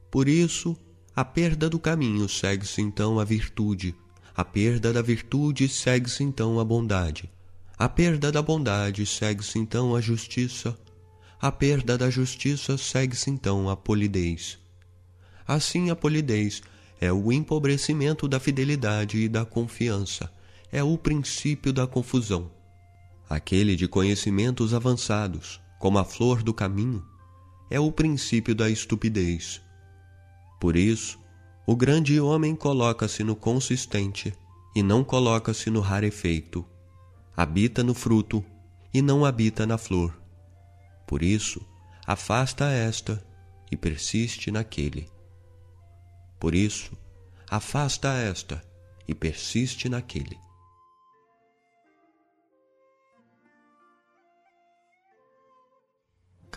Por 0.10 0.30
isso, 0.30 0.78
a 1.14 1.26
perda 1.26 1.70
do 1.70 1.78
caminho 1.78 2.30
segue-se 2.30 2.82
então 2.82 3.20
a 3.20 3.26
virtude, 3.26 3.94
a 4.34 4.46
perda 4.46 4.94
da 4.94 5.02
virtude 5.02 5.68
segue-se 5.68 6.24
então 6.24 6.58
a 6.58 6.64
bondade, 6.64 7.30
a 7.78 7.90
perda 7.90 8.32
da 8.32 8.42
bondade 8.42 9.06
segue-se 9.06 9.60
então 9.60 9.94
a 9.94 10.00
justiça, 10.00 10.78
a 11.42 11.52
perda 11.52 11.98
da 11.98 12.10
justiça 12.10 12.78
segue-se 12.78 13.30
então 13.30 13.70
a 13.70 13.76
polidez. 13.76 14.58
Assim, 15.46 15.90
a 15.90 15.96
polidez 15.98 16.62
é 17.02 17.12
o 17.12 17.30
empobrecimento 17.30 18.26
da 18.26 18.40
fidelidade 18.40 19.18
e 19.18 19.28
da 19.28 19.44
confiança, 19.44 20.32
é 20.72 20.84
o 20.84 20.98
princípio 20.98 21.74
da 21.74 21.88
confusão. 21.88 22.52
Aquele 23.30 23.76
de 23.76 23.88
conhecimentos 23.88 24.74
avançados, 24.74 25.62
como 25.80 25.98
a 25.98 26.04
flor 26.04 26.44
do 26.44 26.54
caminho, 26.54 27.04
é 27.70 27.80
o 27.80 27.92
princípio 27.92 28.56
da 28.56 28.70
estupidez. 28.70 29.62
Por 30.60 30.76
isso, 30.76 31.20
o 31.66 31.76
grande 31.76 32.20
homem 32.20 32.56
coloca-se 32.56 33.24
no 33.24 33.36
consistente 33.36 34.34
e 34.76 34.82
não 34.82 35.04
coloca-se 35.04 35.70
no 35.70 35.80
rarefeito, 35.80 36.66
habita 37.36 37.84
no 37.84 37.94
fruto 37.94 38.44
e 38.94 39.02
não 39.02 39.24
habita 39.24 39.66
na 39.66 39.78
flor. 39.78 40.20
Por 41.08 41.24
isso, 41.24 41.66
afasta 42.06 42.66
esta 42.72 43.24
e 43.72 43.78
persiste 43.78 44.52
naquele. 44.52 45.08
Por 46.40 46.56
isso, 46.56 46.98
afasta 47.50 48.10
esta 48.14 48.64
e 49.08 49.14
persiste 49.14 49.90
naquele. 49.90 50.49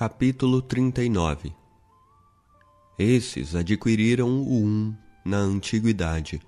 Capítulo 0.03 0.61
39 0.61 1.53
Esses 2.99 3.55
adquiriram 3.55 4.43
o 4.43 4.65
um 4.65 4.93
na 5.25 5.37
antiguidade. 5.37 6.41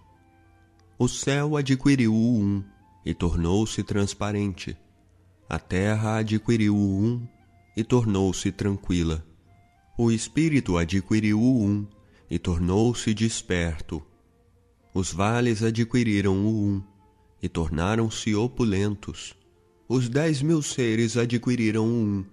O 0.99 1.07
céu 1.07 1.57
adquiriu 1.57 2.13
o 2.13 2.37
um 2.37 2.65
e 3.07 3.15
tornou-se 3.15 3.81
transparente. 3.85 4.77
A 5.49 5.61
terra 5.61 6.17
adquiriu 6.17 6.75
o 6.75 7.01
um 7.01 7.29
e 7.77 7.85
tornou-se 7.85 8.51
tranquila. 8.51 9.25
O 9.97 10.11
espírito 10.11 10.77
adquiriu 10.77 11.41
o 11.41 11.65
um 11.65 11.87
e 12.29 12.41
tornou-se 12.41 13.15
desperto. 13.15 14.03
Os 14.93 15.13
vales 15.13 15.63
adquiriram 15.63 16.45
o 16.45 16.49
um 16.49 16.83
e 17.41 17.49
tornaram-se 17.49 18.35
opulentos. 18.35 19.37
Os 19.89 20.09
dez 20.09 20.43
mil 20.43 20.61
seres 20.61 21.17
adquiriram 21.17 21.85
o 21.85 22.05
um 22.05 22.25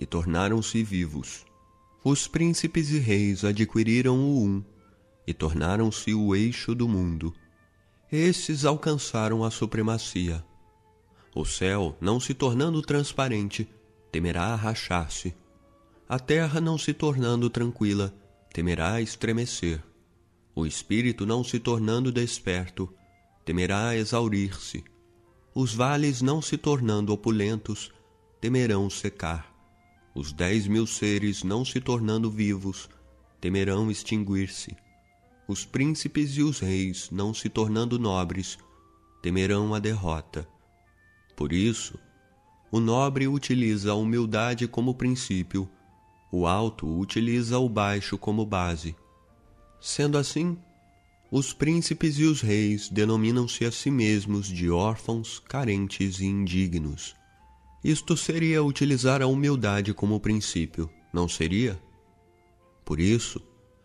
e 0.00 0.06
tornaram-se 0.06 0.82
vivos. 0.82 1.44
Os 2.02 2.26
príncipes 2.26 2.88
e 2.88 2.98
reis 2.98 3.44
adquiriram 3.44 4.18
o 4.18 4.42
um 4.42 4.64
e 5.26 5.34
tornaram-se 5.34 6.14
o 6.14 6.34
eixo 6.34 6.74
do 6.74 6.88
mundo. 6.88 7.34
Estes 8.10 8.64
alcançaram 8.64 9.44
a 9.44 9.50
supremacia. 9.50 10.42
O 11.34 11.44
céu, 11.44 11.94
não 12.00 12.18
se 12.18 12.32
tornando 12.32 12.80
transparente, 12.80 13.68
temerá 14.10 14.54
rachar-se. 14.54 15.34
A 16.08 16.18
terra, 16.18 16.62
não 16.62 16.78
se 16.78 16.94
tornando 16.94 17.50
tranquila, 17.50 18.14
temerá 18.54 19.02
estremecer. 19.02 19.82
O 20.54 20.64
espírito, 20.64 21.26
não 21.26 21.44
se 21.44 21.60
tornando 21.60 22.10
desperto, 22.10 22.92
temerá 23.44 23.94
exaurir-se. 23.94 24.82
Os 25.54 25.74
vales, 25.74 26.22
não 26.22 26.40
se 26.40 26.56
tornando 26.56 27.12
opulentos, 27.12 27.92
temerão 28.40 28.88
secar. 28.88 29.49
Os 30.14 30.32
dez 30.32 30.66
mil 30.66 30.86
seres, 30.86 31.44
não 31.44 31.64
se 31.64 31.80
tornando 31.80 32.30
vivos, 32.30 32.88
temerão 33.40 33.90
extinguir-se. 33.90 34.76
Os 35.46 35.64
príncipes 35.64 36.36
e 36.36 36.42
os 36.42 36.60
reis, 36.60 37.08
não 37.10 37.32
se 37.32 37.48
tornando 37.48 37.98
nobres, 37.98 38.58
temerão 39.22 39.74
a 39.74 39.78
derrota. 39.78 40.48
Por 41.36 41.52
isso, 41.52 41.98
o 42.70 42.80
nobre 42.80 43.26
utiliza 43.26 43.92
a 43.92 43.94
humildade 43.94 44.68
como 44.68 44.94
princípio, 44.94 45.68
o 46.32 46.46
alto 46.46 46.86
utiliza 46.86 47.58
o 47.58 47.68
baixo 47.68 48.16
como 48.16 48.46
base. 48.46 48.94
Sendo 49.80 50.18
assim, 50.18 50.56
os 51.30 51.52
príncipes 51.52 52.18
e 52.18 52.24
os 52.24 52.40
reis 52.40 52.88
denominam-se 52.88 53.64
a 53.64 53.72
si 53.72 53.90
mesmos 53.90 54.48
de 54.48 54.70
órfãos, 54.70 55.38
carentes 55.38 56.20
e 56.20 56.26
indignos. 56.26 57.14
Isto 57.82 58.14
seria 58.14 58.62
utilizar 58.62 59.22
a 59.22 59.26
humildade 59.26 59.94
como 59.94 60.20
princípio, 60.20 60.90
não 61.10 61.26
seria? 61.26 61.82
Por 62.84 63.00
isso, 63.00 63.40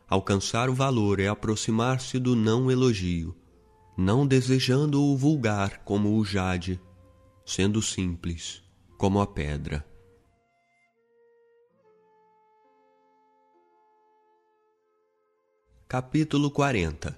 alcançar 0.05 0.69
o 0.69 0.73
valor 0.73 1.17
é 1.21 1.29
aproximar-se 1.29 2.19
do 2.19 2.35
não 2.35 2.69
elogio, 2.69 3.33
não 3.97 4.27
desejando 4.27 5.01
o 5.01 5.15
vulgar 5.15 5.81
como 5.85 6.17
o 6.17 6.25
jade, 6.25 6.79
sendo 7.45 7.81
simples 7.81 8.61
como 8.97 9.21
a 9.21 9.27
pedra. 9.27 9.85
Capítulo 15.87 16.51
40 16.51 17.17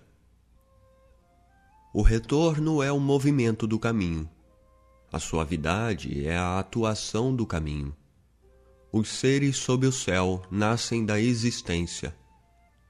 O 1.92 2.04
retorno 2.04 2.84
é 2.84 2.92
o 2.92 3.00
movimento 3.00 3.66
do 3.66 3.80
caminho 3.80 4.30
a 5.12 5.20
suavidade 5.20 6.26
é 6.26 6.36
a 6.36 6.60
atuação 6.60 7.36
do 7.36 7.46
caminho. 7.46 7.96
Os 8.92 9.10
seres 9.10 9.58
sob 9.58 9.86
o 9.88 9.92
céu 9.92 10.42
nascem 10.52 11.06
da 11.06 11.20
existência, 11.20 12.16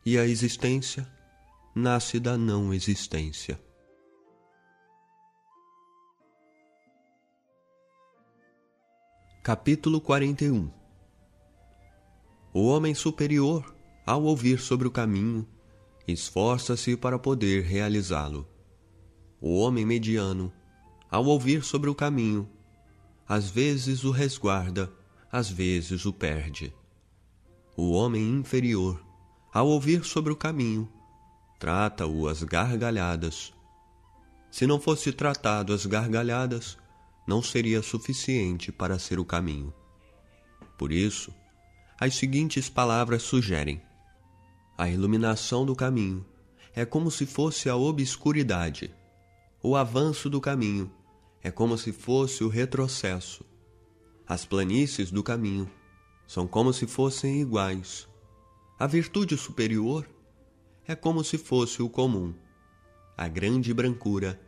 e 0.06 0.18
a 0.18 0.26
existência 0.26 1.08
nasce 1.76 2.20
da 2.20 2.38
não 2.38 2.74
existência. 2.74 3.60
Capítulo 9.44 10.02
41 10.02 10.70
O 12.54 12.68
homem 12.68 12.94
superior, 12.94 13.76
ao 14.06 14.24
ouvir 14.24 14.60
sobre 14.60 14.88
o 14.88 14.92
caminho, 14.92 15.48
esforça-se 16.08 16.98
para 16.98 17.20
poder 17.20 17.64
realizá-lo. 17.64 18.48
O 19.40 19.60
homem 19.60 19.86
mediano 19.86 20.52
ao 21.10 21.26
ouvir 21.26 21.64
sobre 21.64 21.90
o 21.90 21.96
caminho. 21.96 22.50
Às 23.28 23.50
vezes 23.50 24.04
o 24.04 24.12
resguarda, 24.12 24.92
às 25.32 25.50
vezes 25.50 26.06
o 26.06 26.14
perde. 26.14 26.74
O 27.76 27.92
homem 27.92 28.30
inferior, 28.30 29.04
ao 29.54 29.68
ouvir 29.68 30.04
sobre 30.04 30.32
o 30.32 30.36
caminho, 30.36 30.90
trata-o 31.60 32.28
às 32.28 32.44
gargalhadas. 32.44 33.54
Se 34.50 34.66
não 34.66 34.80
fosse 34.80 35.12
tratado 35.12 35.74
às 35.74 35.86
gargalhadas, 35.86 36.78
não 37.28 37.42
seria 37.42 37.82
suficiente 37.82 38.72
para 38.72 38.98
ser 38.98 39.20
o 39.20 39.26
caminho. 39.26 39.74
Por 40.78 40.92
isso, 40.92 41.34
as 42.00 42.16
seguintes 42.16 42.70
palavras 42.70 43.24
sugerem: 43.24 43.82
a 44.78 44.90
iluminação 44.90 45.66
do 45.66 45.76
caminho 45.76 46.26
é 46.74 46.86
como 46.86 47.12
se 47.12 47.26
fosse 47.26 47.68
a 47.70 47.76
obscuridade 47.76 48.94
o 49.62 49.76
avanço 49.76 50.30
do 50.30 50.40
caminho 50.40 50.92
é 51.42 51.50
como 51.50 51.78
se 51.78 51.92
fosse 51.92 52.44
o 52.44 52.48
retrocesso. 52.48 53.44
As 54.28 54.46
planícies 54.46 55.10
do 55.10 55.24
caminho 55.24 55.70
são 56.28 56.46
como 56.46 56.72
se 56.72 56.86
fossem 56.86 57.42
iguais. 57.42 58.08
A 58.78 58.86
virtude 58.86 59.36
superior 59.36 60.08
é 60.86 60.96
como 60.96 61.24
se 61.24 61.38
fosse 61.38 61.82
o 61.82 61.90
comum. 61.90 62.36
A 63.18 63.28
grande 63.28 63.74
brancura 63.74 64.40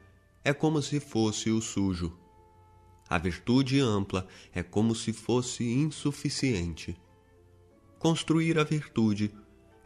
é 0.43 0.53
como 0.53 0.79
se 0.81 0.99
fosse 0.99 1.49
o 1.49 1.59
sujo. 1.59 2.15
A 3.09 3.17
virtude 3.17 3.79
ampla 3.79 4.27
é 4.53 4.61
como 4.61 4.93
se 4.93 5.11
fosse 5.11 5.63
insuficiente. 5.63 6.95
Construir 7.97 8.59
a 8.59 8.63
virtude 8.63 9.33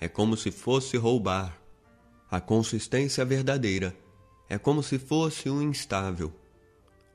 é 0.01 0.09
como 0.09 0.35
se 0.35 0.51
fosse 0.51 0.97
roubar. 0.97 1.57
A 2.29 2.41
consistência 2.41 3.23
verdadeira 3.23 4.02
é 4.53 4.57
como 4.59 4.83
se 4.83 4.99
fosse 4.99 5.49
um 5.49 5.63
instável. 5.63 6.31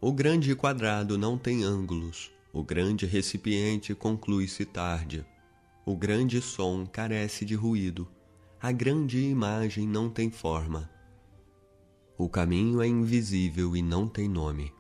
O 0.01 0.11
grande 0.13 0.57
quadrado 0.57 1.17
não 1.17 1.39
tem 1.39 1.63
ângulos, 1.63 2.33
o 2.53 2.65
grande 2.65 3.07
recipiente 3.07 3.95
conclui-se 3.95 4.65
tarde. 4.65 5.25
O 5.87 5.97
grande 5.97 6.43
som 6.43 6.85
carece 6.85 7.45
de 7.45 7.55
ruído, 7.55 8.09
a 8.61 8.73
grande 8.73 9.21
imagem 9.21 9.87
não 9.87 10.11
tem 10.11 10.33
forma. 10.33 10.91
O 12.19 12.29
caminho 12.29 12.83
é 12.83 12.89
invisível 12.89 13.77
e 13.77 13.83
não 13.83 14.09
tem 14.09 14.29
nome. 14.29 14.75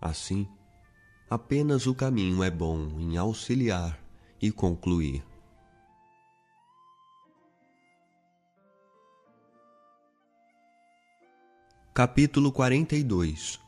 Assim, 0.00 0.48
apenas 1.30 1.86
o 1.86 1.94
caminho 1.94 2.42
é 2.42 2.50
bom 2.50 2.88
em 2.98 3.16
auxiliar 3.16 4.04
e 4.42 4.50
concluir. 4.50 5.22
Capítulo 11.96 12.50
42 12.50 13.60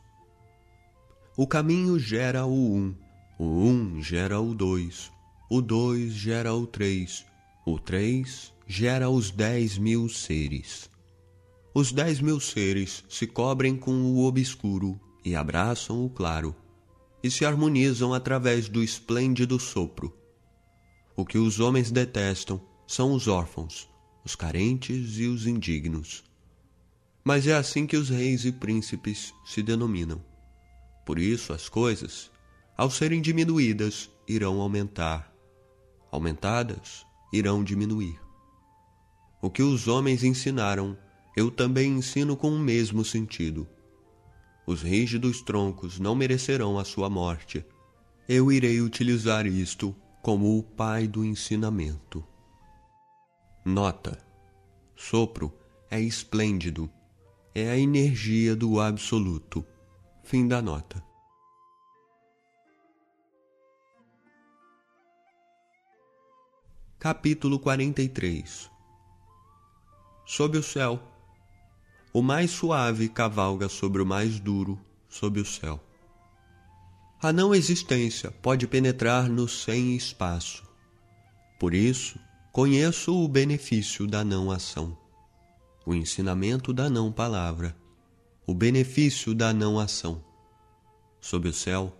O 1.36 1.46
caminho 1.46 1.96
gera 1.96 2.44
o 2.44 2.74
um, 2.74 2.92
o 3.38 3.44
um 3.44 4.02
gera 4.02 4.40
o 4.40 4.52
dois, 4.52 5.12
o 5.48 5.62
dois 5.62 6.12
gera 6.12 6.52
o 6.52 6.66
três, 6.66 7.24
o 7.64 7.78
três 7.78 8.52
gera 8.66 9.08
os 9.08 9.30
dez 9.30 9.78
mil 9.78 10.08
seres. 10.08 10.90
Os 11.72 11.92
dez 11.92 12.20
mil 12.20 12.40
seres 12.40 13.04
se 13.08 13.28
cobrem 13.28 13.76
com 13.76 13.92
o 13.92 14.24
obscuro 14.24 15.00
e 15.24 15.36
abraçam 15.36 16.04
o 16.04 16.10
claro, 16.10 16.52
e 17.22 17.30
se 17.30 17.46
harmonizam 17.46 18.12
através 18.12 18.68
do 18.68 18.82
esplêndido 18.82 19.60
sopro. 19.60 20.12
O 21.16 21.24
que 21.24 21.38
os 21.38 21.60
homens 21.60 21.92
detestam 21.92 22.60
são 22.88 23.12
os 23.12 23.28
órfãos, 23.28 23.88
os 24.24 24.34
carentes 24.34 25.16
e 25.16 25.28
os 25.28 25.46
indignos 25.46 26.25
mas 27.26 27.44
é 27.48 27.56
assim 27.56 27.88
que 27.88 27.96
os 27.96 28.08
reis 28.08 28.44
e 28.44 28.52
príncipes 28.52 29.34
se 29.44 29.60
denominam. 29.60 30.24
Por 31.04 31.18
isso, 31.18 31.52
as 31.52 31.68
coisas, 31.68 32.30
ao 32.76 32.88
serem 32.88 33.20
diminuídas, 33.20 34.08
irão 34.28 34.60
aumentar. 34.60 35.34
Aumentadas, 36.12 37.04
irão 37.32 37.64
diminuir. 37.64 38.16
O 39.42 39.50
que 39.50 39.60
os 39.60 39.88
homens 39.88 40.22
ensinaram, 40.22 40.96
eu 41.36 41.50
também 41.50 41.98
ensino 41.98 42.36
com 42.36 42.48
o 42.48 42.60
mesmo 42.60 43.04
sentido. 43.04 43.66
Os 44.64 44.82
rígidos 44.82 45.42
troncos 45.42 45.98
não 45.98 46.14
merecerão 46.14 46.78
a 46.78 46.84
sua 46.84 47.10
morte. 47.10 47.66
Eu 48.28 48.52
irei 48.52 48.80
utilizar 48.80 49.48
isto 49.48 49.96
como 50.22 50.56
o 50.56 50.62
pai 50.62 51.08
do 51.08 51.24
ensinamento. 51.24 52.24
Nota: 53.64 54.16
sopro 54.94 55.52
é 55.90 56.00
esplêndido 56.00 56.88
é 57.58 57.70
a 57.70 57.78
energia 57.78 58.54
do 58.54 58.78
absoluto. 58.78 59.64
Fim 60.22 60.46
da 60.46 60.60
nota. 60.60 61.02
Capítulo 66.98 67.58
43 67.58 68.70
Sob 70.26 70.58
o 70.58 70.62
céu. 70.62 71.02
O 72.12 72.20
mais 72.20 72.50
suave 72.50 73.08
cavalga 73.08 73.70
sobre 73.70 74.02
o 74.02 74.06
mais 74.06 74.38
duro 74.38 74.78
sob 75.08 75.40
o 75.40 75.46
céu. 75.46 75.82
A 77.22 77.32
não 77.32 77.54
existência 77.54 78.30
pode 78.30 78.66
penetrar 78.66 79.30
no 79.30 79.48
sem 79.48 79.96
espaço. 79.96 80.62
Por 81.58 81.72
isso, 81.72 82.20
conheço 82.52 83.16
o 83.16 83.26
benefício 83.26 84.06
da 84.06 84.22
não 84.22 84.50
ação 84.50 85.05
o 85.86 85.94
ensinamento 85.94 86.72
da 86.72 86.90
não 86.90 87.12
palavra, 87.12 87.76
o 88.44 88.52
benefício 88.52 89.32
da 89.32 89.52
não 89.52 89.78
ação. 89.78 90.20
Sob 91.20 91.48
o 91.48 91.52
céu, 91.52 91.96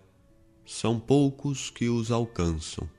são 0.65 0.99
poucos 0.99 1.69
que 1.69 1.87
os 1.87 2.11
alcançam. 2.11 2.89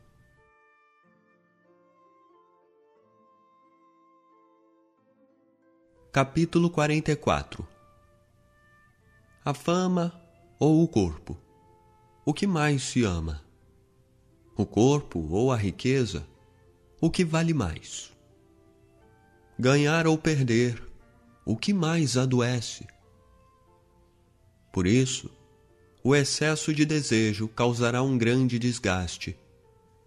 Capítulo 6.11 6.70
44 6.70 7.68
A 9.45 9.53
fama 9.53 10.18
ou 10.59 10.82
o 10.82 10.89
corpo? 10.89 11.36
O 12.24 12.32
que 12.32 12.47
mais 12.47 12.82
se 12.82 13.05
ama? 13.05 13.45
O 14.57 14.64
corpo 14.64 15.20
ou 15.30 15.53
a 15.53 15.57
riqueza? 15.57 16.26
O 16.99 17.11
que 17.11 17.26
vale 17.26 17.53
mais? 17.53 18.18
Ganhar 19.59 20.07
ou 20.07 20.17
perder, 20.17 20.81
o 21.45 21.57
que 21.57 21.73
mais 21.73 22.17
adoece? 22.17 22.87
Por 24.73 24.87
isso, 24.87 25.29
o 26.05 26.15
excesso 26.15 26.73
de 26.73 26.85
desejo 26.85 27.49
causará 27.49 28.01
um 28.01 28.17
grande 28.17 28.57
desgaste, 28.57 29.37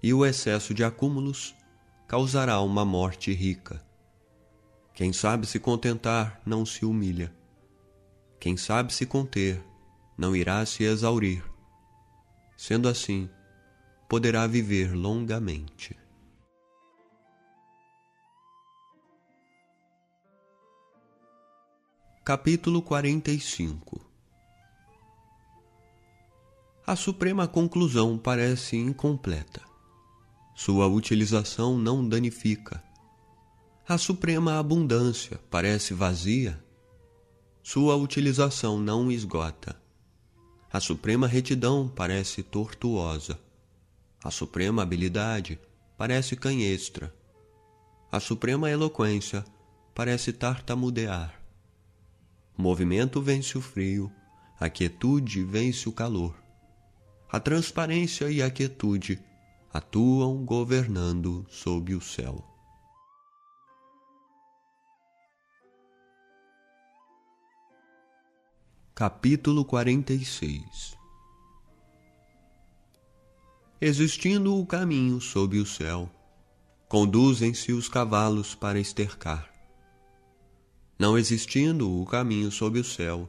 e 0.02 0.14
o 0.14 0.26
excesso 0.26 0.74
de 0.74 0.86
acúmulos 0.86 1.54
causará 2.08 2.62
uma 2.62 2.86
morte 2.86 3.34
rica. 3.34 3.84
Quem 4.94 5.12
sabe 5.12 5.46
se 5.46 5.60
contentar 5.60 6.42
não 6.46 6.66
se 6.66 6.86
humilha. 6.86 7.34
Quem 8.40 8.56
sabe 8.56 8.94
se 8.94 9.06
conter 9.06 9.62
não 10.18 10.34
irá 10.34 10.66
se 10.66 10.84
exaurir. 10.84 11.44
Sendo 12.56 12.88
assim, 12.88 13.30
poderá 14.08 14.48
viver 14.48 14.94
longamente. 14.94 15.98
Capítulo 22.24 22.84
45 22.84 24.00
A 26.86 26.96
suprema 26.96 27.48
conclusão 27.48 28.16
parece 28.16 28.78
incompleta. 28.78 29.60
Sua 30.54 30.86
utilização 30.86 31.80
não 31.80 32.08
danifica. 32.08 32.84
A 33.88 33.98
suprema 33.98 34.60
abundância 34.60 35.40
parece 35.50 35.96
vazia. 35.96 36.64
Sua 37.64 37.96
utilização 37.96 38.78
não 38.78 39.12
esgota. 39.12 39.76
A 40.72 40.80
suprema 40.80 41.26
retidão 41.26 41.88
parece 41.90 42.44
tortuosa. 42.44 43.40
A 44.24 44.30
suprema 44.30 44.84
habilidade 44.84 45.60
parece 45.98 46.36
canhestra. 46.36 47.12
A 48.12 48.20
suprema 48.20 48.70
eloquência 48.70 49.44
parece 49.96 50.32
tartamudear. 50.32 51.41
O 52.58 52.62
movimento 52.62 53.22
vence 53.22 53.58
o 53.58 53.62
frio, 53.62 54.12
a 54.60 54.70
quietude 54.70 55.44
vence 55.44 55.88
o 55.88 55.92
calor. 55.92 56.36
A 57.32 57.40
transparência 57.40 58.30
e 58.30 58.42
a 58.42 58.52
quietude 58.52 59.20
atuam 59.74 60.46
governando 60.46 61.46
sob 61.50 61.96
o 61.96 62.02
céu. 62.02 62.46
Capítulo 68.94 69.66
46 69.66 71.00
Existindo 73.80 74.56
o 74.56 74.64
caminho 74.64 75.20
sob 75.20 75.58
o 75.58 75.66
céu, 75.66 76.08
conduzem-se 76.88 77.72
os 77.72 77.90
cavalos 77.90 78.54
para 78.54 78.80
estercar 78.80 79.51
não 81.02 81.18
existindo 81.18 82.00
o 82.00 82.06
caminho 82.06 82.52
sob 82.52 82.80
o 82.80 82.84
céu, 82.84 83.28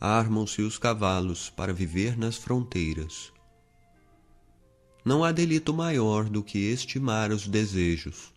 armam-se 0.00 0.62
os 0.62 0.78
cavalos 0.78 1.50
para 1.50 1.72
viver 1.72 2.16
nas 2.16 2.36
fronteiras. 2.36 3.32
Não 5.04 5.24
há 5.24 5.32
delito 5.32 5.74
maior 5.74 6.28
do 6.30 6.40
que 6.40 6.58
estimar 6.60 7.32
os 7.32 7.48
desejos. 7.48 8.32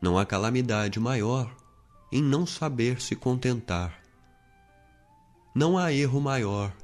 Não 0.00 0.16
há 0.16 0.24
calamidade 0.24 0.98
maior 0.98 1.54
em 2.10 2.22
não 2.22 2.46
saber 2.46 3.02
se 3.02 3.14
contentar. 3.14 4.00
Não 5.54 5.76
há 5.76 5.92
erro 5.92 6.22
maior 6.22 6.74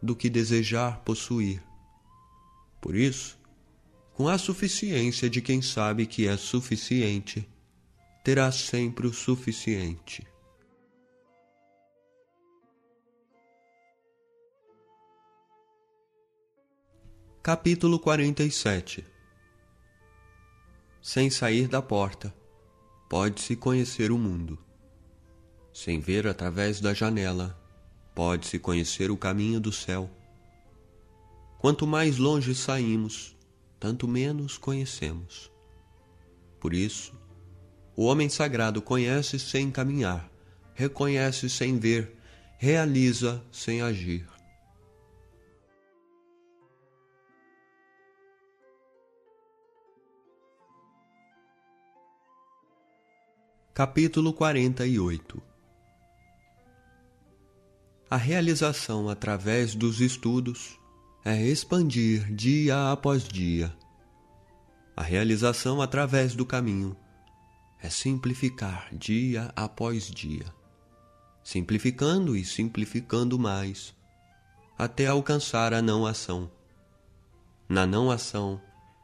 do 0.00 0.14
que 0.14 0.30
desejar 0.30 1.00
possuir. 1.00 1.60
Por 2.80 2.94
isso, 2.94 3.36
com 4.14 4.28
a 4.28 4.38
suficiência 4.38 5.28
de 5.28 5.42
quem 5.42 5.60
sabe 5.60 6.06
que 6.06 6.28
é 6.28 6.36
suficiente, 6.36 7.48
terá 8.24 8.50
sempre 8.52 9.06
o 9.06 9.12
suficiente. 9.12 10.26
Capítulo 17.42 17.98
47 17.98 19.06
Sem 21.00 21.30
sair 21.30 21.66
da 21.66 21.80
porta, 21.80 22.34
pode-se 23.08 23.56
conhecer 23.56 24.12
o 24.12 24.18
mundo. 24.18 24.58
Sem 25.72 25.98
ver 25.98 26.26
através 26.26 26.78
da 26.80 26.92
janela, 26.92 27.58
pode-se 28.14 28.58
conhecer 28.58 29.10
o 29.10 29.16
caminho 29.16 29.60
do 29.60 29.72
céu. 29.72 30.10
Quanto 31.58 31.86
mais 31.86 32.18
longe 32.18 32.54
saímos, 32.54 33.34
tanto 33.80 34.06
menos 34.06 34.58
conhecemos. 34.58 35.50
Por 36.60 36.74
isso, 36.74 37.17
o 38.00 38.04
homem 38.04 38.28
sagrado 38.28 38.80
conhece 38.80 39.40
sem 39.40 39.72
caminhar, 39.72 40.30
reconhece 40.72 41.50
sem 41.50 41.80
ver, 41.80 42.16
realiza 42.56 43.44
sem 43.50 43.82
agir. 43.82 44.24
Capítulo 53.74 54.32
48 54.32 55.42
A 58.08 58.16
realização 58.16 59.08
através 59.08 59.74
dos 59.74 60.00
estudos 60.00 60.78
é 61.24 61.42
expandir 61.42 62.32
dia 62.32 62.92
após 62.92 63.24
dia. 63.24 63.76
A 64.96 65.02
realização 65.02 65.82
através 65.82 66.36
do 66.36 66.46
caminho 66.46 66.96
é 67.80 67.88
simplificar 67.88 68.88
dia 68.92 69.52
após 69.54 70.10
dia, 70.10 70.52
simplificando 71.44 72.36
e 72.36 72.44
simplificando 72.44 73.38
mais, 73.38 73.94
até 74.76 75.06
alcançar 75.06 75.72
a 75.72 75.80
não 75.80 76.04
ação. 76.04 76.50
Na 77.68 77.86
não 77.86 78.10
ação, 78.10 78.60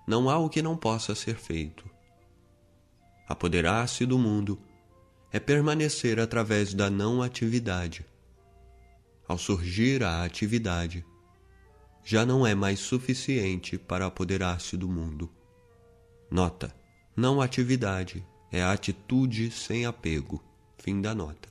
não 0.07 0.29
há 0.29 0.39
o 0.39 0.49
que 0.49 0.61
não 0.61 0.77
possa 0.77 1.15
ser 1.15 1.37
feito. 1.37 1.89
Apoderar-se 3.29 4.05
do 4.05 4.19
mundo 4.19 4.61
é 5.33 5.39
permanecer 5.39 6.19
através 6.19 6.75
da 6.75 6.91
não 6.91 7.23
atividade. 7.23 8.05
Ao 9.27 9.39
surgir 9.39 10.03
a 10.03 10.25
atividade, 10.25 11.05
já 12.05 12.27
não 12.27 12.47
é 12.47 12.55
mais 12.55 12.81
suficiente 12.81 13.79
para 13.79 14.07
apoderar-se 14.07 14.77
do 14.77 14.89
mundo. 14.89 15.31
Nota: 16.31 16.75
não 17.17 17.41
atividade 17.41 18.25
é 18.55 18.63
a 18.63 18.71
atitude 18.71 19.51
sem 19.51 19.85
apego. 19.85 20.41
Fim 20.79 21.01
da 21.01 21.13
nota. 21.13 21.49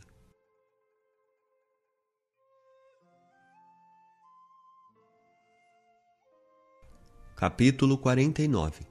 Capítulo 7.36 7.98
49 7.98 8.88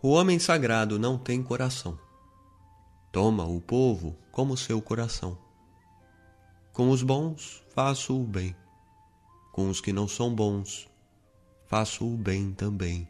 O 0.00 0.08
homem 0.08 0.38
sagrado 0.38 0.98
não 0.98 1.18
tem 1.18 1.42
coração. 1.42 2.00
Toma 3.12 3.44
o 3.44 3.60
povo 3.60 4.16
como 4.32 4.56
seu 4.56 4.80
coração. 4.80 5.36
Com 6.72 6.88
os 6.88 7.02
bons 7.02 7.62
faço 7.74 8.18
o 8.18 8.24
bem, 8.24 8.56
com 9.52 9.68
os 9.68 9.78
que 9.78 9.92
não 9.92 10.08
são 10.08 10.34
bons 10.34 10.88
faço 11.66 12.10
o 12.10 12.16
bem 12.16 12.54
também. 12.54 13.06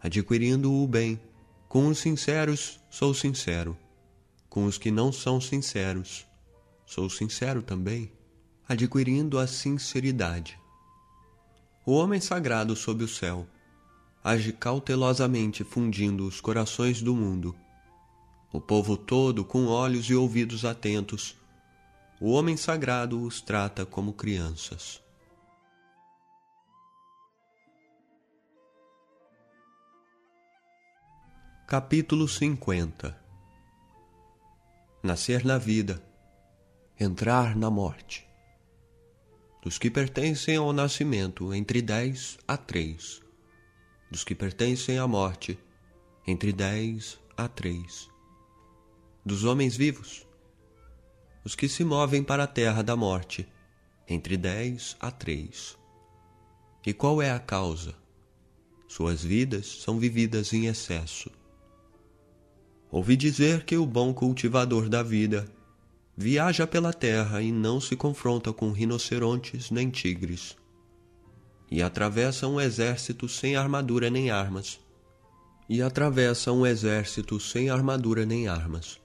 Adquirindo 0.00 0.72
o 0.72 0.86
bem, 0.88 1.20
com 1.68 1.88
os 1.88 1.98
sinceros 1.98 2.80
sou 2.90 3.12
sincero, 3.12 3.76
com 4.48 4.64
os 4.64 4.78
que 4.78 4.90
não 4.90 5.12
são 5.12 5.40
sinceros 5.40 6.26
sou 6.86 7.10
sincero 7.10 7.62
também, 7.62 8.10
adquirindo 8.66 9.38
a 9.38 9.46
sinceridade 9.46 10.58
o 11.88 11.92
homem 11.92 12.20
sagrado 12.20 12.76
sob 12.76 13.02
o 13.02 13.08
céu 13.08 13.46
age 14.22 14.52
cautelosamente 14.52 15.64
fundindo 15.64 16.26
os 16.26 16.38
corações 16.38 17.00
do 17.00 17.14
mundo. 17.14 17.56
O 18.52 18.60
povo 18.60 18.94
todo 18.94 19.42
com 19.42 19.64
olhos 19.64 20.04
e 20.10 20.14
ouvidos 20.14 20.66
atentos. 20.66 21.34
O 22.20 22.32
homem 22.32 22.58
sagrado 22.58 23.18
os 23.22 23.40
trata 23.40 23.86
como 23.86 24.12
crianças. 24.12 25.00
Capítulo 31.70 32.26
50 32.26 33.14
Nascer 35.02 35.44
na 35.44 35.58
vida, 35.58 36.02
entrar 36.98 37.54
na 37.54 37.68
morte 37.70 38.26
dos 39.62 39.76
que 39.76 39.90
pertencem 39.90 40.56
ao 40.56 40.72
nascimento, 40.72 41.52
entre 41.52 41.82
dez 41.82 42.38
a 42.48 42.56
três, 42.56 43.20
dos 44.10 44.24
que 44.24 44.34
pertencem 44.34 44.98
à 44.98 45.06
morte, 45.06 45.58
entre 46.26 46.54
dez 46.54 47.20
a 47.36 47.46
três, 47.46 48.08
dos 49.22 49.44
homens 49.44 49.76
vivos, 49.76 50.26
os 51.44 51.54
que 51.54 51.68
se 51.68 51.84
movem 51.84 52.24
para 52.24 52.44
a 52.44 52.46
terra 52.46 52.82
da 52.82 52.96
morte, 52.96 53.46
entre 54.08 54.38
dez 54.38 54.96
a 54.98 55.10
três. 55.10 55.76
E 56.86 56.94
qual 56.94 57.20
é 57.20 57.30
a 57.30 57.38
causa? 57.38 57.94
Suas 58.88 59.22
vidas 59.22 59.66
são 59.82 59.98
vividas 59.98 60.54
em 60.54 60.64
excesso. 60.64 61.30
Ouvi 62.90 63.16
dizer 63.16 63.64
que 63.64 63.76
o 63.76 63.84
bom 63.84 64.14
cultivador 64.14 64.88
da 64.88 65.02
vida 65.02 65.46
viaja 66.16 66.66
pela 66.66 66.92
terra 66.92 67.42
e 67.42 67.52
não 67.52 67.80
se 67.80 67.94
confronta 67.94 68.52
com 68.52 68.72
rinocerontes 68.72 69.70
nem 69.70 69.90
tigres. 69.90 70.56
E 71.70 71.82
atravessa 71.82 72.46
um 72.46 72.60
exército 72.60 73.28
sem 73.28 73.56
armadura 73.56 74.08
nem 74.08 74.30
armas. 74.30 74.80
E 75.68 75.82
atravessa 75.82 76.50
um 76.50 76.66
exército 76.66 77.38
sem 77.38 77.68
armadura 77.68 78.24
nem 78.24 78.48
armas. 78.48 78.98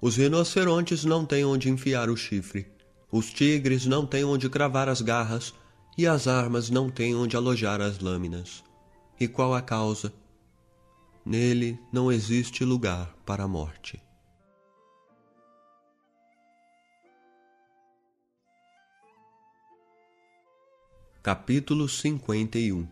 Os 0.00 0.16
rinocerontes 0.16 1.04
não 1.04 1.26
têm 1.26 1.44
onde 1.44 1.68
enfiar 1.68 2.08
o 2.08 2.16
chifre, 2.16 2.66
os 3.12 3.30
tigres 3.30 3.84
não 3.84 4.06
têm 4.06 4.24
onde 4.24 4.48
cravar 4.48 4.88
as 4.88 5.02
garras, 5.02 5.52
e 5.98 6.06
as 6.06 6.26
armas 6.28 6.70
não 6.70 6.88
têm 6.88 7.14
onde 7.14 7.36
alojar 7.36 7.80
as 7.80 7.98
lâminas. 7.98 8.62
E 9.18 9.28
qual 9.28 9.52
a 9.52 9.60
causa? 9.60 10.12
Nele 11.30 11.78
não 11.92 12.10
existe 12.10 12.64
lugar 12.64 13.14
para 13.24 13.44
a 13.44 13.46
morte. 13.46 14.02
Capítulo 21.22 21.88
51 21.88 22.88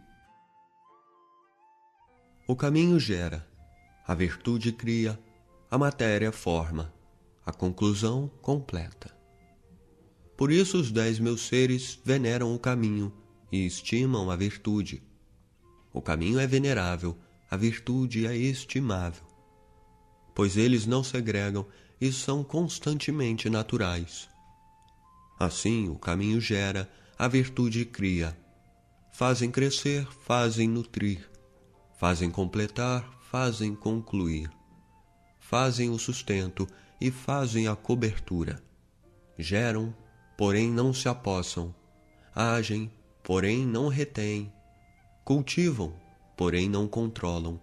O 2.47 2.55
caminho 2.55 3.01
gera, 3.01 3.45
a 4.07 4.14
virtude 4.14 4.70
cria, 4.70 5.18
a 5.68 5.76
matéria 5.76 6.30
forma, 6.30 6.95
a 7.45 7.53
conclusão 7.53 8.28
completa. 8.41 9.12
Por 10.36 10.53
isso 10.53 10.78
os 10.78 10.93
dez 10.93 11.18
meus 11.18 11.41
seres 11.41 12.01
veneram 12.05 12.55
o 12.55 12.59
caminho 12.61 13.12
e 13.51 13.66
estimam 13.66 14.30
a 14.30 14.36
virtude. 14.36 15.03
O 15.93 16.01
caminho 16.01 16.39
é 16.39 16.47
venerável, 16.47 17.18
a 17.51 17.57
virtude 17.57 18.26
é 18.26 18.36
estimável, 18.36 19.26
pois 20.34 20.57
eles 20.57 20.86
não 20.86 21.03
segregam 21.03 21.66
e 22.01 22.12
são 22.12 22.44
constantemente 22.44 23.49
naturais. 23.49 24.28
Assim, 25.38 25.88
o 25.88 25.99
caminho 25.99 26.40
gera, 26.40 26.90
a 27.18 27.26
virtude 27.26 27.84
cria. 27.84 28.36
Fazem 29.11 29.51
crescer, 29.51 30.07
fazem 30.26 30.68
nutrir, 30.68 31.28
fazem 31.96 32.30
completar, 32.30 33.09
fazem 33.30 33.74
concluir, 33.74 34.51
fazem 35.40 35.90
o 35.90 35.99
sustento 35.99 36.68
e 37.01 37.11
fazem 37.11 37.66
a 37.66 37.74
cobertura. 37.74 38.62
Geram, 39.38 39.94
porém 40.36 40.70
não 40.70 40.92
se 40.92 41.09
apossam, 41.09 41.74
agem, 42.34 42.92
porém 43.24 43.66
não 43.66 43.88
retêm, 43.88 44.53
cultivam, 45.24 45.92
porém 46.39 46.68
não 46.68 46.86
controlam. 46.86 47.61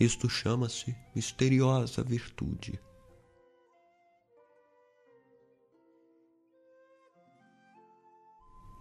Isto 0.00 0.30
chama-se 0.30 0.96
misteriosa 1.14 2.02
virtude. 2.02 2.80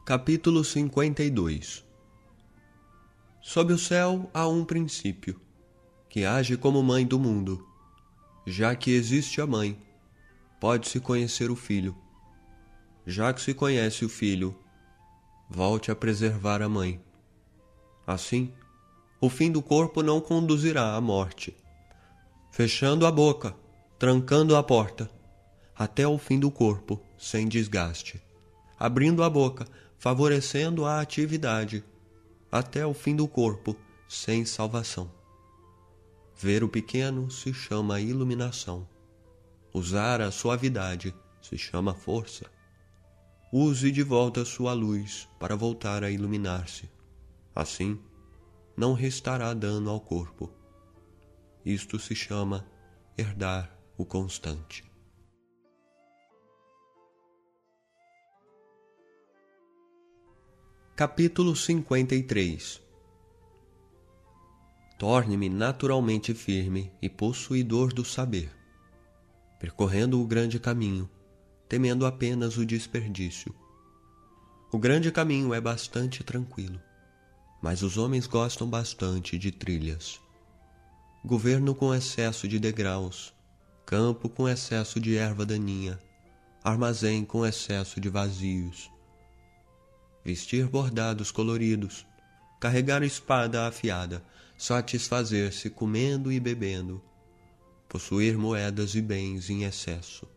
Capítulo 0.06 0.64
52 0.64 1.86
Sob 3.42 3.74
o 3.74 3.78
céu 3.78 4.32
há 4.34 4.48
um 4.48 4.64
princípio, 4.64 5.42
que 6.08 6.24
age 6.24 6.56
como 6.56 6.82
mãe 6.82 7.06
do 7.06 7.20
mundo. 7.20 7.68
Já 8.48 8.78
que 8.78 8.92
existe 8.92 9.42
a 9.42 9.46
mãe, 9.46 9.78
pode-se 10.62 11.02
conhecer 11.02 11.52
o 11.52 11.56
filho. 11.56 11.94
Já 13.06 13.34
que 13.34 13.42
se 13.42 13.54
conhece 13.54 14.06
o 14.06 14.10
filho, 14.10 14.58
volte 15.50 15.92
a 15.92 15.96
preservar 15.96 16.62
a 16.62 16.70
mãe. 16.70 17.04
Assim, 18.08 18.54
o 19.20 19.30
fim 19.30 19.52
do 19.52 19.62
corpo 19.62 20.04
não 20.04 20.20
conduzirá 20.20 20.96
à 20.96 21.02
morte. 21.02 21.56
Fechando 22.52 23.06
a 23.06 23.12
boca, 23.12 23.56
trancando 23.98 24.56
a 24.56 24.64
porta, 24.64 25.10
até 25.76 26.08
o 26.08 26.18
fim 26.18 26.40
do 26.40 26.52
corpo, 26.52 27.02
sem 27.18 27.48
desgaste. 27.48 28.22
Abrindo 28.78 29.24
a 29.24 29.30
boca, 29.30 29.68
favorecendo 29.98 30.86
a 30.86 31.02
atividade 31.02 31.84
até 32.52 32.86
o 32.86 32.94
fim 32.94 33.16
do 33.16 33.28
corpo, 33.28 33.76
sem 34.08 34.46
salvação. 34.46 35.12
Ver 36.38 36.64
o 36.64 36.70
pequeno 36.70 37.30
se 37.30 37.54
chama 37.54 38.00
iluminação. 38.00 38.88
Usar 39.74 40.22
a 40.22 40.32
suavidade 40.32 41.14
se 41.42 41.58
chama 41.58 41.94
força. 41.94 42.46
Use 43.52 43.92
de 43.92 44.04
volta 44.04 44.46
sua 44.46 44.74
luz 44.74 45.28
para 45.40 45.56
voltar 45.56 46.04
a 46.04 46.10
iluminar-se. 46.10 46.90
Assim, 47.54 48.00
não 48.76 48.94
restará 48.94 49.54
dano 49.54 49.90
ao 49.90 50.00
corpo. 50.00 50.52
Isto 51.66 51.98
se 51.98 52.16
chama 52.16 52.66
herdar 53.18 53.76
o 53.98 54.06
constante. 54.06 54.84
Capítulo 60.96 61.56
53 61.56 62.86
torne-me 64.98 65.50
naturalmente 65.50 66.34
firme 66.34 66.92
e 67.02 67.10
possuidor 67.10 67.94
do 67.94 68.06
saber, 68.06 68.50
percorrendo 69.60 70.22
o 70.22 70.26
grande 70.26 70.60
caminho, 70.60 71.10
temendo 71.68 72.06
apenas 72.06 72.58
o 72.58 72.66
desperdício. 72.66 73.54
O 74.72 74.80
grande 74.80 75.12
caminho 75.12 75.54
é 75.54 75.60
bastante 75.60 76.24
tranquilo, 76.24 76.80
mas 77.66 77.82
os 77.82 77.98
homens 77.98 78.28
gostam 78.28 78.70
bastante 78.70 79.40
de 79.40 79.52
trilhas. 79.52 80.22
Governo 81.26 81.74
com 81.74 81.96
excesso 81.96 82.48
de 82.48 82.60
degraus, 82.60 83.34
campo 83.88 84.30
com 84.30 84.48
excesso 84.48 85.00
de 85.00 85.18
erva 85.18 85.48
daninha, 85.48 86.00
armazém 86.64 87.26
com 87.26 87.44
excesso 87.44 88.00
de 88.00 88.08
vazios. 88.08 88.92
Vestir 90.24 90.68
bordados 90.68 91.32
coloridos, 91.32 92.06
carregar 92.60 93.02
espada 93.02 93.66
afiada, 93.66 94.24
satisfazer-se 94.56 95.72
comendo 95.72 96.32
e 96.32 96.40
bebendo, 96.40 97.02
possuir 97.90 98.38
moedas 98.38 98.94
e 98.94 99.02
bens 99.02 99.50
em 99.50 99.64
excesso. 99.64 100.28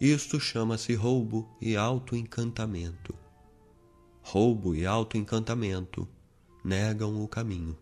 Isto 0.00 0.38
chama-se 0.38 0.94
roubo 0.94 1.48
e 1.60 1.76
autoencantamento. 1.76 3.12
Roubo 4.22 4.72
e 4.76 4.86
autoencantamento 4.86 6.08
negam 6.64 7.22
o 7.22 7.28
caminho. 7.28 7.78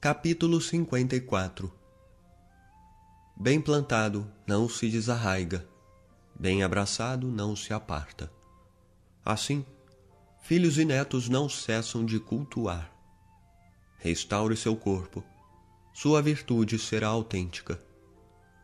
Capítulo 0.00 0.60
54 0.60 1.72
Bem 3.36 3.60
plantado 3.60 4.30
não 4.46 4.68
se 4.68 4.88
desarraiga, 4.90 5.66
bem 6.38 6.62
abraçado 6.62 7.28
não 7.28 7.56
se 7.56 7.72
aparta. 7.72 8.30
Assim, 9.24 9.64
filhos 10.42 10.76
e 10.76 10.84
netos 10.84 11.28
não 11.28 11.48
cessam 11.48 12.04
de 12.04 12.20
cultuar. 12.20 12.92
Restaure 13.98 14.56
seu 14.56 14.76
corpo, 14.76 15.24
sua 15.94 16.20
virtude 16.20 16.78
será 16.78 17.08
autêntica. 17.08 17.80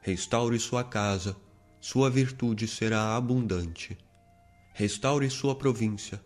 Restaure 0.03 0.59
sua 0.59 0.85
casa, 0.85 1.37
sua 1.81 2.11
virtude 2.11 2.67
será 2.67 3.17
abundante. 3.17 3.97
Restaure 4.79 5.29
sua 5.29 5.57
província, 5.57 6.23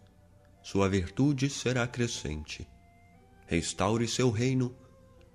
sua 0.63 0.87
virtude 0.87 1.49
será 1.49 1.87
crescente. 1.87 2.69
Restaure 3.47 4.07
seu 4.07 4.31
reino, 4.31 4.77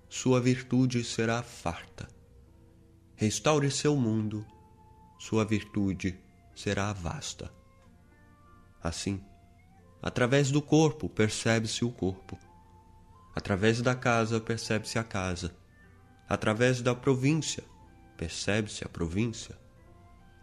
sua 0.08 0.40
virtude 0.40 1.04
será 1.04 1.42
farta. 1.42 2.08
Restaure 3.16 3.72
seu 3.72 3.96
mundo, 3.96 4.46
sua 5.18 5.44
virtude 5.44 6.16
será 6.56 6.94
vasta. 6.94 7.52
Assim, 8.84 9.20
através 10.00 10.52
do 10.52 10.62
corpo 10.62 11.10
percebe-se 11.10 11.84
o 11.84 11.92
corpo, 11.92 12.38
através 13.36 13.82
da 13.82 13.96
casa 13.96 14.40
percebe-se 14.40 15.00
a 15.00 15.04
casa, 15.04 15.58
através 16.30 16.84
da 16.84 16.94
província 16.94 17.64
percebe-se 18.16 18.86
a 18.86 18.88
província, 18.88 19.58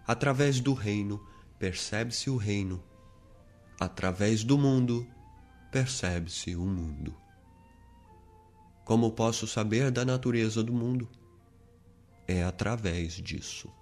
através 0.08 0.58
do 0.58 0.74
reino 0.74 1.24
percebe-se 1.58 2.30
o 2.30 2.36
reino, 2.36 2.82
através 3.80 4.44
do 4.44 4.58
mundo 4.58 5.06
percebe-se 5.70 6.54
o 6.54 6.64
mundo. 6.64 7.16
Como 8.84 9.10
posso 9.12 9.46
saber 9.46 9.90
da 9.90 10.04
natureza 10.04 10.62
do 10.62 10.72
mundo? 10.72 11.08
É 12.28 12.44
através 12.44 13.14
disso. 13.14 13.72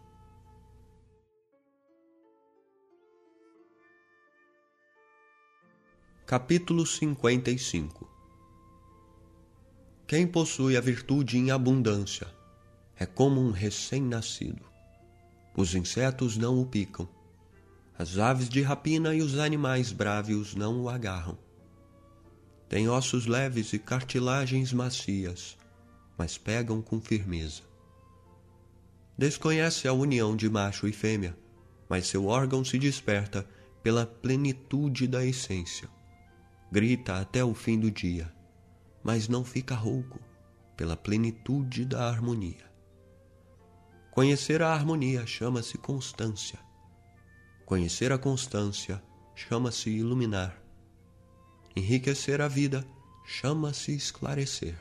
Capítulo 6.24 6.86
55 6.86 8.08
Quem 10.06 10.26
possui 10.26 10.76
a 10.76 10.80
virtude 10.80 11.36
em 11.36 11.50
abundância 11.50 12.32
é 12.96 13.04
como 13.04 13.40
um 13.40 13.50
recém-nascido. 13.50 14.64
Os 15.54 15.74
insetos 15.74 16.38
não 16.38 16.58
o 16.58 16.64
picam, 16.64 17.08
as 17.98 18.18
aves 18.18 18.48
de 18.48 18.62
rapina 18.62 19.14
e 19.14 19.22
os 19.22 19.38
animais 19.38 19.92
brávios 19.92 20.54
não 20.54 20.82
o 20.82 20.88
agarram. 20.88 21.38
Tem 22.68 22.88
ossos 22.88 23.26
leves 23.26 23.72
e 23.72 23.78
cartilagens 23.78 24.72
macias, 24.72 25.56
mas 26.16 26.38
pegam 26.38 26.80
com 26.80 27.00
firmeza. 27.00 27.62
Desconhece 29.16 29.86
a 29.86 29.92
união 29.92 30.34
de 30.34 30.48
macho 30.48 30.88
e 30.88 30.92
fêmea, 30.92 31.36
mas 31.88 32.06
seu 32.06 32.26
órgão 32.26 32.64
se 32.64 32.78
desperta 32.78 33.46
pela 33.82 34.06
plenitude 34.06 35.06
da 35.06 35.24
essência 35.24 35.88
grita 36.72 37.20
até 37.20 37.44
o 37.44 37.52
fim 37.52 37.78
do 37.78 37.90
dia, 37.90 38.32
mas 39.04 39.28
não 39.28 39.44
fica 39.44 39.74
rouco 39.74 40.18
pela 40.74 40.96
plenitude 40.96 41.84
da 41.84 42.08
harmonia. 42.08 42.64
Conhecer 44.10 44.62
a 44.62 44.72
harmonia 44.72 45.26
chama-se 45.26 45.76
constância. 45.76 46.58
Conhecer 47.66 48.12
a 48.12 48.18
constância 48.18 49.02
chama-se 49.34 49.90
iluminar. 49.90 50.60
Enriquecer 51.74 52.40
a 52.40 52.48
vida 52.48 52.86
chama-se 53.24 53.94
esclarecer. 53.94 54.76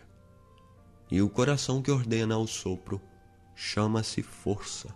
E 1.10 1.22
o 1.22 1.30
coração 1.30 1.82
que 1.82 1.92
ordena 1.92 2.38
o 2.38 2.48
sopro 2.48 3.02
chama-se 3.56 4.24
força. 4.24 4.94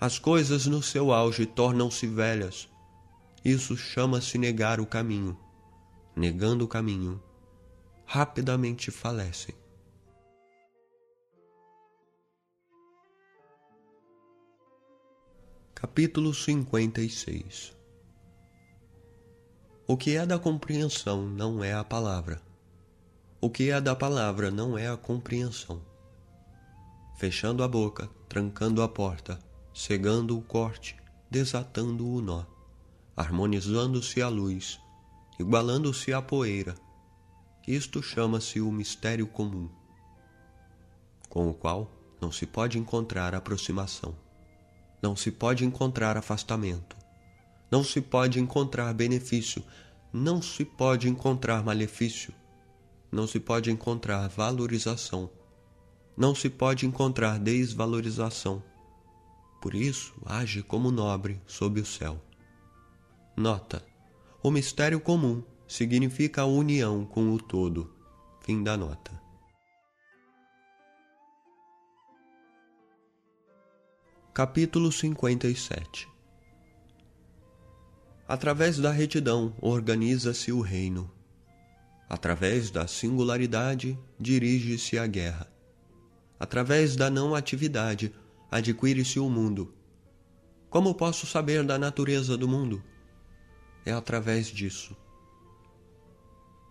As 0.00 0.18
coisas 0.18 0.66
no 0.66 0.82
seu 0.82 1.12
auge 1.12 1.46
tornam-se 1.46 2.06
velhas 2.06 2.68
isso 3.44 3.76
chama-se 3.76 4.38
negar 4.38 4.78
o 4.78 4.86
caminho. 4.86 5.36
Negando 6.14 6.64
o 6.64 6.68
caminho, 6.68 7.20
rapidamente 8.06 8.92
falecem. 8.92 9.52
Capítulo 15.82 16.32
56 16.32 17.76
O 19.84 19.96
que 19.96 20.16
é 20.16 20.24
da 20.24 20.38
compreensão 20.38 21.26
não 21.26 21.64
é 21.64 21.74
a 21.74 21.82
palavra. 21.82 22.40
O 23.40 23.50
que 23.50 23.68
é 23.68 23.80
da 23.80 23.96
palavra 23.96 24.48
não 24.48 24.78
é 24.78 24.86
a 24.88 24.96
compreensão. 24.96 25.82
Fechando 27.16 27.64
a 27.64 27.68
boca, 27.68 28.08
trancando 28.28 28.80
a 28.80 28.86
porta, 28.86 29.40
cegando 29.74 30.38
o 30.38 30.42
corte, 30.42 30.96
desatando 31.28 32.08
o 32.08 32.22
nó 32.22 32.44
harmonizando-se 33.16 34.22
a 34.22 34.28
luz, 34.28 34.80
igualando-se 35.36 36.12
à 36.12 36.22
poeira. 36.22 36.76
Isto 37.66 38.00
chama-se 38.00 38.60
o 38.60 38.70
mistério 38.70 39.26
comum, 39.26 39.68
com 41.28 41.50
o 41.50 41.52
qual 41.52 41.90
não 42.20 42.30
se 42.30 42.46
pode 42.46 42.78
encontrar 42.78 43.34
aproximação, 43.34 44.14
não 45.02 45.16
se 45.16 45.30
pode 45.32 45.64
encontrar 45.64 46.16
afastamento, 46.16 46.96
não 47.70 47.82
se 47.82 48.00
pode 48.00 48.38
encontrar 48.38 48.94
benefício, 48.94 49.62
não 50.12 50.40
se 50.40 50.64
pode 50.64 51.08
encontrar 51.08 51.64
malefício, 51.64 52.32
não 53.10 53.26
se 53.26 53.40
pode 53.40 53.70
encontrar 53.70 54.28
valorização, 54.28 55.28
não 56.16 56.34
se 56.34 56.48
pode 56.48 56.86
encontrar 56.86 57.38
desvalorização. 57.38 58.62
Por 59.60 59.74
isso, 59.74 60.14
age 60.24 60.62
como 60.62 60.90
nobre 60.90 61.40
sob 61.46 61.80
o 61.80 61.86
céu. 61.86 62.20
Nota: 63.36 63.84
o 64.42 64.50
mistério 64.50 65.00
comum 65.00 65.42
significa 65.68 66.42
a 66.42 66.46
união 66.46 67.04
com 67.04 67.32
o 67.32 67.38
todo. 67.38 67.90
Fim 68.40 68.62
da 68.62 68.76
nota. 68.76 69.21
Capítulo 74.34 74.90
57 74.90 76.08
Através 78.26 78.78
da 78.78 78.90
retidão 78.90 79.54
organiza-se 79.60 80.50
o 80.50 80.62
reino. 80.62 81.10
Através 82.08 82.70
da 82.70 82.86
singularidade 82.86 83.98
dirige-se 84.18 84.98
a 84.98 85.06
guerra. 85.06 85.52
Através 86.40 86.96
da 86.96 87.10
não 87.10 87.34
atividade 87.34 88.10
adquire-se 88.50 89.20
o 89.20 89.28
mundo. 89.28 89.74
Como 90.70 90.94
posso 90.94 91.26
saber 91.26 91.62
da 91.62 91.78
natureza 91.78 92.34
do 92.34 92.48
mundo? 92.48 92.82
é 93.84 93.92
através 93.92 94.46
disso. 94.46 94.96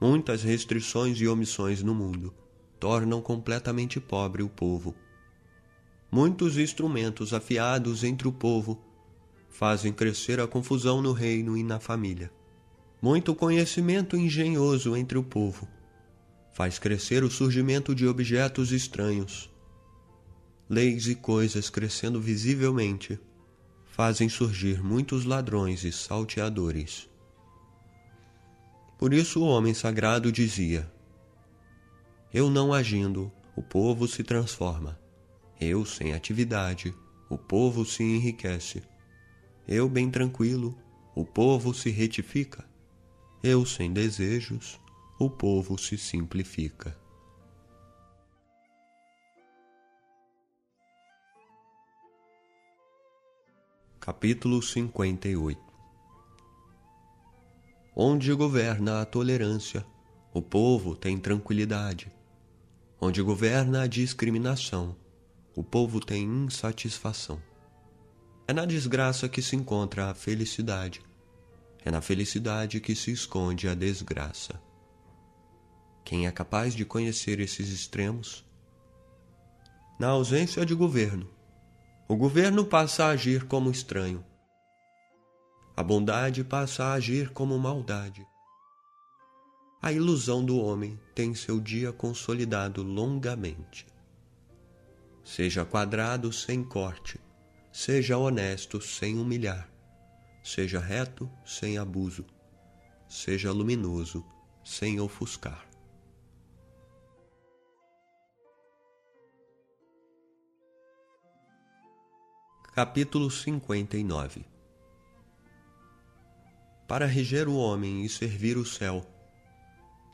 Muitas 0.01 0.41
restrições 0.41 1.21
e 1.21 1.27
omissões 1.27 1.83
no 1.83 1.93
mundo 1.93 2.33
tornam 2.79 3.21
completamente 3.21 3.99
pobre 3.99 4.41
o 4.41 4.49
povo. 4.49 4.95
Muitos 6.11 6.57
instrumentos 6.57 7.33
afiados 7.33 8.03
entre 8.03 8.27
o 8.27 8.33
povo 8.33 8.79
fazem 9.49 9.93
crescer 9.93 10.39
a 10.39 10.47
confusão 10.47 11.01
no 11.01 11.13
reino 11.13 11.57
e 11.57 11.63
na 11.63 11.79
família. 11.79 12.29
Muito 13.01 13.33
conhecimento 13.33 14.17
engenhoso 14.17 14.95
entre 14.95 15.17
o 15.17 15.23
povo 15.23 15.67
faz 16.53 16.77
crescer 16.77 17.23
o 17.23 17.31
surgimento 17.31 17.95
de 17.95 18.05
objetos 18.05 18.71
estranhos. 18.71 19.49
Leis 20.69 21.07
e 21.07 21.15
coisas 21.15 21.69
crescendo 21.69 22.19
visivelmente 22.19 23.19
fazem 23.85 24.29
surgir 24.29 24.83
muitos 24.83 25.25
ladrões 25.25 25.83
e 25.83 25.91
salteadores. 25.91 27.09
Por 28.97 29.13
isso 29.13 29.41
o 29.41 29.47
homem 29.47 29.73
sagrado 29.73 30.31
dizia: 30.31 30.91
Eu 32.33 32.49
não 32.49 32.73
agindo, 32.73 33.31
o 33.55 33.63
povo 33.63 34.07
se 34.07 34.23
transforma. 34.23 35.00
Eu 35.63 35.85
sem 35.85 36.11
atividade, 36.11 36.91
o 37.29 37.37
povo 37.37 37.85
se 37.85 38.01
enriquece. 38.01 38.81
Eu 39.67 39.87
bem 39.87 40.09
tranquilo, 40.09 40.75
o 41.13 41.23
povo 41.23 41.71
se 41.71 41.91
retifica. 41.91 42.67
Eu 43.43 43.63
sem 43.63 43.93
desejos, 43.93 44.79
o 45.19 45.29
povo 45.29 45.77
se 45.77 45.99
simplifica. 45.99 46.99
Capítulo 53.99 54.63
58 54.63 55.61
Onde 57.95 58.33
governa 58.33 58.99
a 58.99 59.05
tolerância, 59.05 59.85
o 60.33 60.41
povo 60.41 60.95
tem 60.95 61.19
tranquilidade. 61.19 62.11
Onde 62.99 63.21
governa 63.21 63.83
a 63.83 63.87
discriminação, 63.87 64.95
o 65.55 65.63
povo 65.63 65.99
tem 65.99 66.23
insatisfação. 66.23 67.41
É 68.47 68.53
na 68.53 68.65
desgraça 68.65 69.27
que 69.27 69.41
se 69.41 69.55
encontra 69.55 70.09
a 70.09 70.13
felicidade. 70.13 71.01
É 71.83 71.91
na 71.91 72.01
felicidade 72.01 72.79
que 72.79 72.95
se 72.95 73.11
esconde 73.11 73.67
a 73.67 73.75
desgraça. 73.75 74.61
Quem 76.05 76.27
é 76.27 76.31
capaz 76.31 76.73
de 76.73 76.85
conhecer 76.85 77.39
esses 77.39 77.69
extremos? 77.69 78.45
Na 79.99 80.07
ausência 80.07 80.65
de 80.65 80.73
governo, 80.73 81.29
o 82.07 82.15
governo 82.15 82.65
passa 82.65 83.05
a 83.05 83.09
agir 83.09 83.45
como 83.45 83.69
estranho. 83.69 84.23
A 85.75 85.83
bondade 85.83 86.43
passa 86.43 86.85
a 86.85 86.93
agir 86.93 87.29
como 87.31 87.57
maldade. 87.57 88.25
A 89.81 89.91
ilusão 89.91 90.43
do 90.45 90.57
homem 90.57 90.99
tem 91.15 91.33
seu 91.33 91.59
dia 91.59 91.91
consolidado 91.91 92.83
longamente. 92.83 93.90
Seja 95.23 95.63
quadrado 95.63 96.33
sem 96.33 96.63
corte, 96.63 97.19
seja 97.71 98.17
honesto 98.17 98.81
sem 98.81 99.19
humilhar, 99.19 99.69
seja 100.43 100.79
reto 100.79 101.31
sem 101.45 101.77
abuso, 101.77 102.25
seja 103.07 103.51
luminoso 103.51 104.25
sem 104.63 104.99
ofuscar. 104.99 105.69
Capítulo 112.73 113.29
59 113.29 114.43
Para 116.87 117.05
reger 117.05 117.47
o 117.47 117.55
homem 117.57 118.03
e 118.03 118.09
servir 118.09 118.57
o 118.57 118.65
céu, 118.65 119.05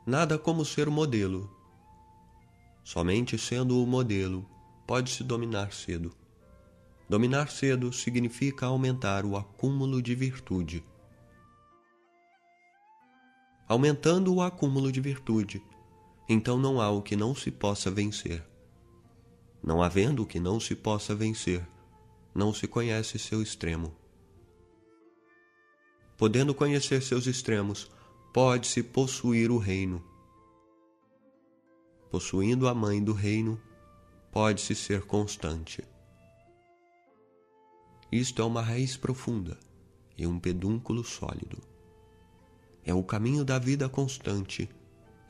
nada 0.06 0.38
como 0.38 0.66
ser 0.66 0.86
o 0.86 0.92
modelo. 0.92 1.50
Somente 2.84 3.38
sendo 3.38 3.82
o 3.82 3.86
modelo 3.86 4.57
pode-se 4.88 5.22
dominar 5.22 5.70
cedo. 5.70 6.14
Dominar 7.06 7.50
cedo 7.50 7.92
significa 7.92 8.64
aumentar 8.64 9.26
o 9.26 9.36
acúmulo 9.36 10.00
de 10.00 10.14
virtude. 10.14 10.82
Aumentando 13.68 14.34
o 14.34 14.40
acúmulo 14.40 14.90
de 14.90 14.98
virtude, 14.98 15.62
então 16.26 16.56
não 16.56 16.80
há 16.80 16.88
o 16.88 17.02
que 17.02 17.16
não 17.16 17.34
se 17.34 17.50
possa 17.50 17.90
vencer. 17.90 18.42
Não 19.62 19.82
havendo 19.82 20.22
o 20.22 20.26
que 20.26 20.40
não 20.40 20.58
se 20.58 20.74
possa 20.74 21.14
vencer, 21.14 21.68
não 22.34 22.54
se 22.54 22.66
conhece 22.66 23.18
seu 23.18 23.42
extremo. 23.42 23.94
Podendo 26.16 26.54
conhecer 26.54 27.02
seus 27.02 27.26
extremos, 27.26 27.90
pode-se 28.32 28.82
possuir 28.82 29.50
o 29.50 29.58
reino. 29.58 30.02
Possuindo 32.10 32.66
a 32.66 32.74
mãe 32.74 33.04
do 33.04 33.12
reino, 33.12 33.60
pode-se 34.30 34.74
ser 34.74 35.02
constante. 35.02 35.82
Isto 38.10 38.42
é 38.42 38.44
uma 38.44 38.62
raiz 38.62 38.96
profunda 38.96 39.58
e 40.16 40.26
um 40.26 40.38
pedúnculo 40.38 41.04
sólido. 41.04 41.58
É 42.84 42.94
o 42.94 43.02
caminho 43.02 43.44
da 43.44 43.58
vida 43.58 43.88
constante 43.88 44.68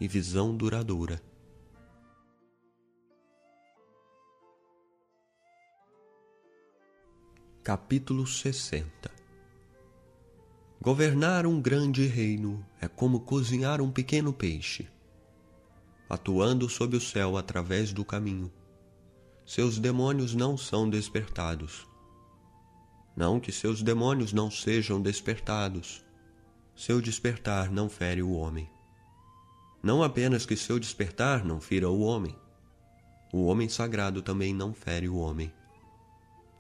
e 0.00 0.06
visão 0.06 0.56
duradoura. 0.56 1.20
Capítulo 7.62 8.26
60 8.26 9.10
Governar 10.80 11.44
um 11.44 11.60
grande 11.60 12.06
reino 12.06 12.64
é 12.80 12.86
como 12.86 13.20
cozinhar 13.20 13.80
um 13.80 13.90
pequeno 13.90 14.32
peixe, 14.32 14.88
atuando 16.08 16.68
sob 16.68 16.96
o 16.96 17.00
céu 17.00 17.36
através 17.36 17.92
do 17.92 18.04
caminho. 18.04 18.50
Seus 19.48 19.78
demônios 19.80 20.32
não 20.34 20.56
são 20.56 20.88
despertados. 20.88 21.84
Não 23.16 23.40
que 23.40 23.50
seus 23.50 23.82
demônios 23.82 24.32
não 24.32 24.48
sejam 24.48 25.02
despertados. 25.02 26.04
Seu 26.76 27.00
despertar 27.00 27.68
não 27.72 27.88
fere 27.88 28.22
o 28.22 28.30
homem. 28.30 28.70
Não 29.82 30.04
apenas 30.04 30.46
que 30.46 30.56
seu 30.56 30.78
despertar 30.78 31.44
não 31.44 31.60
fira 31.60 31.88
o 31.88 32.00
homem, 32.00 32.36
o 33.32 33.46
homem 33.46 33.68
sagrado 33.68 34.22
também 34.22 34.54
não 34.54 34.72
fere 34.72 35.08
o 35.08 35.16
homem 35.16 35.52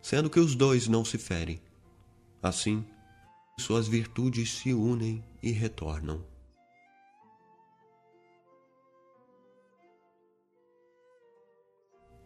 sendo 0.02 0.30
que 0.30 0.40
os 0.40 0.54
dois 0.54 0.88
não 0.88 1.04
se 1.04 1.18
ferem. 1.18 1.60
Assim, 2.42 2.84
suas 3.58 3.88
virtudes 3.88 4.54
se 4.54 4.72
unem 4.72 5.22
e 5.42 5.50
retornam. 5.50 6.24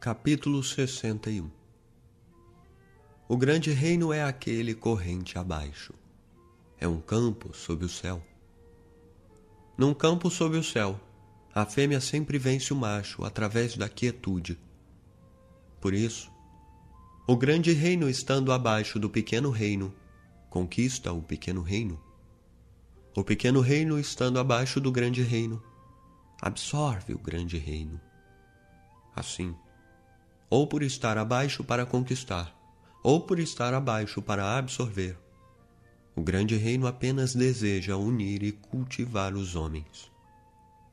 Capítulo 0.04 0.64
61 0.64 1.48
O 3.28 3.36
grande 3.36 3.70
reino 3.70 4.12
é 4.12 4.24
aquele 4.24 4.74
corrente 4.74 5.38
abaixo. 5.38 5.94
É 6.76 6.88
um 6.88 7.00
campo 7.00 7.54
sob 7.54 7.84
o 7.84 7.88
céu. 7.88 8.20
Num 9.78 9.94
campo 9.94 10.28
sob 10.28 10.56
o 10.56 10.64
céu, 10.64 10.98
a 11.54 11.64
fêmea 11.64 12.00
sempre 12.00 12.36
vence 12.36 12.72
o 12.72 12.76
macho 12.76 13.24
através 13.24 13.76
da 13.76 13.88
quietude. 13.88 14.58
Por 15.80 15.94
isso, 15.94 16.32
o 17.24 17.36
grande 17.36 17.70
reino 17.70 18.10
estando 18.10 18.50
abaixo 18.50 18.98
do 18.98 19.08
pequeno 19.08 19.50
reino, 19.50 19.94
conquista 20.50 21.12
o 21.12 21.22
pequeno 21.22 21.62
reino. 21.62 22.02
O 23.16 23.22
pequeno 23.22 23.60
reino 23.60 24.00
estando 24.00 24.40
abaixo 24.40 24.80
do 24.80 24.90
grande 24.90 25.22
reino, 25.22 25.62
absorve 26.40 27.14
o 27.14 27.18
grande 27.20 27.56
reino. 27.56 28.00
Assim, 29.14 29.54
ou 30.52 30.66
por 30.66 30.82
estar 30.82 31.16
abaixo 31.16 31.64
para 31.64 31.86
conquistar, 31.86 32.54
ou 33.02 33.22
por 33.22 33.38
estar 33.38 33.72
abaixo 33.72 34.20
para 34.20 34.58
absorver, 34.58 35.16
o 36.14 36.20
grande 36.20 36.56
reino 36.56 36.86
apenas 36.86 37.34
deseja 37.34 37.96
unir 37.96 38.42
e 38.42 38.52
cultivar 38.52 39.32
os 39.32 39.56
homens. 39.56 40.12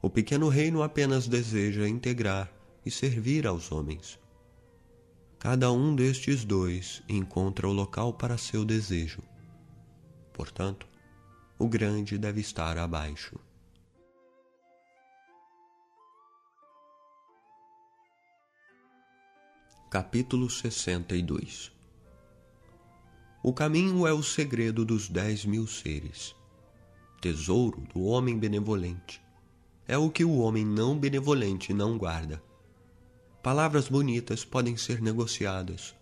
O 0.01 0.09
pequeno 0.09 0.47
reino 0.47 0.81
apenas 0.81 1.27
deseja 1.27 1.89
integrar 1.89 2.49
e 2.85 2.89
servir 2.89 3.45
aos 3.45 3.69
homens. 3.69 4.17
Cada 5.37 5.69
um 5.73 5.93
destes 5.93 6.45
dois 6.45 7.03
encontra 7.09 7.67
o 7.67 7.73
local 7.73 8.13
para 8.13 8.37
seu 8.37 8.63
desejo. 8.63 9.21
Portanto, 10.31 10.87
o 11.57 11.67
grande 11.67 12.17
deve 12.17 12.39
estar 12.39 12.77
abaixo. 12.77 13.37
Capítulo 19.89 20.51
62 20.51 21.71
O 23.41 23.51
caminho 23.51 24.05
é 24.05 24.13
o 24.13 24.21
segredo 24.21 24.85
dos 24.85 25.09
dez 25.09 25.43
mil 25.43 25.65
seres. 25.65 26.35
Tesouro 27.19 27.81
do 27.91 28.03
homem 28.03 28.37
benevolente. 28.37 29.19
É 29.87 29.97
o 29.97 30.11
que 30.11 30.23
o 30.23 30.37
homem 30.37 30.63
não 30.63 30.95
benevolente 30.95 31.73
não 31.73 31.97
guarda 31.97 32.39
Palavras 33.41 33.89
bonitas 33.89 34.45
podem 34.45 34.77
ser 34.77 35.01
negociadas. 35.01 35.95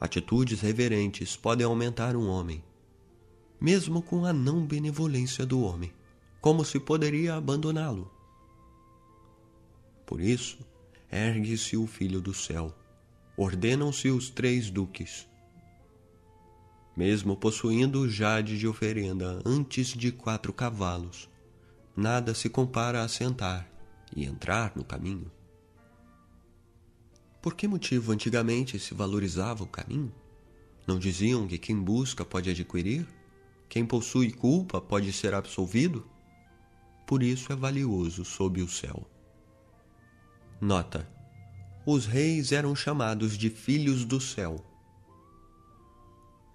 Atitudes 0.00 0.60
reverentes 0.60 1.36
podem 1.36 1.64
aumentar 1.64 2.16
um 2.16 2.28
homem, 2.28 2.64
mesmo 3.60 4.02
com 4.02 4.24
a 4.24 4.32
não 4.32 4.66
benevolência 4.66 5.46
do 5.46 5.60
homem. 5.62 5.92
Como 6.40 6.64
se 6.64 6.80
poderia 6.80 7.36
abandoná-lo? 7.36 8.10
Por 10.04 10.20
isso, 10.20 10.58
ergue-se 11.12 11.76
o 11.76 11.86
Filho 11.86 12.20
do 12.20 12.34
céu, 12.34 12.74
ordenam-se 13.38 14.10
os 14.10 14.28
três 14.28 14.68
duques. 14.68 15.28
Mesmo 16.96 17.36
possuindo 17.36 18.00
o 18.00 18.08
jade 18.08 18.58
de 18.58 18.66
oferenda 18.66 19.40
antes 19.46 19.94
de 19.94 20.10
quatro 20.10 20.52
cavalos, 20.52 21.30
nada 21.96 22.34
se 22.34 22.48
compara 22.48 23.00
a 23.04 23.06
sentar 23.06 23.70
e 24.14 24.24
entrar 24.24 24.72
no 24.74 24.82
caminho. 24.82 25.30
Por 27.40 27.54
que 27.54 27.68
motivo 27.68 28.10
antigamente 28.10 28.76
se 28.80 28.92
valorizava 28.92 29.62
o 29.62 29.68
caminho? 29.68 30.12
Não 30.84 30.98
diziam 30.98 31.46
que 31.46 31.58
quem 31.58 31.80
busca 31.80 32.24
pode 32.24 32.50
adquirir? 32.50 33.06
Quem 33.68 33.86
possui 33.86 34.32
culpa 34.32 34.80
pode 34.80 35.12
ser 35.12 35.32
absolvido? 35.32 36.04
Por 37.06 37.22
isso 37.22 37.52
é 37.52 37.56
valioso 37.56 38.24
sob 38.24 38.60
o 38.60 38.68
céu. 38.68 39.08
Nota: 40.60 41.08
Os 41.90 42.04
reis 42.04 42.52
eram 42.52 42.76
chamados 42.76 43.38
de 43.38 43.48
filhos 43.48 44.04
do 44.04 44.20
céu. 44.20 44.62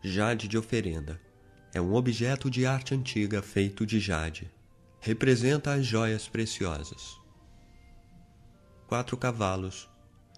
Jade 0.03 0.47
de 0.47 0.59
oferenda 0.59 1.19
é 1.73 1.81
um 1.81 1.95
objeto 1.95 2.51
de 2.51 2.67
arte 2.67 2.93
antiga 2.93 3.41
feito 3.41 3.83
de 3.83 3.99
jade. 3.99 4.47
Representa 4.99 5.73
as 5.73 5.87
joias 5.87 6.27
preciosas. 6.27 7.19
Quatro 8.85 9.17
cavalos. 9.17 9.89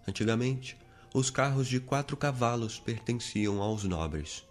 Antigamente, 0.07 0.77
os 1.13 1.29
carros 1.29 1.67
de 1.67 1.81
quatro 1.81 2.15
cavalos 2.15 2.79
pertenciam 2.79 3.61
aos 3.61 3.83
nobres. 3.83 4.47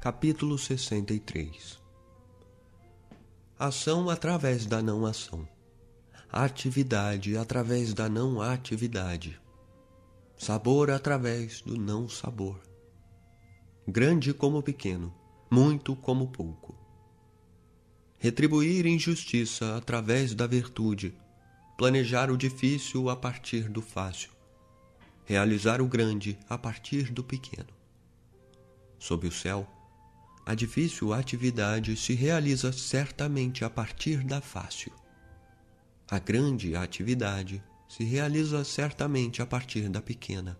Capítulo 0.00 0.58
63 0.58 1.85
Ação 3.58 4.10
através 4.10 4.66
da 4.66 4.82
não 4.82 5.06
ação. 5.06 5.48
Atividade 6.30 7.38
através 7.38 7.94
da 7.94 8.06
não 8.06 8.42
atividade. 8.42 9.40
Sabor 10.36 10.90
através 10.90 11.62
do 11.62 11.74
não 11.74 12.06
sabor. 12.06 12.60
Grande 13.88 14.34
como 14.34 14.62
pequeno, 14.62 15.10
muito 15.50 15.96
como 15.96 16.28
pouco. 16.28 16.76
Retribuir 18.18 18.84
injustiça 18.84 19.74
através 19.74 20.34
da 20.34 20.46
virtude. 20.46 21.16
Planejar 21.78 22.30
o 22.30 22.36
difícil 22.36 23.08
a 23.08 23.16
partir 23.16 23.70
do 23.70 23.80
fácil. 23.80 24.32
Realizar 25.24 25.80
o 25.80 25.88
grande 25.88 26.38
a 26.46 26.58
partir 26.58 27.10
do 27.10 27.24
pequeno. 27.24 27.72
Sob 28.98 29.26
o 29.26 29.32
céu, 29.32 29.66
a 30.46 30.54
difícil 30.54 31.12
atividade 31.12 31.96
se 31.96 32.14
realiza 32.14 32.72
certamente 32.72 33.64
a 33.64 33.68
partir 33.68 34.22
da 34.22 34.40
fácil. 34.40 34.92
A 36.08 36.20
grande 36.20 36.76
atividade 36.76 37.60
se 37.88 38.04
realiza 38.04 38.62
certamente 38.62 39.42
a 39.42 39.46
partir 39.46 39.88
da 39.88 40.00
pequena. 40.00 40.56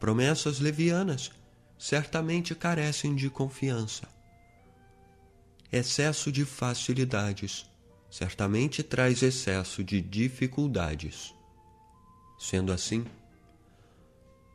Promessas 0.00 0.58
levianas 0.58 1.30
certamente 1.78 2.52
carecem 2.52 3.14
de 3.14 3.30
confiança. 3.30 4.08
Excesso 5.70 6.32
de 6.32 6.44
facilidades 6.44 7.70
certamente 8.10 8.82
traz 8.82 9.22
excesso 9.22 9.84
de 9.84 10.00
dificuldades. 10.00 11.32
Sendo 12.40 12.72
assim, 12.72 13.06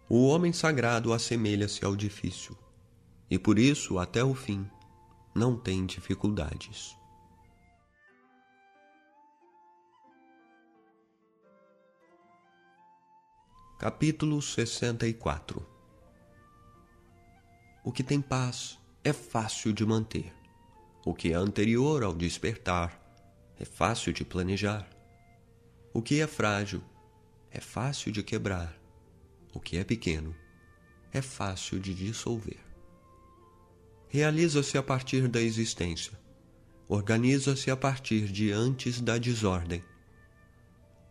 o 0.09 0.27
homem 0.27 0.51
sagrado 0.51 1.13
assemelha-se 1.13 1.85
ao 1.85 1.95
difícil 1.95 2.57
e 3.29 3.39
por 3.39 3.57
isso, 3.57 3.97
até 3.97 4.23
o 4.23 4.35
fim, 4.35 4.69
não 5.33 5.57
tem 5.57 5.85
dificuldades. 5.85 6.95
Capítulo 13.79 14.41
64 14.41 15.65
O 17.83 17.91
que 17.91 18.03
tem 18.03 18.21
paz 18.21 18.79
é 19.03 19.11
fácil 19.11 19.73
de 19.73 19.85
manter. 19.85 20.33
O 21.05 21.13
que 21.13 21.33
é 21.33 21.35
anterior 21.35 22.03
ao 22.03 22.13
despertar 22.13 22.99
é 23.59 23.65
fácil 23.65 24.13
de 24.13 24.23
planejar. 24.23 24.87
O 25.93 26.01
que 26.01 26.21
é 26.21 26.27
frágil 26.27 26.81
é 27.51 27.59
fácil 27.59 28.11
de 28.11 28.23
quebrar. 28.23 28.79
O 29.53 29.59
que 29.59 29.77
é 29.77 29.83
pequeno 29.83 30.35
é 31.11 31.21
fácil 31.21 31.79
de 31.79 31.93
dissolver 31.93 32.64
realiza-se 34.15 34.77
a 34.77 34.81
partir 34.81 35.27
da 35.27 35.41
existência, 35.41 36.13
organiza-se 36.87 37.69
a 37.69 37.75
partir 37.75 38.31
de 38.31 38.49
antes 38.49 39.01
da 39.01 39.17
desordem. 39.17 39.83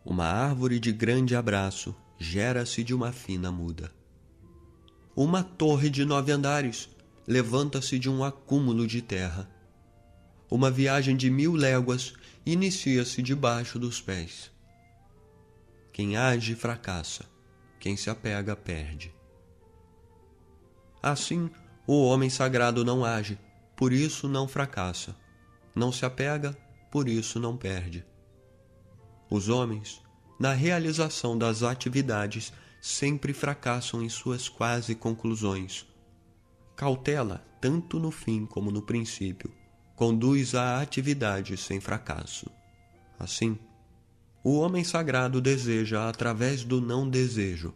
Uma 0.03 0.25
árvore 0.25 0.79
de 0.79 0.91
grande 0.91 1.35
abraço 1.35 1.95
gera-se 2.17 2.83
de 2.83 2.95
uma 2.95 3.11
fina 3.11 3.51
muda. 3.51 3.93
Uma 5.15 5.43
torre 5.43 5.87
de 5.87 6.03
nove 6.03 6.31
andares 6.31 6.89
levanta-se 7.27 7.99
de 7.99 8.09
um 8.09 8.23
acúmulo 8.23 8.87
de 8.87 9.03
terra. 9.03 9.47
Uma 10.49 10.71
viagem 10.71 11.15
de 11.15 11.29
mil 11.29 11.53
léguas 11.53 12.15
inicia-se 12.43 13.21
debaixo 13.21 13.77
dos 13.77 14.01
pés. 14.01 14.51
Quem 15.93 16.17
age 16.17 16.55
fracassa, 16.55 17.23
quem 17.79 17.95
se 17.95 18.09
apega 18.09 18.55
perde. 18.55 19.13
Assim, 21.03 21.51
o 21.87 22.03
homem 22.03 22.29
sagrado 22.29 22.83
não 22.83 23.05
age, 23.05 23.37
por 23.75 23.93
isso 23.93 24.27
não 24.27 24.47
fracassa. 24.47 25.15
Não 25.75 25.91
se 25.91 26.05
apega, 26.05 26.57
por 26.89 27.07
isso 27.07 27.39
não 27.39 27.55
perde. 27.55 28.03
Os 29.29 29.49
homens, 29.49 30.01
na 30.39 30.53
realização 30.53 31.37
das 31.37 31.61
atividades, 31.61 32.51
sempre 32.81 33.33
fracassam 33.33 34.01
em 34.01 34.09
suas 34.09 34.49
quase 34.49 34.95
conclusões. 34.95 35.85
Cautela, 36.75 37.45
tanto 37.61 37.99
no 37.99 38.09
fim 38.09 38.45
como 38.45 38.71
no 38.71 38.81
princípio, 38.81 39.51
conduz 39.95 40.55
à 40.55 40.81
atividade 40.81 41.55
sem 41.57 41.79
fracasso. 41.79 42.49
Assim, 43.19 43.59
o 44.43 44.59
homem 44.59 44.83
sagrado 44.83 45.39
deseja 45.39 46.09
através 46.09 46.63
do 46.63 46.81
não 46.81 47.07
desejo 47.09 47.73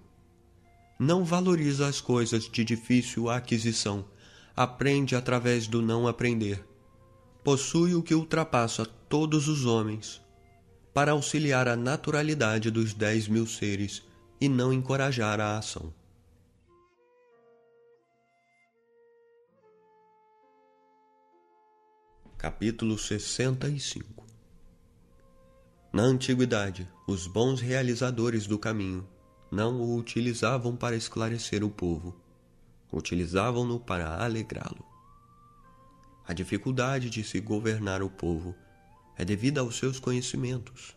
não 1.00 1.24
valoriza 1.24 1.88
as 1.88 2.02
coisas 2.02 2.44
de 2.44 2.66
difícil 2.66 3.30
aquisição, 3.30 4.04
aprende 4.54 5.16
através 5.16 5.66
do 5.66 5.82
não 5.82 6.06
aprender. 6.06 6.68
Possui 7.42 7.96
o 7.96 8.04
que 8.04 8.14
ultrapassa 8.14 8.86
todos 8.86 9.48
os 9.48 9.66
homens, 9.66 10.22
para 10.94 11.14
auxiliar 11.14 11.70
a 11.70 11.78
naturalidade 11.78 12.70
dos 12.70 12.94
dez 12.94 13.30
mil 13.30 13.48
seres 13.48 14.04
e 14.42 14.50
não 14.50 14.74
encorajar 14.74 15.40
a 15.40 15.58
ação. 15.58 15.94
Capítulo 22.38 22.98
65 22.98 24.26
Na 25.94 26.04
antiguidade, 26.04 26.90
os 27.08 27.28
bons 27.28 27.62
realizadores 27.62 28.46
do 28.48 28.60
caminho 28.60 29.08
não 29.52 29.82
o 29.82 29.98
utilizavam 29.98 30.76
para 30.76 30.96
esclarecer 30.96 31.64
o 31.64 31.70
povo, 31.70 32.16
utilizavam-no 32.92 33.80
para 33.80 34.24
alegrá-lo. 34.24 34.86
A 36.28 36.34
dificuldade 36.34 37.10
de 37.10 37.24
se 37.24 37.40
governar 37.40 38.04
o 38.04 38.10
povo 38.10 38.56
é 39.18 39.26
devida 39.26 39.62
aos 39.62 39.78
seus 39.78 40.00
conhecimentos. 40.00 40.96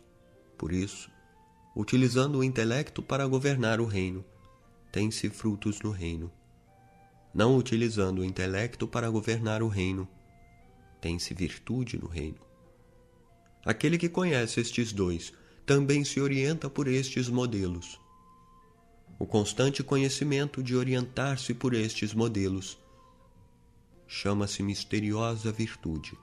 Por 0.58 0.70
isso, 0.70 1.10
utilizando 1.74 2.38
o 2.38 2.44
intelecto 2.44 3.02
para 3.02 3.26
governar 3.26 3.80
o 3.80 3.86
reino, 3.86 4.22
tem-se 4.92 5.30
frutos 5.30 5.80
no 5.80 5.90
reino. 5.90 6.30
Não 7.32 7.56
utilizando 7.56 8.18
o 8.18 8.24
intelecto 8.24 8.86
para 8.86 9.08
governar 9.08 9.62
o 9.62 9.68
reino, 9.68 10.06
tem-se 11.00 11.32
virtude 11.32 11.98
no 11.98 12.06
reino. 12.06 12.38
Aquele 13.64 13.96
que 13.96 14.10
conhece 14.10 14.60
estes 14.60 14.92
dois 14.92 15.32
também 15.64 16.04
se 16.04 16.20
orienta 16.20 16.68
por 16.68 16.86
estes 16.86 17.30
modelos 17.30 18.01
o 19.22 19.26
constante 19.26 19.84
conhecimento 19.84 20.60
de 20.60 20.74
orientar-se 20.74 21.54
por 21.54 21.74
estes 21.74 22.12
modelos. 22.12 22.76
Chama-se 24.04 24.64
misteriosa 24.64 25.52
virtude. 25.52 26.18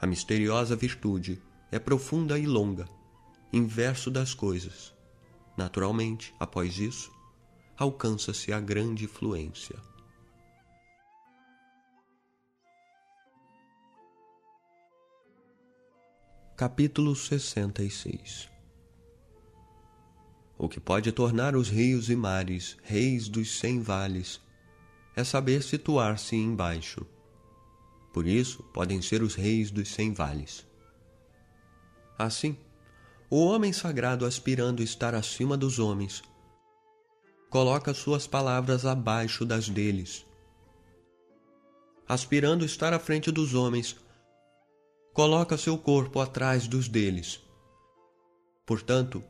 A 0.00 0.04
misteriosa 0.04 0.74
virtude 0.74 1.40
é 1.70 1.78
profunda 1.78 2.40
e 2.40 2.44
longa, 2.44 2.88
inverso 3.52 4.10
das 4.10 4.34
coisas. 4.34 4.92
Naturalmente, 5.56 6.34
após 6.40 6.76
isso, 6.76 7.08
alcança-se 7.78 8.52
a 8.52 8.58
grande 8.58 9.06
fluência. 9.06 9.76
Capítulo 16.56 17.14
66 17.14 18.55
o 20.58 20.68
que 20.68 20.80
pode 20.80 21.12
tornar 21.12 21.54
os 21.54 21.68
rios 21.68 22.08
e 22.08 22.16
mares 22.16 22.76
reis 22.82 23.28
dos 23.28 23.58
cem 23.58 23.80
vales 23.80 24.40
é 25.14 25.24
saber 25.24 25.62
situar-se 25.62 26.36
embaixo. 26.36 27.06
Por 28.12 28.26
isso 28.26 28.62
podem 28.72 29.02
ser 29.02 29.22
os 29.22 29.34
reis 29.34 29.70
dos 29.70 29.88
cem 29.88 30.12
vales. 30.12 30.66
Assim, 32.18 32.56
o 33.28 33.44
homem 33.44 33.72
sagrado 33.72 34.24
aspirando 34.24 34.82
estar 34.82 35.14
acima 35.14 35.56
dos 35.56 35.78
homens, 35.78 36.22
coloca 37.50 37.92
suas 37.92 38.26
palavras 38.26 38.86
abaixo 38.86 39.44
das 39.44 39.68
deles. 39.68 40.24
Aspirando 42.08 42.64
estar 42.64 42.92
à 42.94 42.98
frente 42.98 43.30
dos 43.30 43.54
homens, 43.54 43.96
coloca 45.12 45.58
seu 45.58 45.76
corpo 45.76 46.20
atrás 46.20 46.68
dos 46.68 46.88
deles 46.88 47.44
Portanto, 48.66 49.22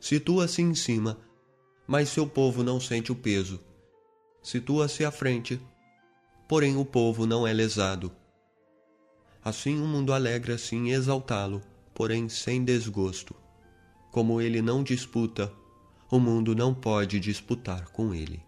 situa-se 0.00 0.62
em 0.62 0.74
cima, 0.74 1.18
mas 1.86 2.08
seu 2.08 2.26
povo 2.26 2.62
não 2.62 2.80
sente 2.80 3.12
o 3.12 3.14
peso. 3.14 3.60
Situa-se 4.42 5.04
à 5.04 5.10
frente, 5.10 5.60
porém 6.48 6.76
o 6.76 6.84
povo 6.84 7.26
não 7.26 7.46
é 7.46 7.52
lesado. 7.52 8.12
Assim 9.44 9.80
o 9.80 9.86
mundo 9.86 10.12
alegra-se 10.12 10.74
em 10.74 10.90
exaltá-lo, 10.90 11.62
porém 11.94 12.28
sem 12.28 12.64
desgosto. 12.64 13.34
Como 14.10 14.40
ele 14.40 14.62
não 14.62 14.82
disputa, 14.82 15.52
o 16.10 16.18
mundo 16.18 16.54
não 16.54 16.74
pode 16.74 17.20
disputar 17.20 17.88
com 17.90 18.14
ele. 18.14 18.44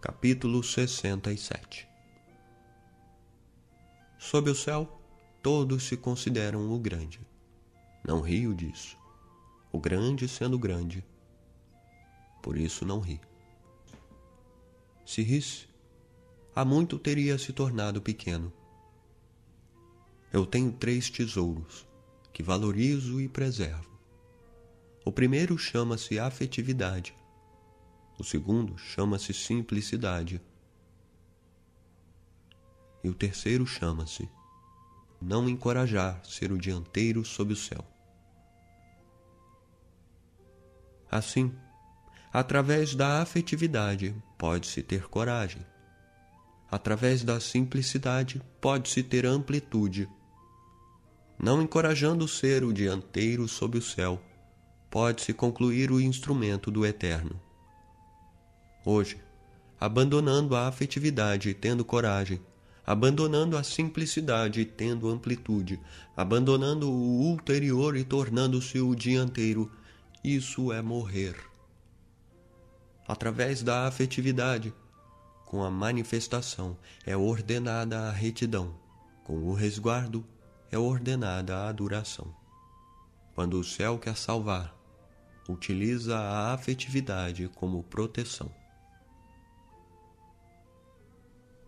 Capítulo 0.00 0.62
67 0.62 1.87
Sob 4.30 4.50
o 4.50 4.54
céu, 4.54 5.00
todos 5.42 5.84
se 5.84 5.96
consideram 5.96 6.70
o 6.70 6.78
grande. 6.78 7.18
Não 8.06 8.20
rio 8.20 8.54
disso. 8.54 8.94
O 9.72 9.80
grande 9.80 10.28
sendo 10.28 10.58
grande. 10.58 11.02
Por 12.42 12.58
isso 12.58 12.84
não 12.84 13.00
ri. 13.00 13.18
Se 15.06 15.22
risse, 15.22 15.66
há 16.54 16.62
muito 16.62 16.98
teria 16.98 17.38
se 17.38 17.54
tornado 17.54 18.02
pequeno. 18.02 18.52
Eu 20.30 20.44
tenho 20.44 20.72
três 20.72 21.08
tesouros 21.08 21.88
que 22.30 22.42
valorizo 22.42 23.22
e 23.22 23.30
preservo. 23.30 23.98
O 25.06 25.10
primeiro 25.10 25.56
chama-se 25.56 26.18
afetividade. 26.18 27.16
O 28.18 28.24
segundo 28.24 28.76
chama-se 28.76 29.32
simplicidade. 29.32 30.38
E 33.02 33.08
o 33.08 33.14
terceiro 33.14 33.66
chama-se 33.66 34.28
não 35.20 35.48
encorajar 35.48 36.24
ser 36.24 36.52
o 36.52 36.58
dianteiro 36.58 37.24
sob 37.24 37.52
o 37.52 37.56
céu. 37.56 37.84
Assim, 41.10 41.52
Através 42.32 42.94
da 42.94 43.22
afetividade 43.22 44.14
pode-se 44.36 44.82
ter 44.82 45.08
coragem. 45.08 45.64
Através 46.70 47.24
da 47.24 47.40
simplicidade 47.40 48.42
pode-se 48.60 49.02
ter 49.02 49.24
amplitude. 49.24 50.06
Não 51.38 51.62
encorajando 51.62 52.28
ser 52.28 52.64
o 52.64 52.72
dianteiro 52.72 53.48
sob 53.48 53.78
o 53.78 53.82
céu, 53.82 54.20
pode-se 54.90 55.32
concluir 55.32 55.90
o 55.90 56.00
instrumento 56.00 56.70
do 56.70 56.84
eterno. 56.84 57.40
Hoje, 58.84 59.18
abandonando 59.80 60.54
a 60.54 60.68
afetividade 60.68 61.48
e 61.48 61.54
tendo 61.54 61.84
coragem, 61.84 62.40
abandonando 62.88 63.54
a 63.54 63.62
simplicidade 63.62 64.62
e 64.62 64.64
tendo 64.64 65.10
amplitude, 65.10 65.78
abandonando 66.16 66.90
o 66.90 67.20
ulterior 67.20 67.94
e 67.94 68.02
tornando-se 68.02 68.80
o 68.80 68.94
dianteiro, 68.94 69.70
isso 70.24 70.72
é 70.72 70.80
morrer 70.80 71.36
através 73.06 73.62
da 73.62 73.86
afetividade. 73.86 74.72
Com 75.44 75.62
a 75.62 75.70
manifestação 75.70 76.78
é 77.04 77.14
ordenada 77.14 78.08
a 78.08 78.10
retidão, 78.10 78.74
com 79.22 79.36
o 79.44 79.52
resguardo 79.52 80.24
é 80.72 80.78
ordenada 80.78 81.58
a 81.58 81.68
adoração. 81.68 82.34
Quando 83.34 83.60
o 83.60 83.64
céu 83.64 83.98
quer 83.98 84.16
salvar, 84.16 84.74
utiliza 85.46 86.18
a 86.18 86.54
afetividade 86.54 87.50
como 87.54 87.82
proteção. 87.82 88.50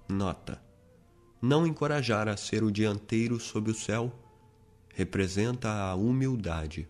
Nota: 0.09 0.70
Não 1.43 1.67
encorajar 1.67 2.29
a 2.29 2.37
ser 2.37 2.63
o 2.63 2.71
dianteiro 2.71 3.41
sob 3.41 3.71
o 3.71 3.75
céu 3.75 4.13
representa 4.93 5.71
a 5.71 5.95
humildade. 5.95 6.87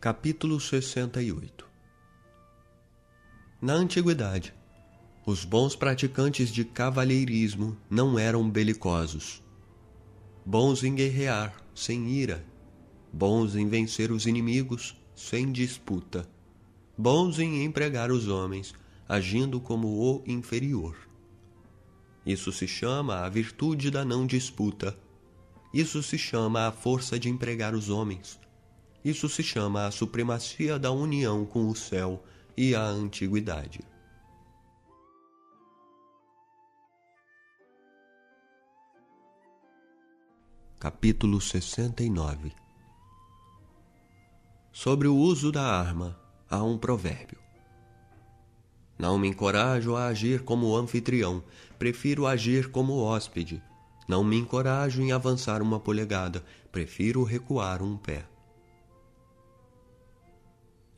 Capítulo 0.00 0.58
68 0.58 1.64
Na 3.60 3.74
antiguidade, 3.74 4.52
os 5.24 5.44
bons 5.44 5.76
praticantes 5.76 6.48
de 6.50 6.64
cavalheirismo 6.64 7.76
não 7.88 8.18
eram 8.18 8.50
belicosos. 8.50 9.40
Bons 10.44 10.82
em 10.82 10.96
guerrear, 10.96 11.54
sem 11.72 12.10
ira. 12.10 12.44
Bons 13.12 13.54
em 13.54 13.68
vencer 13.68 14.10
os 14.10 14.26
inimigos, 14.26 15.00
sem 15.14 15.52
disputa. 15.52 16.28
Bons 16.96 17.38
em 17.38 17.64
empregar 17.64 18.10
os 18.10 18.28
homens, 18.28 18.74
agindo 19.08 19.60
como 19.60 19.88
o 19.88 20.22
inferior. 20.26 20.96
Isso 22.24 22.52
se 22.52 22.68
chama 22.68 23.20
a 23.20 23.28
virtude 23.28 23.90
da 23.90 24.04
não 24.04 24.26
disputa. 24.26 24.96
Isso 25.72 26.02
se 26.02 26.18
chama 26.18 26.66
a 26.66 26.72
força 26.72 27.18
de 27.18 27.28
empregar 27.28 27.74
os 27.74 27.88
homens 27.88 28.38
isso 29.04 29.28
se 29.28 29.42
chama 29.42 29.86
a 29.86 29.90
supremacia 29.90 30.78
da 30.78 30.92
união 30.92 31.44
com 31.44 31.68
o 31.68 31.74
céu 31.74 32.22
e 32.56 32.74
a 32.74 32.82
antiguidade. 32.82 33.80
Capítulo 40.78 41.40
69 41.40 42.52
Sobre 44.72 45.08
o 45.08 45.16
uso 45.16 45.50
da 45.50 45.64
arma, 45.64 46.18
há 46.52 46.62
um 46.62 46.76
provérbio. 46.76 47.38
Não 48.98 49.18
me 49.18 49.26
encorajo 49.26 49.96
a 49.96 50.08
agir 50.08 50.42
como 50.42 50.76
anfitrião, 50.76 51.42
prefiro 51.78 52.26
agir 52.26 52.70
como 52.70 52.98
hóspede. 52.98 53.62
Não 54.06 54.22
me 54.22 54.36
encorajo 54.36 55.00
em 55.00 55.12
avançar 55.12 55.62
uma 55.62 55.80
polegada, 55.80 56.44
prefiro 56.70 57.24
recuar 57.24 57.82
um 57.82 57.96
pé. 57.96 58.26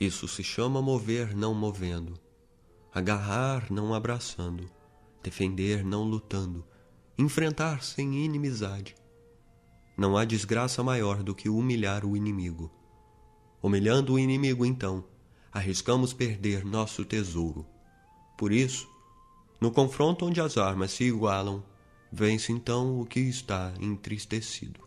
Isso 0.00 0.26
se 0.26 0.42
chama 0.42 0.82
mover 0.82 1.36
não 1.36 1.54
movendo, 1.54 2.18
agarrar 2.92 3.70
não 3.70 3.94
abraçando, 3.94 4.68
defender 5.22 5.84
não 5.84 6.02
lutando, 6.02 6.66
enfrentar 7.16 7.84
sem 7.84 8.24
inimizade. 8.24 8.96
Não 9.96 10.16
há 10.16 10.24
desgraça 10.24 10.82
maior 10.82 11.22
do 11.22 11.32
que 11.32 11.48
humilhar 11.48 12.04
o 12.04 12.16
inimigo. 12.16 12.72
Humilhando 13.62 14.14
o 14.14 14.18
inimigo, 14.18 14.66
então, 14.66 15.04
arriscamos 15.54 16.12
perder 16.12 16.64
nosso 16.64 17.04
tesouro. 17.04 17.64
Por 18.36 18.50
isso, 18.50 18.90
no 19.60 19.70
confronto 19.70 20.26
onde 20.26 20.40
as 20.40 20.58
armas 20.58 20.90
se 20.90 21.04
igualam, 21.04 21.64
vence 22.12 22.50
então 22.50 23.00
o 23.00 23.06
que 23.06 23.20
está 23.20 23.72
entristecido. 23.80 24.82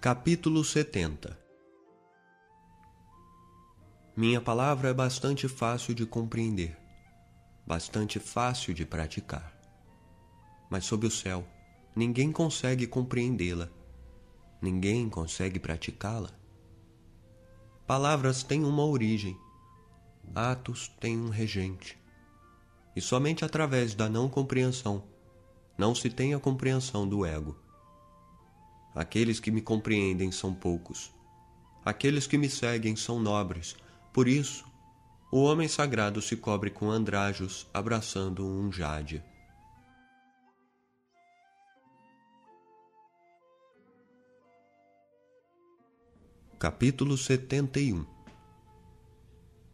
Capítulo 0.00 0.64
70 0.64 1.36
Minha 4.16 4.40
palavra 4.40 4.90
é 4.90 4.94
bastante 4.94 5.48
fácil 5.48 5.94
de 5.94 6.06
compreender, 6.06 6.78
bastante 7.66 8.20
fácil 8.20 8.72
de 8.72 8.86
praticar. 8.86 9.52
Mas 10.70 10.84
sob 10.84 11.08
o 11.08 11.10
céu, 11.10 11.44
ninguém 11.94 12.30
consegue 12.30 12.86
compreendê-la, 12.86 13.68
ninguém 14.60 15.08
consegue 15.08 15.58
praticá-la. 15.58 16.30
Palavras 17.86 18.42
têm 18.42 18.64
uma 18.64 18.84
origem, 18.84 19.36
atos 20.34 20.88
têm 21.00 21.18
um 21.18 21.28
regente, 21.28 21.98
e 22.94 23.00
somente 23.00 23.44
através 23.44 23.94
da 23.94 24.08
não 24.08 24.28
compreensão 24.28 25.04
não 25.80 25.94
se 25.94 26.10
tem 26.10 26.34
a 26.34 26.38
compreensão 26.38 27.08
do 27.08 27.24
ego. 27.24 27.56
Aqueles 28.94 29.40
que 29.40 29.50
me 29.50 29.62
compreendem 29.62 30.30
são 30.30 30.52
poucos. 30.52 31.10
Aqueles 31.82 32.26
que 32.26 32.36
me 32.36 32.50
seguem 32.50 32.94
são 32.96 33.18
nobres. 33.18 33.74
Por 34.12 34.28
isso, 34.28 34.66
o 35.32 35.42
homem 35.42 35.68
sagrado 35.68 36.20
se 36.20 36.36
cobre 36.36 36.70
com 36.70 36.90
andrajos, 36.90 37.66
abraçando 37.72 38.46
um 38.46 38.70
jade. 38.70 39.24
Capítulo 46.60 47.16
71 47.16 48.04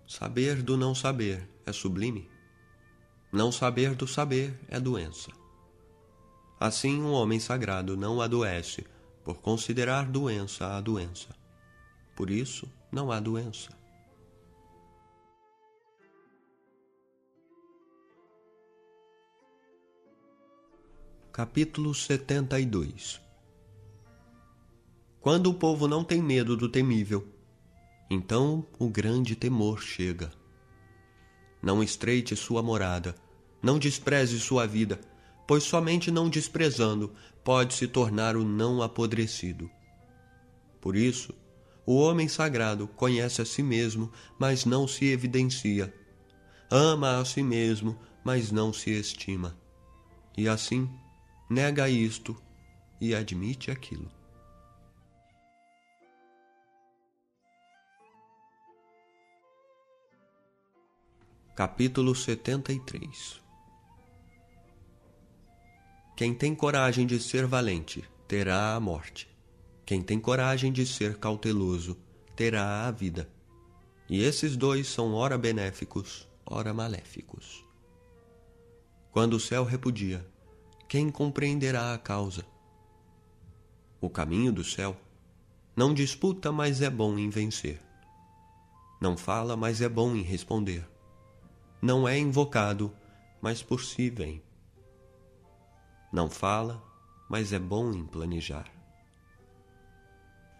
Saber 0.06 0.62
do 0.62 0.76
não 0.76 0.94
saber 0.94 1.44
é 1.66 1.72
sublime. 1.72 2.30
Não 3.32 3.50
saber 3.50 3.96
do 3.96 4.06
saber 4.06 4.56
é 4.68 4.78
doença. 4.78 5.32
Assim, 6.60 7.02
um 7.02 7.10
homem 7.10 7.40
sagrado 7.40 7.96
não 7.96 8.20
adoece 8.20 8.86
por 9.24 9.40
considerar 9.40 10.06
doença 10.08 10.76
a 10.76 10.80
doença. 10.80 11.34
Por 12.14 12.30
isso, 12.30 12.70
não 12.92 13.10
há 13.10 13.18
doença. 13.18 13.76
Capítulo 21.32 21.92
72 21.92 23.25
Quando 25.26 25.50
o 25.50 25.54
povo 25.54 25.88
não 25.88 26.04
tem 26.04 26.22
medo 26.22 26.56
do 26.56 26.68
temível, 26.68 27.26
então 28.08 28.64
o 28.78 28.88
grande 28.88 29.34
temor 29.34 29.82
chega. 29.82 30.30
Não 31.60 31.82
estreite 31.82 32.36
sua 32.36 32.62
morada, 32.62 33.12
não 33.60 33.76
despreze 33.76 34.38
sua 34.38 34.68
vida, 34.68 35.00
pois 35.44 35.64
somente 35.64 36.12
não 36.12 36.30
desprezando 36.30 37.12
pode 37.42 37.74
se 37.74 37.88
tornar 37.88 38.36
o 38.36 38.44
não 38.44 38.80
apodrecido. 38.80 39.68
Por 40.80 40.94
isso, 40.94 41.34
o 41.84 41.96
homem 41.96 42.28
sagrado 42.28 42.86
conhece 42.86 43.42
a 43.42 43.44
si 43.44 43.64
mesmo, 43.64 44.12
mas 44.38 44.64
não 44.64 44.86
se 44.86 45.06
evidencia. 45.06 45.92
Ama 46.70 47.18
a 47.18 47.24
si 47.24 47.42
mesmo, 47.42 47.98
mas 48.22 48.52
não 48.52 48.72
se 48.72 48.92
estima. 48.92 49.58
E 50.38 50.48
assim, 50.48 50.88
nega 51.50 51.88
isto 51.88 52.40
e 53.00 53.12
admite 53.12 53.72
aquilo. 53.72 54.08
Capítulo 61.56 62.14
73 62.14 63.40
Quem 66.14 66.34
tem 66.34 66.54
coragem 66.54 67.06
de 67.06 67.18
ser 67.18 67.46
valente 67.46 68.04
terá 68.28 68.74
a 68.74 68.78
morte. 68.78 69.26
Quem 69.86 70.02
tem 70.02 70.20
coragem 70.20 70.70
de 70.70 70.84
ser 70.84 71.16
cauteloso 71.16 71.96
terá 72.36 72.86
a 72.86 72.90
vida. 72.90 73.26
E 74.06 74.22
esses 74.22 74.54
dois 74.54 74.86
são 74.86 75.14
ora 75.14 75.38
benéficos, 75.38 76.28
ora 76.44 76.74
maléficos. 76.74 77.64
Quando 79.10 79.32
o 79.32 79.40
céu 79.40 79.64
repudia, 79.64 80.26
quem 80.86 81.08
compreenderá 81.08 81.94
a 81.94 81.98
causa? 81.98 82.44
O 83.98 84.10
caminho 84.10 84.52
do 84.52 84.62
céu 84.62 84.94
não 85.74 85.94
disputa, 85.94 86.52
mas 86.52 86.82
é 86.82 86.90
bom 86.90 87.16
em 87.16 87.30
vencer. 87.30 87.80
Não 89.00 89.16
fala, 89.16 89.56
mas 89.56 89.80
é 89.80 89.88
bom 89.88 90.14
em 90.14 90.20
responder 90.20 90.86
não 91.86 92.08
é 92.08 92.18
invocado, 92.18 92.92
mas 93.40 93.62
por 93.62 93.80
si 93.80 94.10
vem. 94.10 94.42
Não 96.12 96.28
fala, 96.28 96.82
mas 97.30 97.52
é 97.52 97.60
bom 97.60 97.92
em 97.92 98.04
planejar. 98.04 98.68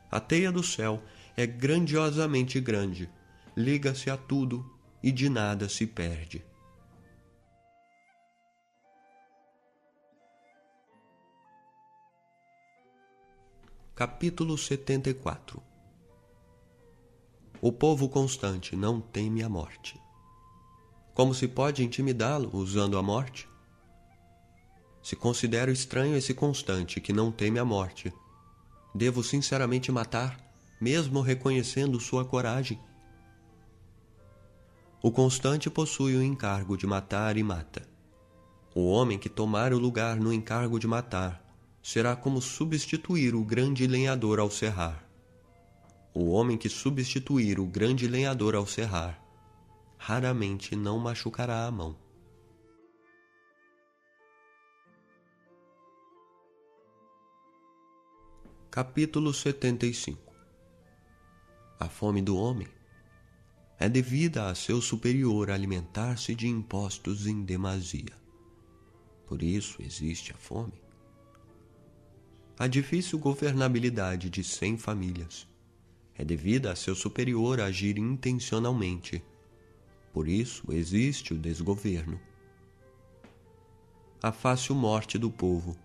A 0.09 0.20
teia 0.20 0.53
do 0.53 0.62
céu 0.62 1.03
é 1.36 1.44
grandiosamente 1.44 2.61
grande, 2.61 3.11
liga-se 3.57 4.09
a 4.09 4.16
tudo 4.16 4.65
e 5.03 5.11
de 5.11 5.28
nada 5.28 5.69
se 5.69 5.85
perde. 5.85 6.47
Capítulo 13.97 14.57
74 14.57 15.61
O 17.61 17.73
povo 17.73 18.09
constante 18.09 18.77
não 18.77 19.01
teme 19.01 19.43
a 19.43 19.48
morte. 19.48 20.06
Como 21.16 21.32
se 21.32 21.48
pode 21.48 21.82
intimidá-lo 21.82 22.51
usando 22.52 22.98
a 22.98 23.02
morte? 23.02 23.48
Se 25.02 25.16
considero 25.16 25.72
estranho 25.72 26.14
esse 26.14 26.34
constante 26.34 27.01
que 27.01 27.10
não 27.10 27.32
teme 27.32 27.59
a 27.59 27.64
morte, 27.64 28.12
devo 28.94 29.22
sinceramente 29.22 29.90
matar, 29.90 30.38
mesmo 30.78 31.22
reconhecendo 31.22 31.98
sua 31.98 32.22
coragem? 32.22 32.78
O 35.02 35.10
constante 35.10 35.70
possui 35.70 36.14
o 36.14 36.22
encargo 36.22 36.76
de 36.76 36.86
matar 36.86 37.38
e 37.38 37.43
mata. 37.43 37.88
O 38.74 38.86
homem 38.86 39.18
que 39.18 39.30
tomar 39.30 39.72
o 39.72 39.78
lugar 39.78 40.16
no 40.16 40.30
encargo 40.30 40.78
de 40.78 40.86
matar 40.86 41.43
será 41.82 42.14
como 42.14 42.43
substituir 42.43 43.34
o 43.34 43.43
grande 43.43 43.86
lenhador 43.86 44.38
ao 44.38 44.51
serrar. 44.51 45.02
O 46.12 46.28
homem 46.28 46.59
que 46.59 46.68
substituir 46.68 47.59
o 47.59 47.64
grande 47.64 48.06
lenhador 48.06 48.55
ao 48.55 48.66
serrar 48.66 49.26
raramente 50.07 50.77
não 50.77 51.01
machucará 51.01 51.66
a 51.66 51.70
mão. 51.73 51.99
Capítulo 58.70 59.35
75 59.35 60.33
A 61.81 61.89
fome 61.89 62.23
do 62.23 62.37
homem 62.37 62.69
é 63.81 63.89
devida 63.89 64.47
a 64.47 64.55
seu 64.55 64.81
superior 64.81 65.51
alimentar-se 65.51 66.37
de 66.37 66.47
impostos 66.47 67.27
em 67.27 67.43
demasia. 67.43 68.16
Por 69.27 69.43
isso 69.43 69.83
existe 69.83 70.31
a 70.31 70.37
fome. 70.37 70.81
A 72.57 72.69
difícil 72.69 73.19
governabilidade 73.19 74.31
de 74.31 74.45
cem 74.45 74.78
famílias 74.78 75.49
é 76.15 76.24
devida 76.24 76.70
a 76.70 76.77
seu 76.77 76.95
superior 76.95 77.61
agir 77.61 77.99
intencionalmente 77.99 79.20
por 80.16 80.28
isso 80.28 80.72
existe 80.72 81.34
o 81.34 81.38
desgoverno. 81.38 82.18
A 84.22 84.32
fácil 84.32 84.74
morte 84.74 85.18
do 85.18 85.30
povo 85.30 85.76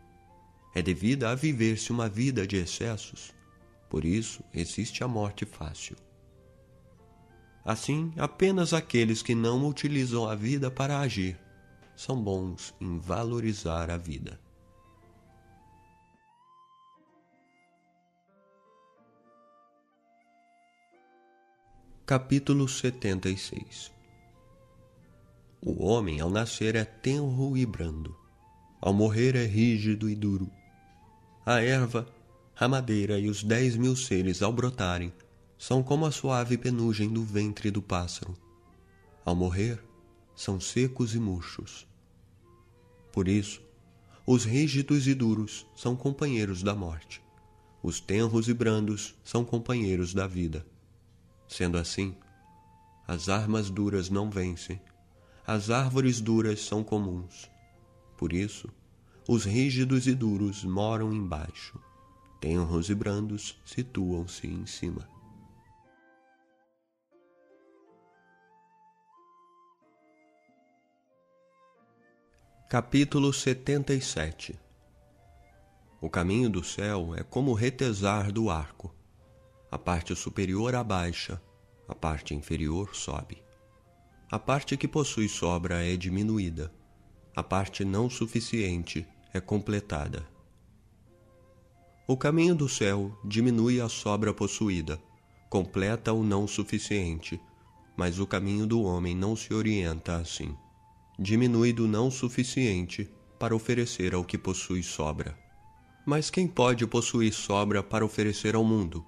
é 0.73 0.81
devida 0.81 1.29
a 1.29 1.35
viver-se 1.35 1.91
uma 1.91 2.07
vida 2.07 2.47
de 2.47 2.55
excessos. 2.55 3.33
Por 3.89 4.05
isso 4.05 4.41
existe 4.53 5.03
a 5.03 5.07
morte 5.09 5.43
fácil. 5.43 5.97
Assim, 7.65 8.13
apenas 8.15 8.73
aqueles 8.73 9.21
que 9.21 9.35
não 9.35 9.67
utilizam 9.67 10.25
a 10.29 10.33
vida 10.33 10.71
para 10.71 11.01
agir 11.01 11.37
são 11.93 12.15
bons 12.23 12.73
em 12.79 12.99
valorizar 12.99 13.91
a 13.91 13.97
vida. 13.97 14.39
Capítulo 22.05 22.69
76 22.69 23.90
o 25.61 25.83
homem, 25.85 26.19
ao 26.19 26.29
nascer, 26.29 26.75
é 26.75 26.83
tenro 26.83 27.55
e 27.55 27.65
brando, 27.65 28.17
ao 28.81 28.93
morrer, 28.93 29.35
é 29.35 29.45
rígido 29.45 30.09
e 30.09 30.15
duro. 30.15 30.49
A 31.45 31.61
erva, 31.61 32.07
a 32.59 32.67
madeira 32.67 33.19
e 33.19 33.29
os 33.29 33.43
dez 33.43 33.75
mil 33.75 33.95
seres, 33.95 34.41
ao 34.41 34.51
brotarem, 34.51 35.13
são 35.57 35.83
como 35.83 36.07
a 36.07 36.11
suave 36.11 36.57
penugem 36.57 37.07
do 37.07 37.23
ventre 37.23 37.69
do 37.69 37.81
pássaro. 37.81 38.35
Ao 39.23 39.35
morrer, 39.35 39.83
são 40.35 40.59
secos 40.59 41.13
e 41.13 41.19
murchos. 41.19 41.87
Por 43.11 43.27
isso, 43.27 43.61
os 44.25 44.45
rígidos 44.45 45.05
e 45.07 45.13
duros 45.13 45.67
são 45.75 45.95
companheiros 45.95 46.63
da 46.63 46.73
morte, 46.73 47.21
os 47.83 47.99
tenros 47.99 48.47
e 48.47 48.53
brandos 48.53 49.15
são 49.23 49.45
companheiros 49.45 50.13
da 50.13 50.25
vida. 50.25 50.65
Sendo 51.47 51.77
assim, 51.77 52.15
as 53.07 53.29
armas 53.29 53.69
duras 53.69 54.09
não 54.09 54.29
vencem, 54.29 54.79
as 55.45 55.69
árvores 55.69 56.21
duras 56.21 56.61
são 56.61 56.83
comuns. 56.83 57.49
Por 58.17 58.33
isso, 58.33 58.69
os 59.27 59.45
rígidos 59.45 60.07
e 60.07 60.13
duros 60.13 60.63
moram 60.63 61.13
embaixo, 61.13 61.79
tenros 62.39 62.89
e 62.89 62.95
brandos 62.95 63.59
situam-se 63.65 64.47
em 64.47 64.65
cima. 64.65 65.07
Capítulo 72.69 73.33
77 73.33 74.57
O 75.99 76.09
caminho 76.09 76.49
do 76.49 76.63
céu 76.63 77.13
é 77.15 77.21
como 77.21 77.53
retesar 77.53 78.31
do 78.31 78.49
arco. 78.49 78.95
A 79.69 79.77
parte 79.77 80.15
superior 80.15 80.73
abaixa, 80.73 81.41
a 81.87 81.93
parte 81.93 82.33
inferior 82.33 82.95
sobe. 82.95 83.43
A 84.31 84.39
parte 84.39 84.77
que 84.77 84.87
possui 84.87 85.27
sobra 85.27 85.85
é 85.85 85.97
diminuída, 85.97 86.71
a 87.35 87.43
parte 87.43 87.83
não 87.83 88.09
suficiente 88.09 89.05
é 89.33 89.41
completada. 89.41 90.25
O 92.07 92.15
caminho 92.15 92.55
do 92.55 92.69
céu 92.69 93.11
diminui 93.25 93.81
a 93.81 93.89
sobra 93.89 94.33
possuída, 94.33 94.97
completa 95.49 96.13
o 96.13 96.23
não 96.23 96.47
suficiente, 96.47 97.37
mas 97.97 98.19
o 98.19 98.25
caminho 98.25 98.65
do 98.65 98.81
homem 98.83 99.13
não 99.13 99.35
se 99.35 99.53
orienta 99.53 100.15
assim. 100.15 100.55
Diminui 101.19 101.73
do 101.73 101.85
não 101.85 102.09
suficiente 102.09 103.11
para 103.37 103.53
oferecer 103.53 104.15
ao 104.15 104.23
que 104.23 104.37
possui 104.37 104.81
sobra. 104.81 105.37
Mas 106.05 106.29
quem 106.29 106.47
pode 106.47 106.87
possuir 106.87 107.33
sobra 107.33 107.83
para 107.83 108.05
oferecer 108.05 108.55
ao 108.55 108.63
mundo? 108.63 109.05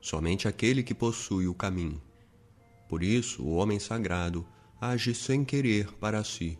Somente 0.00 0.48
aquele 0.48 0.82
que 0.82 0.94
possui 0.94 1.46
o 1.46 1.52
caminho. 1.52 2.00
Por 2.90 3.04
isso, 3.04 3.44
o 3.44 3.54
homem 3.54 3.78
sagrado 3.78 4.44
age 4.80 5.14
sem 5.14 5.44
querer 5.44 5.92
para 6.00 6.24
si, 6.24 6.58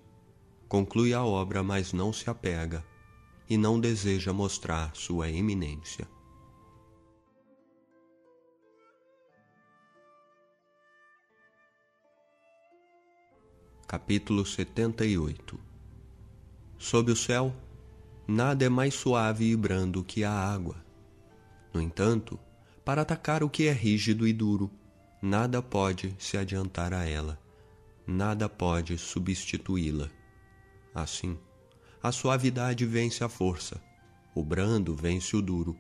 conclui 0.69 1.12
a 1.12 1.24
obra, 1.24 1.61
mas 1.61 1.93
não 1.93 2.12
se 2.12 2.31
apega, 2.31 2.86
e 3.48 3.57
não 3.57 3.81
deseja 3.81 4.32
mostrar 4.32 4.94
sua 4.94 5.28
eminência. 5.28 6.07
Capítulo 13.89 14.47
78 14.47 15.59
Sob 16.78 17.11
o 17.11 17.16
céu, 17.16 17.52
nada 18.28 18.65
é 18.65 18.69
mais 18.69 18.94
suave 18.94 19.51
e 19.51 19.57
brando 19.57 20.05
que 20.05 20.23
a 20.23 20.31
água. 20.31 20.77
No 21.74 21.81
entanto, 21.81 22.39
para 22.85 23.02
atacar 23.02 23.43
o 23.43 23.51
que 23.51 23.66
é 23.66 23.73
rígido 23.73 24.28
e 24.28 24.32
duro, 24.32 24.70
nada 25.23 25.61
pode 25.61 26.15
se 26.19 26.39
adiantar 26.39 26.95
a 26.95 27.05
ela, 27.05 27.39
nada 28.07 28.49
pode 28.49 28.97
substituí-la. 28.97 30.09
Assim, 30.95 31.39
a 32.03 32.11
suavidade 32.11 32.87
vence 32.87 33.23
a 33.23 33.29
força, 33.29 33.83
o 34.35 34.43
brando 34.43 34.95
vence 34.95 35.37
o 35.37 35.43
duro. 35.43 35.77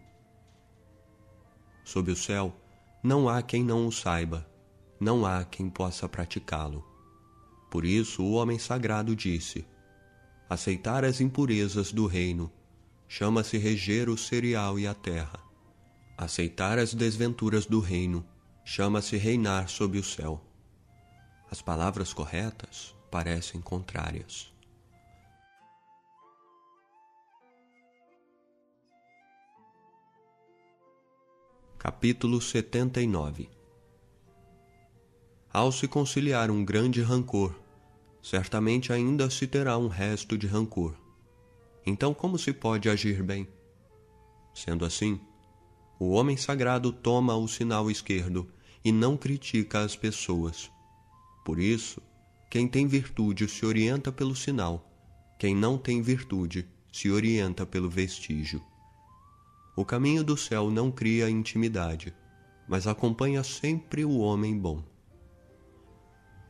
Sob 1.84 2.10
o 2.10 2.16
céu, 2.16 2.54
não 3.02 3.28
há 3.28 3.40
quem 3.40 3.64
não 3.64 3.86
o 3.86 3.92
saiba, 3.92 4.46
não 5.00 5.24
há 5.24 5.42
quem 5.44 5.70
possa 5.70 6.06
praticá-lo. 6.06 6.84
Por 7.70 7.86
isso 7.86 8.22
o 8.22 8.32
homem 8.32 8.58
sagrado 8.58 9.16
disse: 9.16 9.66
Aceitar 10.48 11.04
as 11.04 11.20
impurezas 11.20 11.92
do 11.92 12.06
reino 12.06 12.52
chama-se 13.08 13.56
reger 13.56 14.10
o 14.10 14.18
cereal 14.18 14.78
e 14.78 14.86
a 14.86 14.92
terra. 14.92 15.40
Aceitar 16.18 16.78
as 16.78 16.92
desventuras 16.92 17.64
do 17.64 17.80
reino 17.80 18.24
chama-se 18.72 19.16
reinar 19.16 19.68
sob 19.68 19.98
o 19.98 20.04
céu. 20.04 20.40
As 21.50 21.60
palavras 21.60 22.14
corretas 22.14 22.94
parecem 23.10 23.60
contrárias. 23.60 24.54
Capítulo 31.76 32.40
79 32.40 33.50
Ao 35.52 35.72
se 35.72 35.88
conciliar 35.88 36.48
um 36.48 36.64
grande 36.64 37.02
rancor, 37.02 37.52
certamente 38.22 38.92
ainda 38.92 39.28
se 39.30 39.48
terá 39.48 39.76
um 39.76 39.88
resto 39.88 40.38
de 40.38 40.46
rancor. 40.46 40.94
Então, 41.84 42.14
como 42.14 42.38
se 42.38 42.52
pode 42.52 42.88
agir 42.88 43.20
bem? 43.20 43.48
Sendo 44.54 44.84
assim, 44.84 45.20
o 45.98 46.10
homem 46.10 46.36
sagrado 46.36 46.92
toma 46.92 47.34
o 47.34 47.48
sinal 47.48 47.90
esquerdo 47.90 48.48
e 48.84 48.90
não 48.90 49.16
critica 49.16 49.80
as 49.80 49.94
pessoas. 49.96 50.70
Por 51.44 51.58
isso, 51.58 52.00
quem 52.50 52.66
tem 52.66 52.86
virtude 52.86 53.48
se 53.48 53.64
orienta 53.64 54.10
pelo 54.10 54.34
sinal, 54.34 54.90
quem 55.38 55.54
não 55.54 55.78
tem 55.78 56.02
virtude 56.02 56.68
se 56.92 57.10
orienta 57.10 57.64
pelo 57.64 57.88
vestígio. 57.88 58.62
O 59.76 59.84
caminho 59.84 60.24
do 60.24 60.36
céu 60.36 60.70
não 60.70 60.90
cria 60.90 61.30
intimidade, 61.30 62.12
mas 62.68 62.86
acompanha 62.86 63.42
sempre 63.42 64.04
o 64.04 64.18
homem 64.18 64.58
bom. 64.58 64.82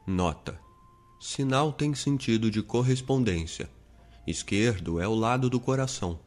Nota: 0.06 0.58
Sinal 1.20 1.72
tem 1.72 1.94
sentido 1.94 2.50
de 2.50 2.62
correspondência. 2.62 3.70
Esquerdo 4.26 4.98
é 4.98 5.06
o 5.06 5.14
lado 5.14 5.48
do 5.48 5.60
coração. 5.60 6.18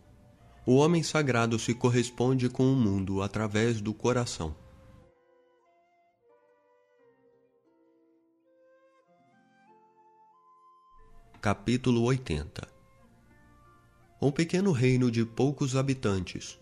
O 0.66 0.76
homem 0.76 1.04
sagrado 1.04 1.60
se 1.60 1.74
corresponde 1.74 2.48
com 2.48 2.72
o 2.72 2.76
mundo 2.76 3.22
através 3.22 3.82
do 3.82 3.94
coração. 3.94 4.56
Capítulo 11.44 12.04
80 12.04 12.66
Um 14.22 14.32
pequeno 14.32 14.72
reino 14.72 15.12
de 15.12 15.26
poucos 15.26 15.76
habitantes 15.76 16.58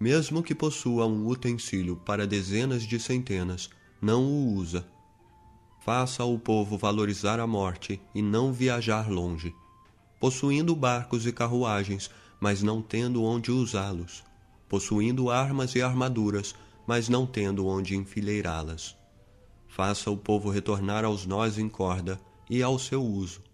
mesmo 0.00 0.42
que 0.42 0.52
possua 0.52 1.06
um 1.06 1.28
utensílio 1.28 1.94
para 1.94 2.26
dezenas 2.26 2.82
de 2.82 2.98
centenas, 2.98 3.70
não 4.02 4.24
o 4.24 4.54
usa. 4.54 4.84
Faça 5.84 6.24
o 6.24 6.40
povo 6.40 6.76
valorizar 6.76 7.38
a 7.38 7.46
morte 7.46 8.00
e 8.12 8.20
não 8.20 8.52
viajar 8.52 9.08
longe, 9.08 9.54
possuindo 10.18 10.74
barcos 10.74 11.24
e 11.24 11.32
carruagens, 11.32 12.10
mas 12.40 12.64
não 12.64 12.82
tendo 12.82 13.22
onde 13.22 13.52
usá-los, 13.52 14.24
possuindo 14.68 15.30
armas 15.30 15.76
e 15.76 15.82
armaduras, 15.82 16.52
mas 16.84 17.08
não 17.08 17.28
tendo 17.28 17.64
onde 17.64 17.94
enfileirá-las. 17.94 18.96
Faça 19.68 20.10
o 20.10 20.16
povo 20.16 20.50
retornar 20.50 21.04
aos 21.04 21.24
nós 21.26 21.58
em 21.58 21.68
corda 21.68 22.20
e 22.50 22.60
ao 22.60 22.76
seu 22.76 23.04
uso. 23.04 23.45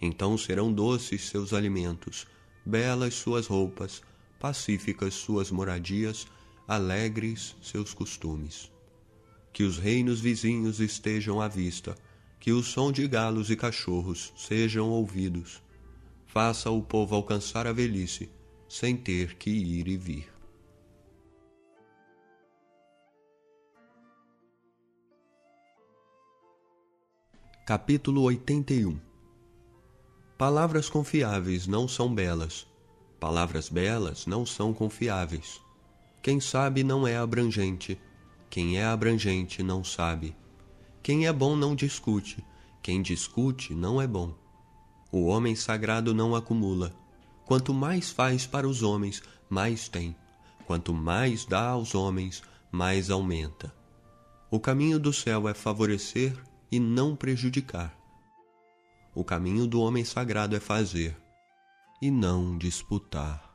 Então 0.00 0.36
serão 0.36 0.72
doces 0.72 1.28
seus 1.28 1.52
alimentos, 1.52 2.26
belas 2.64 3.14
suas 3.14 3.46
roupas, 3.46 4.02
pacíficas 4.38 5.14
suas 5.14 5.50
moradias, 5.50 6.26
alegres 6.68 7.56
seus 7.62 7.94
costumes. 7.94 8.70
Que 9.52 9.62
os 9.62 9.78
reinos 9.78 10.20
vizinhos 10.20 10.80
estejam 10.80 11.40
à 11.40 11.48
vista, 11.48 11.96
que 12.38 12.52
o 12.52 12.62
som 12.62 12.92
de 12.92 13.08
galos 13.08 13.50
e 13.50 13.56
cachorros 13.56 14.32
sejam 14.36 14.90
ouvidos. 14.90 15.62
Faça 16.26 16.70
o 16.70 16.82
povo 16.82 17.14
alcançar 17.14 17.66
a 17.66 17.72
velhice, 17.72 18.28
sem 18.68 18.96
ter 18.96 19.36
que 19.36 19.50
ir 19.50 19.88
e 19.88 19.96
vir. 19.96 20.32
Capítulo 27.64 28.22
81 28.22 29.05
Palavras 30.38 30.88
confiáveis 30.88 31.66
não 31.66 31.88
são 31.88 32.14
belas, 32.14 32.66
Palavras 33.18 33.70
belas 33.70 34.26
não 34.26 34.44
são 34.44 34.74
confiáveis. 34.74 35.60
Quem 36.22 36.38
sabe 36.38 36.84
não 36.84 37.06
é 37.06 37.16
abrangente. 37.16 37.98
Quem 38.50 38.78
é 38.78 38.84
abrangente 38.84 39.62
não 39.62 39.82
sabe. 39.82 40.36
Quem 41.02 41.26
é 41.26 41.32
bom 41.32 41.56
não 41.56 41.74
discute. 41.74 42.44
Quem 42.82 43.00
discute 43.00 43.74
não 43.74 44.00
é 44.00 44.06
bom. 44.06 44.34
O 45.10 45.26
homem 45.26 45.56
sagrado 45.56 46.14
não 46.14 46.34
acumula. 46.34 46.94
Quanto 47.46 47.72
mais 47.72 48.10
faz 48.10 48.46
para 48.46 48.68
os 48.68 48.82
homens, 48.82 49.22
mais 49.48 49.88
tem. 49.88 50.14
Quanto 50.66 50.92
mais 50.92 51.44
dá 51.46 51.68
aos 51.68 51.94
homens, 51.94 52.42
mais 52.70 53.08
aumenta. 53.08 53.74
O 54.50 54.60
caminho 54.60 54.98
do 54.98 55.12
céu 55.12 55.48
é 55.48 55.54
favorecer 55.54 56.36
e 56.70 56.78
não 56.78 57.16
prejudicar. 57.16 57.96
O 59.16 59.24
caminho 59.24 59.66
do 59.66 59.80
homem 59.80 60.04
sagrado 60.04 60.54
é 60.54 60.60
fazer, 60.60 61.16
e 62.02 62.10
não 62.10 62.58
disputar. 62.58 63.45